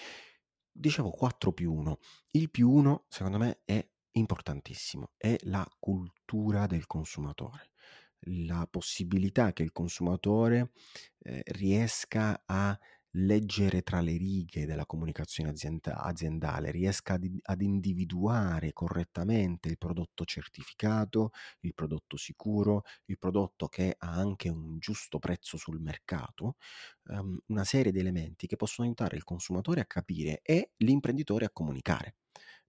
Dicevo 0.73 1.11
4 1.11 1.53
più 1.53 1.73
1. 1.73 1.99
Il 2.33 2.51
più 2.51 2.71
1, 2.71 3.07
secondo 3.09 3.39
me, 3.39 3.61
è 3.65 3.85
importantissimo, 4.13 5.13
è 5.17 5.37
la 5.43 5.67
cultura 5.79 6.67
del 6.67 6.87
consumatore 6.87 7.71
la 8.25 8.67
possibilità 8.71 9.53
che 9.53 9.63
il 9.63 9.73
consumatore 9.73 10.73
eh, 11.21 11.43
riesca 11.47 12.43
a 12.45 12.79
leggere 13.13 13.83
tra 13.83 14.01
le 14.01 14.17
righe 14.17 14.67
della 14.67 14.87
comunicazione 14.87 15.51
azienda- 15.51 16.03
aziendale, 16.03 16.71
riesca 16.71 17.15
ad, 17.15 17.27
ad, 17.43 17.63
individuare 17.63 18.73
correttamente 18.73 19.69
il 19.69 19.79
prodotto 19.79 20.25
certificato, 20.25 21.31
il 21.61 21.75
prodotto 21.75 22.17
sicuro, 22.17 22.83
il 23.07 23.19
prodotto 23.19 23.69
che 23.69 23.95
ha 23.99 24.11
anche 24.13 24.49
un 24.49 24.79
giusto 24.79 25.19
prezzo 25.19 25.57
sul 25.57 25.81
mercato, 25.81 26.57
um, 27.05 27.39
una 27.47 27.65
serie 27.65 27.93
di 27.93 27.99
elementi 27.99 28.47
che 28.47 28.57
possono 28.57 28.87
aiutare 28.87 29.17
il 29.17 29.25
consumatore 29.25 29.81
a 29.81 29.87
capire 29.87 30.41
e 30.43 30.73
l'imprenditore 30.79 31.45
a 31.47 31.51
comunicare 31.51 32.15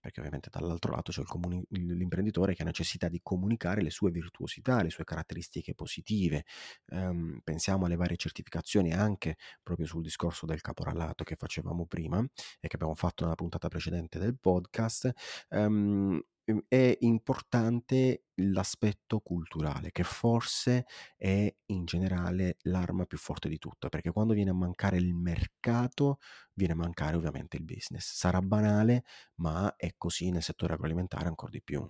perché 0.02 0.20
ovviamente 0.20 0.50
dall'altro 0.52 0.94
lato 0.94 1.12
c'è 1.12 1.24
comuni- 1.24 1.64
l'imprenditore 1.70 2.54
che 2.56 2.64
ha 2.64 2.66
necessità 2.66 3.08
di 3.08 3.22
comunicare 3.24 3.82
le 3.82 3.92
sue 3.92 4.12
virtuosità, 4.12 4.82
le 4.82 4.90
sue 4.90 5.04
caratteristiche 5.06 5.74
positive. 5.76 6.44
Um, 6.88 7.40
pensiamo 7.44 7.86
alle 7.86 7.96
varie 7.96 8.18
certificazioni 8.18 8.94
anche 8.94 9.38
proprio 9.64 9.86
sul 9.86 10.02
discorso 10.02 10.46
del 10.46 10.62
caporalato 10.62 11.24
che 11.24 11.36
facevamo 11.36 11.86
prima 11.86 12.20
e 12.60 12.68
che 12.68 12.76
abbiamo 12.76 12.96
fatto 12.96 13.24
nella 13.24 13.36
puntata 13.36 13.68
precedente 13.68 14.20
del 14.20 14.38
podcast. 14.38 15.12
Um, 15.50 16.20
è 16.68 16.98
importante 17.02 18.26
l'aspetto 18.36 19.20
culturale, 19.20 19.92
che 19.92 20.04
forse 20.04 20.86
è 21.18 21.54
in 21.68 21.86
generale 21.86 22.58
l'arma 22.64 23.06
più 23.06 23.18
forte 23.18 23.48
di 23.50 23.58
tutto, 23.58 23.90
perché 23.90 24.12
quando 24.12 24.34
viene 24.34 24.50
a 24.52 24.54
mancare 24.54 24.98
il 24.98 25.14
mercato, 25.14 26.18
viene 26.54 26.74
a 26.74 26.78
mancare 26.78 27.16
ovviamente 27.16 27.58
il 27.58 27.64
business. 27.64 28.14
Sarà 28.14 28.42
banale, 28.42 29.04
ma 29.36 29.76
è 29.76 29.94
così 29.98 30.32
nel 30.32 30.44
settore 30.44 30.74
agroalimentare 30.74 31.28
ancora 31.28 31.52
di 31.52 31.62
più. 31.62 31.88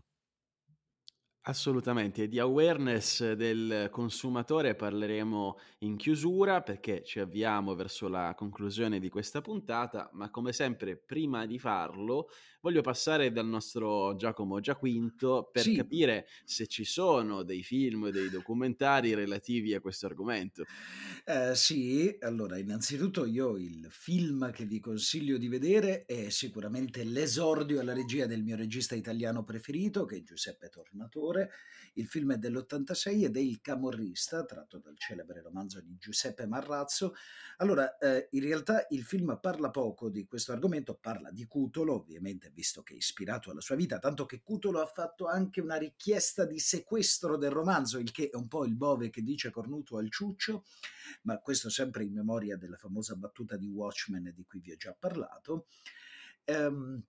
Assolutamente, 1.43 2.27
di 2.27 2.37
awareness 2.37 3.31
del 3.33 3.87
consumatore 3.89 4.75
parleremo 4.75 5.57
in 5.79 5.97
chiusura 5.97 6.61
perché 6.61 7.03
ci 7.03 7.19
avviamo 7.19 7.73
verso 7.73 8.07
la 8.07 8.35
conclusione 8.35 8.99
di 8.99 9.09
questa 9.09 9.41
puntata, 9.41 10.11
ma 10.13 10.29
come 10.29 10.53
sempre 10.53 10.97
prima 10.97 11.47
di 11.47 11.57
farlo 11.57 12.27
voglio 12.61 12.81
passare 12.81 13.31
dal 13.31 13.47
nostro 13.47 14.15
Giacomo 14.15 14.59
Giaquinto 14.59 15.49
per 15.51 15.63
sì. 15.63 15.75
capire 15.75 16.27
se 16.45 16.67
ci 16.67 16.85
sono 16.85 17.41
dei 17.41 17.63
film, 17.63 18.09
dei 18.09 18.29
documentari 18.29 19.13
relativi 19.15 19.73
a 19.73 19.81
questo 19.81 20.05
argomento. 20.05 20.63
Eh, 21.25 21.55
sì, 21.55 22.15
allora 22.21 22.57
innanzitutto 22.57 23.25
io 23.25 23.57
il 23.57 23.87
film 23.89 24.51
che 24.51 24.65
vi 24.65 24.79
consiglio 24.79 25.37
di 25.37 25.47
vedere 25.47 26.05
è 26.05 26.29
sicuramente 26.29 27.03
l'esordio 27.03 27.79
alla 27.79 27.93
regia 27.93 28.27
del 28.27 28.43
mio 28.43 28.55
regista 28.55 28.93
italiano 28.93 29.43
preferito 29.43 30.05
che 30.05 30.17
è 30.17 30.23
Giuseppe 30.23 30.69
Tornatore. 30.69 31.49
Il 31.95 32.07
film 32.07 32.33
è 32.33 32.37
dell'86 32.37 33.25
ed 33.25 33.35
è 33.35 33.39
Il 33.39 33.59
Camorrista, 33.59 34.45
tratto 34.45 34.77
dal 34.77 34.97
celebre 34.97 35.41
romanzo 35.41 35.81
di 35.81 35.97
Giuseppe 35.97 36.45
Marrazzo. 36.45 37.15
Allora, 37.57 37.97
eh, 37.97 38.27
in 38.31 38.43
realtà 38.43 38.85
il 38.91 39.03
film 39.03 39.37
parla 39.41 39.71
poco 39.71 40.09
di 40.09 40.25
questo 40.25 40.51
argomento, 40.51 40.95
parla 40.95 41.31
di 41.31 41.45
Cutolo, 41.45 41.95
ovviamente 41.95 42.50
visto 42.53 42.83
che 42.83 42.93
è 42.93 42.97
ispirato 42.97 43.51
alla 43.51 43.61
sua 43.61 43.75
vita, 43.75 43.99
tanto 43.99 44.25
che 44.25 44.41
Cutolo 44.41 44.81
ha 44.81 44.85
fatto 44.85 45.27
anche 45.27 45.61
una 45.61 45.77
richiesta 45.77 46.45
di 46.45 46.59
sequestro 46.59 47.37
del 47.37 47.51
romanzo, 47.51 47.97
il 47.97 48.11
che 48.11 48.29
è 48.29 48.35
un 48.35 48.47
po' 48.47 48.65
il 48.65 48.75
bove 48.75 49.09
che 49.09 49.21
dice 49.21 49.49
cornuto 49.49 49.97
al 49.97 50.11
ciuccio, 50.11 50.65
ma 51.23 51.39
questo 51.39 51.69
sempre 51.69 52.03
in 52.03 52.13
memoria 52.13 52.57
della 52.57 52.77
famosa 52.77 53.15
battuta 53.15 53.57
di 53.57 53.67
Watchmen 53.67 54.31
di 54.33 54.45
cui 54.45 54.59
vi 54.59 54.71
ho 54.71 54.77
già 54.77 54.95
parlato. 54.97 55.67
Um, 56.45 57.03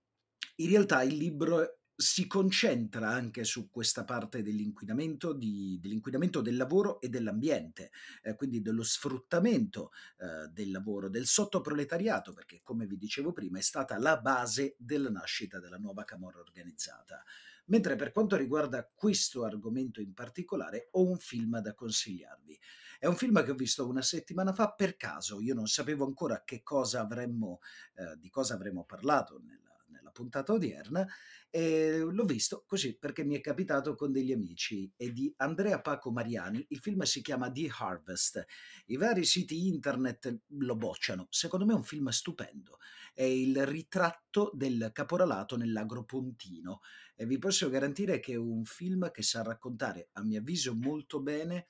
in 0.57 0.69
realtà 0.69 1.01
il 1.01 1.15
libro 1.15 1.82
si 1.95 2.25
concentra 2.27 3.09
anche 3.09 3.43
su 3.43 3.69
questa 3.69 4.03
parte 4.03 4.41
dell'inquinamento, 4.41 5.33
di, 5.33 5.77
dell'inquinamento 5.79 6.41
del 6.41 6.57
lavoro 6.57 6.99
e 6.99 7.09
dell'ambiente, 7.09 7.91
eh, 8.23 8.35
quindi 8.35 8.61
dello 8.61 8.83
sfruttamento 8.83 9.91
eh, 10.17 10.49
del 10.49 10.71
lavoro, 10.71 11.09
del 11.09 11.25
sottoproletariato, 11.25 12.33
perché 12.33 12.61
come 12.63 12.87
vi 12.87 12.97
dicevo 12.97 13.31
prima 13.31 13.59
è 13.59 13.61
stata 13.61 13.97
la 13.99 14.17
base 14.17 14.75
della 14.77 15.09
nascita 15.09 15.59
della 15.59 15.77
nuova 15.77 16.03
camorra 16.03 16.39
organizzata. 16.39 17.23
Mentre 17.65 17.95
per 17.95 18.11
quanto 18.11 18.35
riguarda 18.35 18.89
questo 18.93 19.45
argomento 19.45 20.01
in 20.01 20.13
particolare 20.13 20.89
ho 20.91 21.03
un 21.03 21.17
film 21.17 21.59
da 21.59 21.73
consigliarvi. 21.73 22.59
È 22.99 23.05
un 23.05 23.15
film 23.15 23.43
che 23.43 23.51
ho 23.51 23.55
visto 23.55 23.87
una 23.87 24.01
settimana 24.01 24.51
fa 24.51 24.71
per 24.71 24.97
caso, 24.97 25.39
io 25.39 25.53
non 25.53 25.67
sapevo 25.67 26.05
ancora 26.05 26.43
che 26.43 26.63
cosa 26.63 27.01
avremmo, 27.01 27.59
eh, 27.95 28.17
di 28.17 28.29
cosa 28.29 28.55
avremmo 28.55 28.83
parlato 28.85 29.39
nella, 29.39 29.72
puntata 30.13 30.53
odierna 30.53 31.05
e 31.49 31.99
l'ho 31.99 32.23
visto 32.23 32.63
così 32.65 32.97
perché 32.97 33.25
mi 33.25 33.35
è 33.35 33.41
capitato 33.41 33.95
con 33.95 34.11
degli 34.11 34.31
amici 34.31 34.89
e 34.95 35.11
di 35.11 35.33
Andrea 35.37 35.81
Paco 35.81 36.11
Mariani. 36.11 36.65
Il 36.69 36.79
film 36.79 37.01
si 37.01 37.21
chiama 37.21 37.51
The 37.51 37.69
Harvest. 37.77 38.45
I 38.85 38.95
vari 38.95 39.25
siti 39.25 39.67
internet 39.67 40.43
lo 40.59 40.75
bocciano. 40.77 41.27
Secondo 41.29 41.65
me 41.65 41.73
è 41.73 41.75
un 41.75 41.83
film 41.83 42.07
stupendo. 42.09 42.77
È 43.13 43.23
il 43.23 43.65
ritratto 43.65 44.51
del 44.53 44.91
caporalato 44.93 45.57
nell'agropontino 45.57 46.79
e 47.15 47.25
vi 47.25 47.37
posso 47.37 47.69
garantire 47.69 48.19
che 48.19 48.33
è 48.33 48.37
un 48.37 48.63
film 48.63 49.11
che 49.11 49.21
sa 49.21 49.43
raccontare, 49.43 50.09
a 50.13 50.23
mio 50.23 50.39
avviso, 50.39 50.73
molto 50.73 51.21
bene 51.21 51.67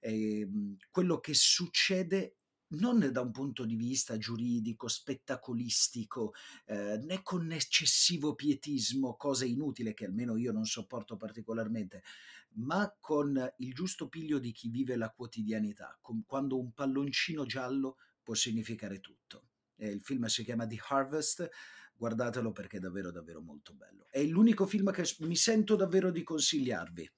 eh, 0.00 0.48
quello 0.90 1.20
che 1.20 1.34
succede 1.34 2.38
non 2.72 3.10
da 3.10 3.20
un 3.20 3.30
punto 3.30 3.64
di 3.64 3.76
vista 3.76 4.16
giuridico, 4.16 4.88
spettacolistico, 4.88 6.34
eh, 6.66 6.98
né 6.98 7.22
con 7.22 7.50
eccessivo 7.52 8.34
pietismo, 8.34 9.16
cosa 9.16 9.44
inutile 9.44 9.94
che 9.94 10.04
almeno 10.04 10.36
io 10.36 10.52
non 10.52 10.64
sopporto 10.64 11.16
particolarmente, 11.16 12.02
ma 12.54 12.94
con 12.98 13.52
il 13.58 13.74
giusto 13.74 14.08
piglio 14.08 14.38
di 14.38 14.52
chi 14.52 14.68
vive 14.68 14.96
la 14.96 15.10
quotidianità, 15.10 15.98
quando 16.26 16.58
un 16.58 16.72
palloncino 16.72 17.44
giallo 17.44 17.96
può 18.22 18.34
significare 18.34 19.00
tutto. 19.00 19.48
Eh, 19.76 19.88
il 19.88 20.00
film 20.00 20.26
si 20.26 20.44
chiama 20.44 20.66
The 20.66 20.78
Harvest, 20.88 21.48
guardatelo 21.94 22.52
perché 22.52 22.78
è 22.78 22.80
davvero 22.80 23.10
davvero 23.10 23.40
molto 23.40 23.74
bello. 23.74 24.06
È 24.10 24.22
l'unico 24.24 24.66
film 24.66 24.92
che 24.92 25.04
mi 25.20 25.36
sento 25.36 25.76
davvero 25.76 26.10
di 26.10 26.22
consigliarvi. 26.22 27.10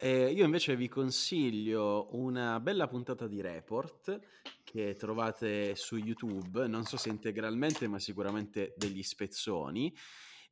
Eh, 0.00 0.30
io 0.30 0.44
invece 0.44 0.76
vi 0.76 0.86
consiglio 0.86 2.08
una 2.12 2.60
bella 2.60 2.86
puntata 2.86 3.26
di 3.26 3.40
Report 3.40 4.20
che 4.62 4.94
trovate 4.94 5.74
su 5.74 5.96
YouTube, 5.96 6.68
non 6.68 6.84
so 6.84 6.96
se 6.96 7.08
integralmente, 7.08 7.88
ma 7.88 7.98
sicuramente 7.98 8.74
degli 8.76 9.02
spezzoni. 9.02 9.92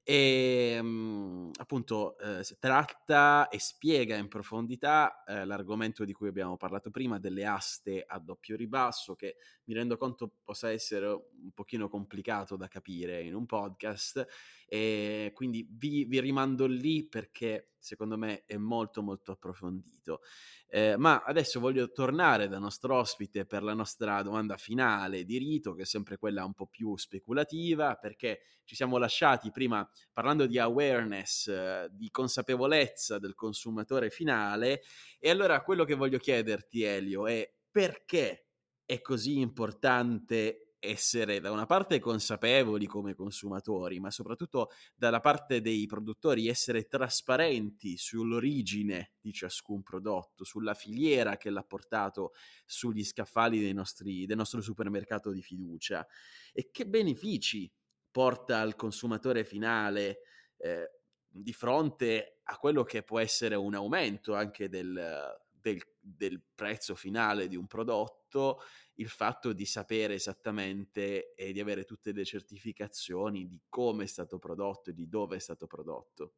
E 0.09 0.79
um, 0.81 1.51
appunto 1.57 2.17
eh, 2.19 2.45
tratta 2.61 3.49
e 3.49 3.59
spiega 3.59 4.15
in 4.15 4.29
profondità 4.29 5.25
eh, 5.25 5.45
l'argomento 5.45 6.05
di 6.05 6.13
cui 6.13 6.29
abbiamo 6.29 6.57
parlato 6.57 6.93
prima 6.93 7.19
delle 7.19 7.45
aste 7.45 8.05
a 8.07 8.21
doppio 8.21 8.55
ribasso, 8.55 9.17
che 9.17 9.35
mi 9.65 9.75
rendo 9.75 9.97
conto 9.97 10.31
possa 10.45 10.71
essere 10.71 11.09
un 11.09 11.51
pochino 11.53 11.89
complicato 11.89 12.55
da 12.55 12.69
capire 12.69 13.21
in 13.21 13.35
un 13.35 13.47
podcast 13.47 14.25
e 14.69 15.33
quindi 15.35 15.67
vi, 15.69 16.05
vi 16.05 16.21
rimando 16.21 16.67
lì 16.67 17.05
perché 17.05 17.73
secondo 17.77 18.17
me 18.17 18.45
è 18.47 18.57
molto 18.57 19.03
molto 19.03 19.33
approfondito. 19.33 20.21
Eh, 20.69 20.97
ma 20.97 21.23
adesso 21.23 21.61
voglio 21.61 21.93
tornare 21.93 22.49
dal 22.49 22.61
nostro 22.61 22.97
ospite 22.97 23.47
per 23.47 23.63
la 23.63 23.75
nostra 23.75 24.21
domanda 24.23 24.57
finale 24.57 25.25
di 25.25 25.39
rito, 25.39 25.75
che 25.75 25.83
è 25.83 25.87
sempre 25.87 26.17
quella 26.17 26.45
un 26.45 26.55
po' 26.55 26.67
più 26.67 26.97
speculativa, 26.97 27.95
perché 27.95 28.41
ci 28.65 28.75
siamo 28.75 28.99
lasciati 28.99 29.53
prima 29.53 29.89
parlando 30.13 30.47
di 30.47 30.59
awareness, 30.59 31.49
eh, 31.49 31.89
di 31.91 32.11
consapevolezza 32.11 33.19
del 33.19 33.35
consumatore 33.35 34.11
finale, 34.11 34.83
e 35.19 35.31
allora 35.31 35.63
quello 35.63 35.85
che 35.85 35.95
voglio 35.95 36.19
chiederti, 36.19 36.83
Elio, 36.83 37.27
è 37.27 37.51
perché 37.71 38.47
è 38.85 39.01
così 39.01 39.39
importante 39.39 40.67
essere 40.79 41.41
da 41.41 41.51
una 41.51 41.67
parte 41.67 41.99
consapevoli 41.99 42.87
come 42.87 43.15
consumatori, 43.15 43.99
ma 43.99 44.11
soprattutto 44.11 44.71
dalla 44.95 45.21
parte 45.21 45.61
dei 45.61 45.87
produttori 45.87 46.49
essere 46.49 46.85
trasparenti 46.87 47.97
sull'origine 47.97 49.15
di 49.21 49.33
ciascun 49.33 49.83
prodotto, 49.83 50.45
sulla 50.45 50.75
filiera 50.75 51.37
che 51.37 51.51
l'ha 51.51 51.65
portato 51.65 52.33
sugli 52.65 53.05
scaffali 53.05 53.73
nostri, 53.73 54.27
del 54.27 54.37
nostro 54.37 54.61
supermercato 54.61 55.33
di 55.33 55.43
fiducia. 55.43 56.07
E 56.53 56.71
che 56.71 56.87
benefici 56.87 57.71
porta 58.17 58.61
al 58.61 58.77
consumatore 58.77 59.45
finale 59.45 60.21
eh, 60.57 60.91
di 61.29 61.53
fronte 61.53 62.39
a 62.45 62.57
quello 62.57 62.83
che 62.83 63.03
può 63.03 63.19
essere 63.19 63.57
un 63.57 63.75
aumento 63.75 64.35
anche 64.35 64.71
del, 64.71 65.37
del, 65.51 65.83
del 66.01 66.43
prezzo 66.55 66.95
finale 66.95 67.47
di 67.47 67.57
un 67.57 67.67
prodotto 67.67 68.63
il 68.95 69.11
fatto 69.11 69.53
di 69.53 69.67
sapere 69.67 70.15
esattamente 70.15 71.35
e 71.35 71.53
di 71.53 71.61
avere 71.61 71.85
tutte 71.85 72.13
le 72.13 72.25
certificazioni 72.25 73.47
di 73.47 73.61
come 73.69 74.05
è 74.05 74.07
stato 74.07 74.39
prodotto 74.39 74.89
e 74.89 74.95
di 74.95 75.11
dove 75.11 75.37
è 75.37 75.39
stato 75.39 75.67
prodotto. 75.67 76.37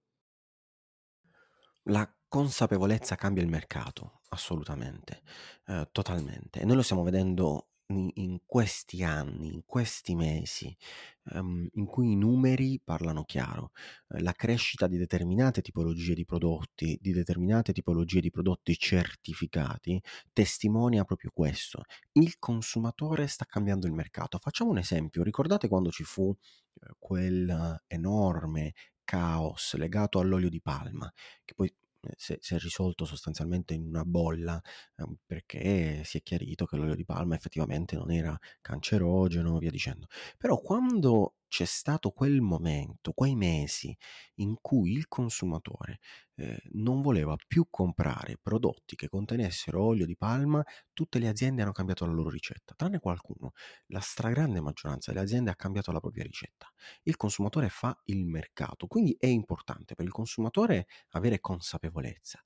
La 1.82 2.12
consapevolezza 2.26 3.14
cambia 3.14 3.44
il 3.44 3.48
mercato, 3.48 4.22
assolutamente, 4.30 5.22
eh, 5.68 5.88
totalmente. 5.92 6.58
E 6.58 6.64
noi 6.64 6.74
lo 6.74 6.82
stiamo 6.82 7.04
vedendo 7.04 7.68
in, 7.90 8.40
questi 8.44 9.02
anni, 9.02 9.52
in 9.52 9.62
questi 9.64 10.14
mesi, 10.14 10.76
um, 11.32 11.66
in 11.74 11.86
cui 11.86 12.12
i 12.12 12.16
numeri 12.16 12.80
parlano 12.82 13.24
chiaro. 13.24 13.70
Eh, 14.08 14.20
la 14.20 14.32
crescita 14.32 14.86
di 14.86 14.98
determinate 14.98 15.62
tipologie 15.62 16.14
di 16.14 16.24
prodotti, 16.24 16.98
di 17.00 17.12
determinate 17.12 17.72
tipologie 17.72 18.20
di 18.20 18.30
prodotti 18.30 18.76
certificati, 18.76 20.00
testimonia 20.32 21.04
proprio 21.04 21.30
questo. 21.32 21.82
Il 22.12 22.38
consumatore 22.38 23.26
sta 23.26 23.44
cambiando 23.46 23.86
il 23.86 23.92
mercato. 23.92 24.38
Facciamo 24.38 24.70
un 24.70 24.78
esempio. 24.78 25.22
Ricordate 25.22 25.68
quando 25.68 25.90
ci 25.90 26.04
fu 26.04 26.30
eh, 26.30 26.94
quel 26.98 27.82
enorme 27.86 28.74
caos 29.04 29.74
legato 29.76 30.18
all'olio 30.18 30.50
di 30.50 30.60
palma, 30.60 31.10
che 31.42 31.54
poi 31.54 31.72
si 32.16 32.34
è, 32.34 32.38
si 32.40 32.54
è 32.54 32.58
risolto 32.58 33.04
sostanzialmente 33.04 33.74
in 33.74 33.86
una 33.86 34.04
bolla 34.04 34.60
eh, 34.96 35.04
perché 35.26 36.02
si 36.04 36.18
è 36.18 36.22
chiarito 36.22 36.66
che 36.66 36.76
l'olio 36.76 36.94
di 36.94 37.04
palma 37.04 37.34
effettivamente 37.34 37.96
non 37.96 38.10
era 38.10 38.38
cancerogeno, 38.60 39.58
via 39.58 39.70
dicendo. 39.70 40.06
Però 40.36 40.58
quando 40.60 41.34
c'è 41.48 41.64
stato 41.64 42.10
quel 42.10 42.40
momento, 42.40 43.12
quei 43.12 43.34
mesi 43.34 43.96
in 44.36 44.56
cui 44.60 44.92
il 44.92 45.08
consumatore 45.08 45.98
eh, 46.36 46.60
non 46.72 47.00
voleva 47.00 47.36
più 47.46 47.66
comprare 47.70 48.38
prodotti 48.40 48.94
che 48.96 49.08
contenessero 49.08 49.82
olio 49.82 50.06
di 50.06 50.16
palma, 50.16 50.62
tutte 50.92 51.18
le 51.18 51.26
aziende 51.28 51.62
hanno 51.62 51.72
cambiato 51.72 52.04
la 52.06 52.12
loro 52.12 52.28
ricetta, 52.28 52.74
tranne 52.76 53.00
qualcuno. 53.00 53.52
La 53.86 54.00
stragrande 54.00 54.60
maggioranza 54.60 55.10
delle 55.10 55.24
aziende 55.24 55.50
ha 55.50 55.56
cambiato 55.56 55.90
la 55.90 56.00
propria 56.00 56.22
ricetta. 56.22 56.70
Il 57.02 57.16
consumatore 57.16 57.68
fa 57.70 57.98
il 58.04 58.26
mercato, 58.26 58.86
quindi 58.86 59.16
è 59.18 59.26
importante 59.26 59.94
per 59.94 60.04
il 60.04 60.12
consumatore 60.12 60.86
avere 61.10 61.40
consapevolezza, 61.40 62.42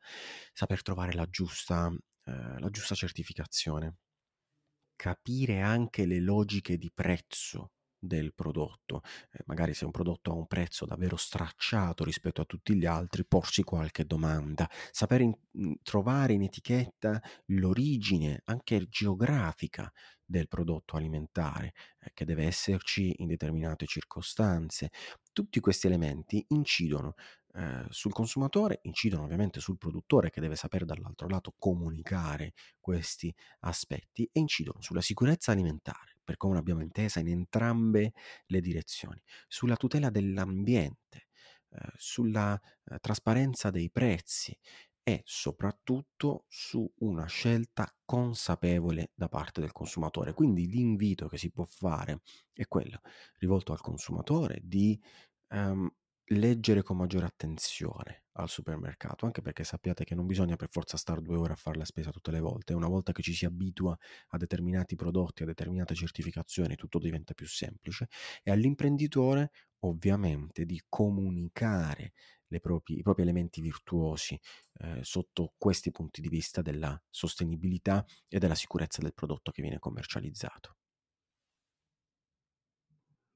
saper 0.53 0.82
trovare 0.82 1.12
la 1.12 1.26
giusta, 1.28 1.92
eh, 2.24 2.59
la 2.61 2.70
giusta 2.70 2.94
certificazione, 2.94 3.96
capire 4.94 5.61
anche 5.61 6.07
le 6.07 6.20
logiche 6.20 6.78
di 6.78 6.90
prezzo 6.94 7.72
del 8.03 8.34
prodotto. 8.34 9.03
Eh, 9.30 9.42
magari 9.46 9.74
se 9.74 9.84
un 9.84 9.92
prodotto 9.92 10.32
ha 10.32 10.34
un 10.34 10.46
prezzo 10.48 10.84
davvero 10.86 11.16
stracciato 11.16 12.03
rispetto 12.03 12.40
a 12.40 12.44
tutti 12.44 12.74
gli 12.74 12.84
altri, 12.84 13.24
porsi 13.24 13.62
qualche 13.62 14.05
domanda, 14.05 14.68
sapere 14.90 15.22
in, 15.22 15.34
mm, 15.59 15.72
trovare 15.82 16.32
in 16.32 16.42
etichetta 16.42 17.22
l'origine 17.46 18.42
anche 18.46 18.88
geografica 18.88 19.90
del 20.24 20.48
prodotto 20.48 20.96
alimentare, 20.96 21.74
eh, 22.00 22.11
che 22.12 22.24
deve 22.24 22.44
esserci 22.46 23.14
in 23.18 23.28
determinate 23.28 23.86
circostanze. 23.86 24.90
Tutti 25.32 25.61
questi 25.61 25.86
elementi 25.86 26.44
incidono 26.48 27.14
eh, 27.55 27.84
sul 27.90 28.12
consumatore, 28.12 28.80
incidono 28.82 29.24
ovviamente 29.24 29.61
sul 29.61 29.76
produttore 29.76 30.30
che 30.30 30.40
deve 30.40 30.57
sapere 30.57 30.86
dall'altro 30.86 31.28
lato 31.28 31.55
comunicare 31.59 32.55
questi 32.80 33.34
aspetti 33.61 34.28
e 34.32 34.40
incidono 34.40 34.80
sulla 34.80 35.03
sicurezza 35.03 35.53
alimentare, 35.53 36.11
per 36.24 36.36
come 36.36 36.54
l'abbiamo 36.54 36.82
intesa 36.82 37.20
in 37.20 37.28
entrambe 37.28 38.12
le 38.46 38.60
direzioni, 38.60 39.22
sulla 39.48 39.76
tutela 39.76 40.10
dell'ambiente, 40.10 41.28
eh, 41.70 41.92
sulla 41.96 42.60
eh, 42.84 42.98
trasparenza 42.98 43.70
dei 43.70 43.90
prezzi 43.90 44.56
e 45.04 45.22
soprattutto 45.24 46.44
su 46.48 46.88
una 46.98 47.26
scelta 47.26 47.92
consapevole 48.04 49.10
da 49.14 49.28
parte 49.28 49.60
del 49.60 49.72
consumatore. 49.72 50.32
Quindi 50.32 50.68
l'invito 50.68 51.28
che 51.28 51.38
si 51.38 51.50
può 51.50 51.64
fare 51.64 52.20
è 52.52 52.66
quello 52.68 53.00
rivolto 53.38 53.72
al 53.72 53.80
consumatore 53.80 54.60
di 54.62 55.00
um, 55.48 55.90
leggere 56.39 56.83
con 56.83 56.97
maggiore 56.97 57.26
attenzione 57.26 58.24
al 58.33 58.49
supermercato, 58.49 59.26
anche 59.26 59.43
perché 59.43 59.64
sappiate 59.64 60.05
che 60.05 60.14
non 60.14 60.26
bisogna 60.26 60.57
per 60.57 60.68
forza 60.70 60.97
stare 60.97 61.20
due 61.22 61.37
ore 61.37 61.53
a 61.53 61.57
fare 61.57 61.78
la 61.78 61.85
spesa 61.85 62.11
tutte 62.11 62.30
le 62.30 62.41
volte, 62.41 62.74
una 62.74 62.89
volta 62.89 63.12
che 63.12 63.22
ci 63.22 63.35
si 63.35 63.45
abitua 63.45 63.97
a 64.28 64.37
determinati 64.37 64.97
prodotti, 64.97 65.43
a 65.43 65.47
determinate 65.47 65.95
certificazioni, 65.95 66.76
tutto 66.76 66.99
diventa 66.99 67.35
più 67.35 67.47
semplice 67.47 68.09
e 68.43 68.51
all'imprenditore 68.51 69.51
ovviamente 69.80 70.64
di 70.64 70.80
comunicare 70.89 72.12
propri, 72.61 72.99
i 72.99 73.03
propri 73.03 73.22
elementi 73.22 73.61
virtuosi 73.61 74.39
eh, 74.80 75.01
sotto 75.03 75.55
questi 75.57 75.91
punti 75.91 76.20
di 76.20 76.28
vista 76.28 76.62
della 76.62 77.01
sostenibilità 77.09 78.05
e 78.28 78.39
della 78.39 78.55
sicurezza 78.55 79.01
del 79.01 79.14
prodotto 79.14 79.51
che 79.51 79.62
viene 79.62 79.78
commercializzato. 79.78 80.76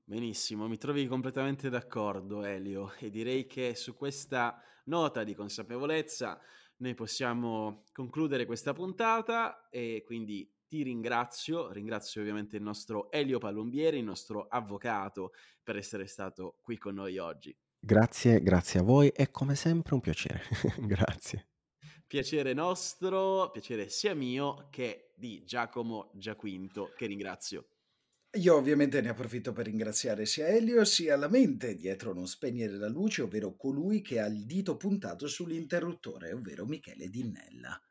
Benissimo, 0.09 0.69
mi 0.69 0.79
trovi 0.79 1.05
completamente 1.09 1.69
d'accordo 1.69 2.45
Elio 2.45 2.93
e 3.01 3.11
direi 3.11 3.45
che 3.45 3.75
su 3.75 3.97
questa 3.97 4.63
nota 4.85 5.25
di 5.25 5.35
consapevolezza 5.35 6.41
noi 6.77 6.95
possiamo 6.95 7.83
concludere 7.93 8.47
questa 8.47 8.73
puntata 8.73 9.69
e 9.69 10.05
quindi 10.07 10.49
ti 10.69 10.85
ringrazio, 10.85 11.73
ringrazio 11.73 12.21
ovviamente 12.21 12.57
il 12.57 12.63
nostro 12.63 13.11
Elio 13.11 13.39
Palombieri, 13.39 13.99
il 13.99 14.05
nostro 14.05 14.47
avvocato, 14.49 15.33
per 15.61 15.77
essere 15.77 16.07
stato 16.07 16.61
qui 16.63 16.79
con 16.79 16.95
noi 16.95 17.19
oggi. 17.19 17.53
Grazie, 17.77 18.41
grazie 18.41 18.79
a 18.79 18.85
voi, 18.85 19.09
è 19.09 19.33
come 19.33 19.57
sempre 19.57 19.95
un 19.95 20.01
piacere. 20.01 20.43
grazie. 20.87 21.49
Piacere 22.07 22.53
nostro, 22.53 23.51
piacere 23.51 23.89
sia 23.89 24.15
mio 24.15 24.69
che 24.71 25.15
di 25.17 25.43
Giacomo 25.45 26.13
Giaquinto, 26.15 26.93
che 26.97 27.07
ringrazio. 27.07 27.71
Io 28.37 28.55
ovviamente 28.55 29.01
ne 29.01 29.09
approfitto 29.09 29.53
per 29.53 29.65
ringraziare 29.65 30.27
sia 30.27 30.47
Elio 30.47 30.85
sia 30.85 31.17
la 31.17 31.29
mente 31.29 31.75
dietro 31.75 32.13
non 32.15 32.29
spegnere 32.29 32.75
la 32.77 32.87
luce, 32.89 33.23
ovvero 33.23 33.57
colui 33.57 34.01
che 34.01 34.21
ha 34.21 34.27
il 34.27 34.47
dito 34.47 34.77
puntato 34.77 35.27
sull'interruttore, 35.27 36.33
ovvero 36.33 36.67
Michele 36.67 37.09
Dinnella. 37.09 37.83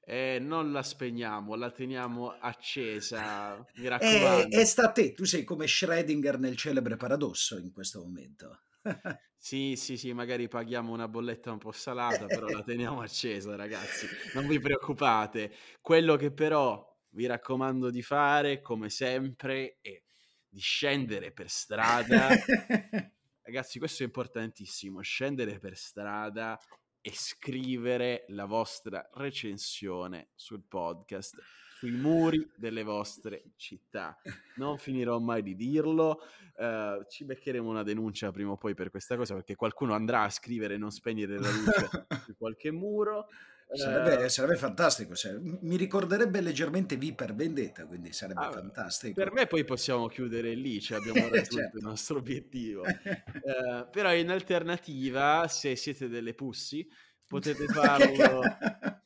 Eh, 0.00 0.38
non 0.40 0.72
la 0.72 0.82
spegniamo, 0.82 1.54
la 1.54 1.70
teniamo 1.70 2.30
accesa, 2.30 3.64
mi 3.74 3.86
E, 4.12 4.12
raccomando. 4.14 4.60
e 4.60 4.64
sta 4.72 4.84
a 4.88 4.92
te, 4.92 5.12
tu 5.12 5.24
sei 5.24 5.44
come 5.44 5.66
Schrödinger 5.66 6.36
nel 6.38 6.56
celebre 6.56 6.96
paradosso 6.96 7.58
in 7.58 7.70
questo 7.70 8.00
momento. 8.00 8.62
Sì, 9.40 9.76
sì, 9.76 9.96
sì, 9.96 10.12
magari 10.12 10.48
paghiamo 10.48 10.92
una 10.92 11.06
bolletta 11.08 11.52
un 11.52 11.58
po' 11.58 11.70
salata, 11.72 12.28
però 12.28 12.48
la 12.50 12.62
teniamo 12.62 13.00
accesa, 13.00 13.54
ragazzi. 13.56 14.10
Non 14.32 14.46
vi 14.46 14.58
preoccupate. 14.58 15.52
Quello 15.80 16.16
che 16.16 16.32
però 16.32 16.87
vi 17.10 17.26
raccomando 17.26 17.90
di 17.90 18.02
fare, 18.02 18.60
come 18.60 18.90
sempre, 18.90 19.78
è 19.80 20.00
di 20.48 20.60
scendere 20.60 21.32
per 21.32 21.48
strada. 21.48 22.28
Ragazzi, 23.42 23.78
questo 23.78 24.02
è 24.02 24.06
importantissimo, 24.06 25.00
scendere 25.00 25.58
per 25.58 25.76
strada 25.76 26.58
e 27.00 27.12
scrivere 27.14 28.24
la 28.28 28.44
vostra 28.44 29.08
recensione 29.14 30.30
sul 30.34 30.62
podcast, 30.66 31.40
sui 31.78 31.92
muri 31.92 32.46
delle 32.56 32.82
vostre 32.82 33.52
città. 33.56 34.20
Non 34.56 34.78
finirò 34.78 35.18
mai 35.18 35.42
di 35.42 35.54
dirlo, 35.54 36.20
uh, 36.56 37.04
ci 37.08 37.24
beccheremo 37.24 37.68
una 37.68 37.82
denuncia 37.82 38.30
prima 38.32 38.50
o 38.50 38.56
poi 38.56 38.74
per 38.74 38.90
questa 38.90 39.16
cosa 39.16 39.34
perché 39.34 39.54
qualcuno 39.54 39.94
andrà 39.94 40.22
a 40.22 40.30
scrivere 40.30 40.76
non 40.76 40.90
spegnere 40.90 41.38
la 41.38 41.50
luce 41.50 42.06
su 42.24 42.36
qualche 42.36 42.70
muro. 42.70 43.28
Sarebbe, 43.70 44.24
uh, 44.24 44.28
sarebbe 44.28 44.56
fantastico, 44.56 45.12
mi 45.40 45.76
ricorderebbe 45.76 46.40
leggermente 46.40 46.96
V 46.96 47.14
per 47.14 47.34
Vendetta, 47.34 47.86
quindi 47.86 48.12
sarebbe 48.12 48.46
ah, 48.46 48.50
fantastico. 48.50 49.12
Per 49.12 49.30
me 49.30 49.46
poi 49.46 49.64
possiamo 49.64 50.06
chiudere 50.08 50.54
lì, 50.54 50.80
cioè 50.80 50.98
abbiamo 50.98 51.20
raggiunto 51.28 51.56
certo. 51.56 51.76
il 51.76 51.82
nostro 51.84 52.16
obiettivo. 52.16 52.82
uh, 52.82 53.88
però 53.92 54.14
in 54.14 54.30
alternativa, 54.30 55.46
se 55.48 55.76
siete 55.76 56.08
delle 56.08 56.32
pussi, 56.32 56.88
potete 57.26 57.66
farlo, 57.68 58.40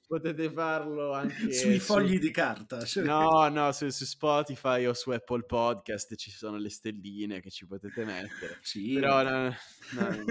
potete 0.06 0.48
farlo 0.48 1.12
anche 1.12 1.52
sui 1.52 1.80
fogli 1.80 2.14
su... 2.14 2.20
di 2.20 2.30
carta. 2.30 2.84
No, 3.02 3.48
no, 3.48 3.72
su, 3.72 3.88
su, 3.88 4.04
Spotify 4.04 4.86
o 4.86 4.94
su 4.94 5.10
Apple 5.10 5.42
Podcast 5.42 6.14
ci 6.14 6.30
sono 6.30 6.56
le 6.56 6.70
stelline 6.70 7.40
che 7.40 7.50
ci 7.50 7.66
potete 7.66 8.04
mettere. 8.04 8.58
Sì. 8.62 8.94
Però 8.94 9.24
no, 9.24 9.42
no, 9.42 10.24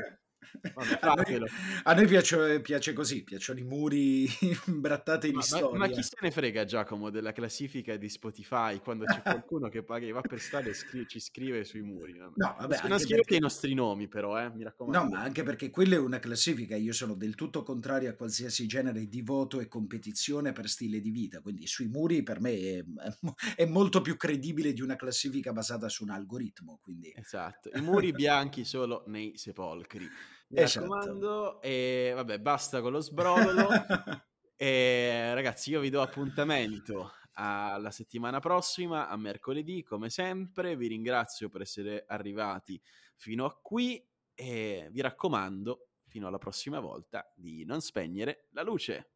Vabbè, 0.73 0.97
a, 1.01 1.13
noi, 1.13 1.49
a 1.83 1.93
noi, 1.93 2.07
piace, 2.07 2.61
piace, 2.61 2.93
così, 2.93 3.23
piacciono 3.23 3.59
i 3.59 3.63
muri 3.63 4.27
imbrattati 4.67 5.31
di 5.31 5.41
storia. 5.41 5.77
Ma, 5.77 5.87
ma, 5.87 5.87
chi 5.87 6.03
se 6.03 6.17
ne 6.19 6.31
frega 6.31 6.65
Giacomo 6.65 7.09
della 7.09 7.31
classifica 7.31 7.95
di 7.95 8.09
Spotify 8.09 8.79
quando 8.79 9.05
c'è 9.05 9.21
qualcuno 9.23 9.69
che 9.69 9.83
paga 9.83 10.05
e 10.05 10.11
va 10.11 10.21
per 10.21 10.39
strada 10.39 10.69
e 10.69 10.73
scri- 10.73 11.07
ci 11.07 11.19
scrive 11.19 11.63
sui 11.63 11.81
muri? 11.81 12.17
No, 12.17 12.33
vabbè, 12.35 12.87
non 12.87 12.99
scrivete 12.99 13.21
perché... 13.21 13.35
i 13.35 13.39
nostri 13.39 13.73
nomi 13.73 14.07
però, 14.07 14.39
eh, 14.39 14.49
mi 14.49 14.63
raccomando. 14.63 15.03
No, 15.03 15.09
ma 15.09 15.23
anche 15.23 15.43
perché 15.43 15.69
quella 15.69 15.95
è 15.95 15.99
una 15.99 16.19
classifica, 16.19 16.75
io 16.75 16.93
sono 16.93 17.15
del 17.15 17.35
tutto 17.35 17.63
contrario 17.63 18.09
a 18.09 18.13
qualsiasi 18.13 18.67
genere 18.67 19.07
di 19.07 19.21
voto 19.21 19.59
e 19.59 19.67
competizione 19.67 20.51
per 20.51 20.67
stile 20.67 20.99
di 20.99 21.11
vita, 21.11 21.41
quindi 21.41 21.65
sui 21.67 21.87
muri 21.87 22.23
per 22.23 22.39
me 22.41 22.53
è, 22.53 22.83
è 23.55 23.65
molto 23.65 24.01
più 24.01 24.17
credibile 24.17 24.73
di 24.73 24.81
una 24.81 24.95
classifica 24.95 25.53
basata 25.53 25.89
su 25.89 26.03
un 26.03 26.09
algoritmo. 26.09 26.79
Quindi... 26.81 27.13
Esatto, 27.15 27.69
i 27.73 27.81
muri 27.81 28.11
bianchi 28.11 28.65
solo 28.65 29.03
nei 29.07 29.33
sepolcri. 29.35 30.07
Mi 30.51 30.59
esatto. 30.59 30.85
raccomando, 30.85 31.61
e 31.61 32.11
vabbè, 32.13 32.39
basta 32.39 32.81
con 32.81 32.91
lo 32.91 32.99
sbrodolo. 32.99 33.69
e 34.57 35.33
ragazzi, 35.33 35.69
io 35.71 35.79
vi 35.79 35.89
do 35.89 36.01
appuntamento 36.01 37.13
alla 37.33 37.89
settimana 37.89 38.39
prossima, 38.39 39.07
a 39.07 39.15
mercoledì, 39.15 39.81
come 39.81 40.09
sempre. 40.09 40.75
Vi 40.75 40.87
ringrazio 40.87 41.47
per 41.47 41.61
essere 41.61 42.03
arrivati 42.05 42.79
fino 43.15 43.45
a 43.45 43.57
qui 43.61 44.05
e 44.33 44.89
vi 44.91 44.99
raccomando, 44.99 45.87
fino 46.07 46.27
alla 46.27 46.37
prossima 46.37 46.81
volta, 46.81 47.31
di 47.33 47.63
non 47.63 47.79
spegnere 47.79 48.47
la 48.51 48.63
luce. 48.63 49.10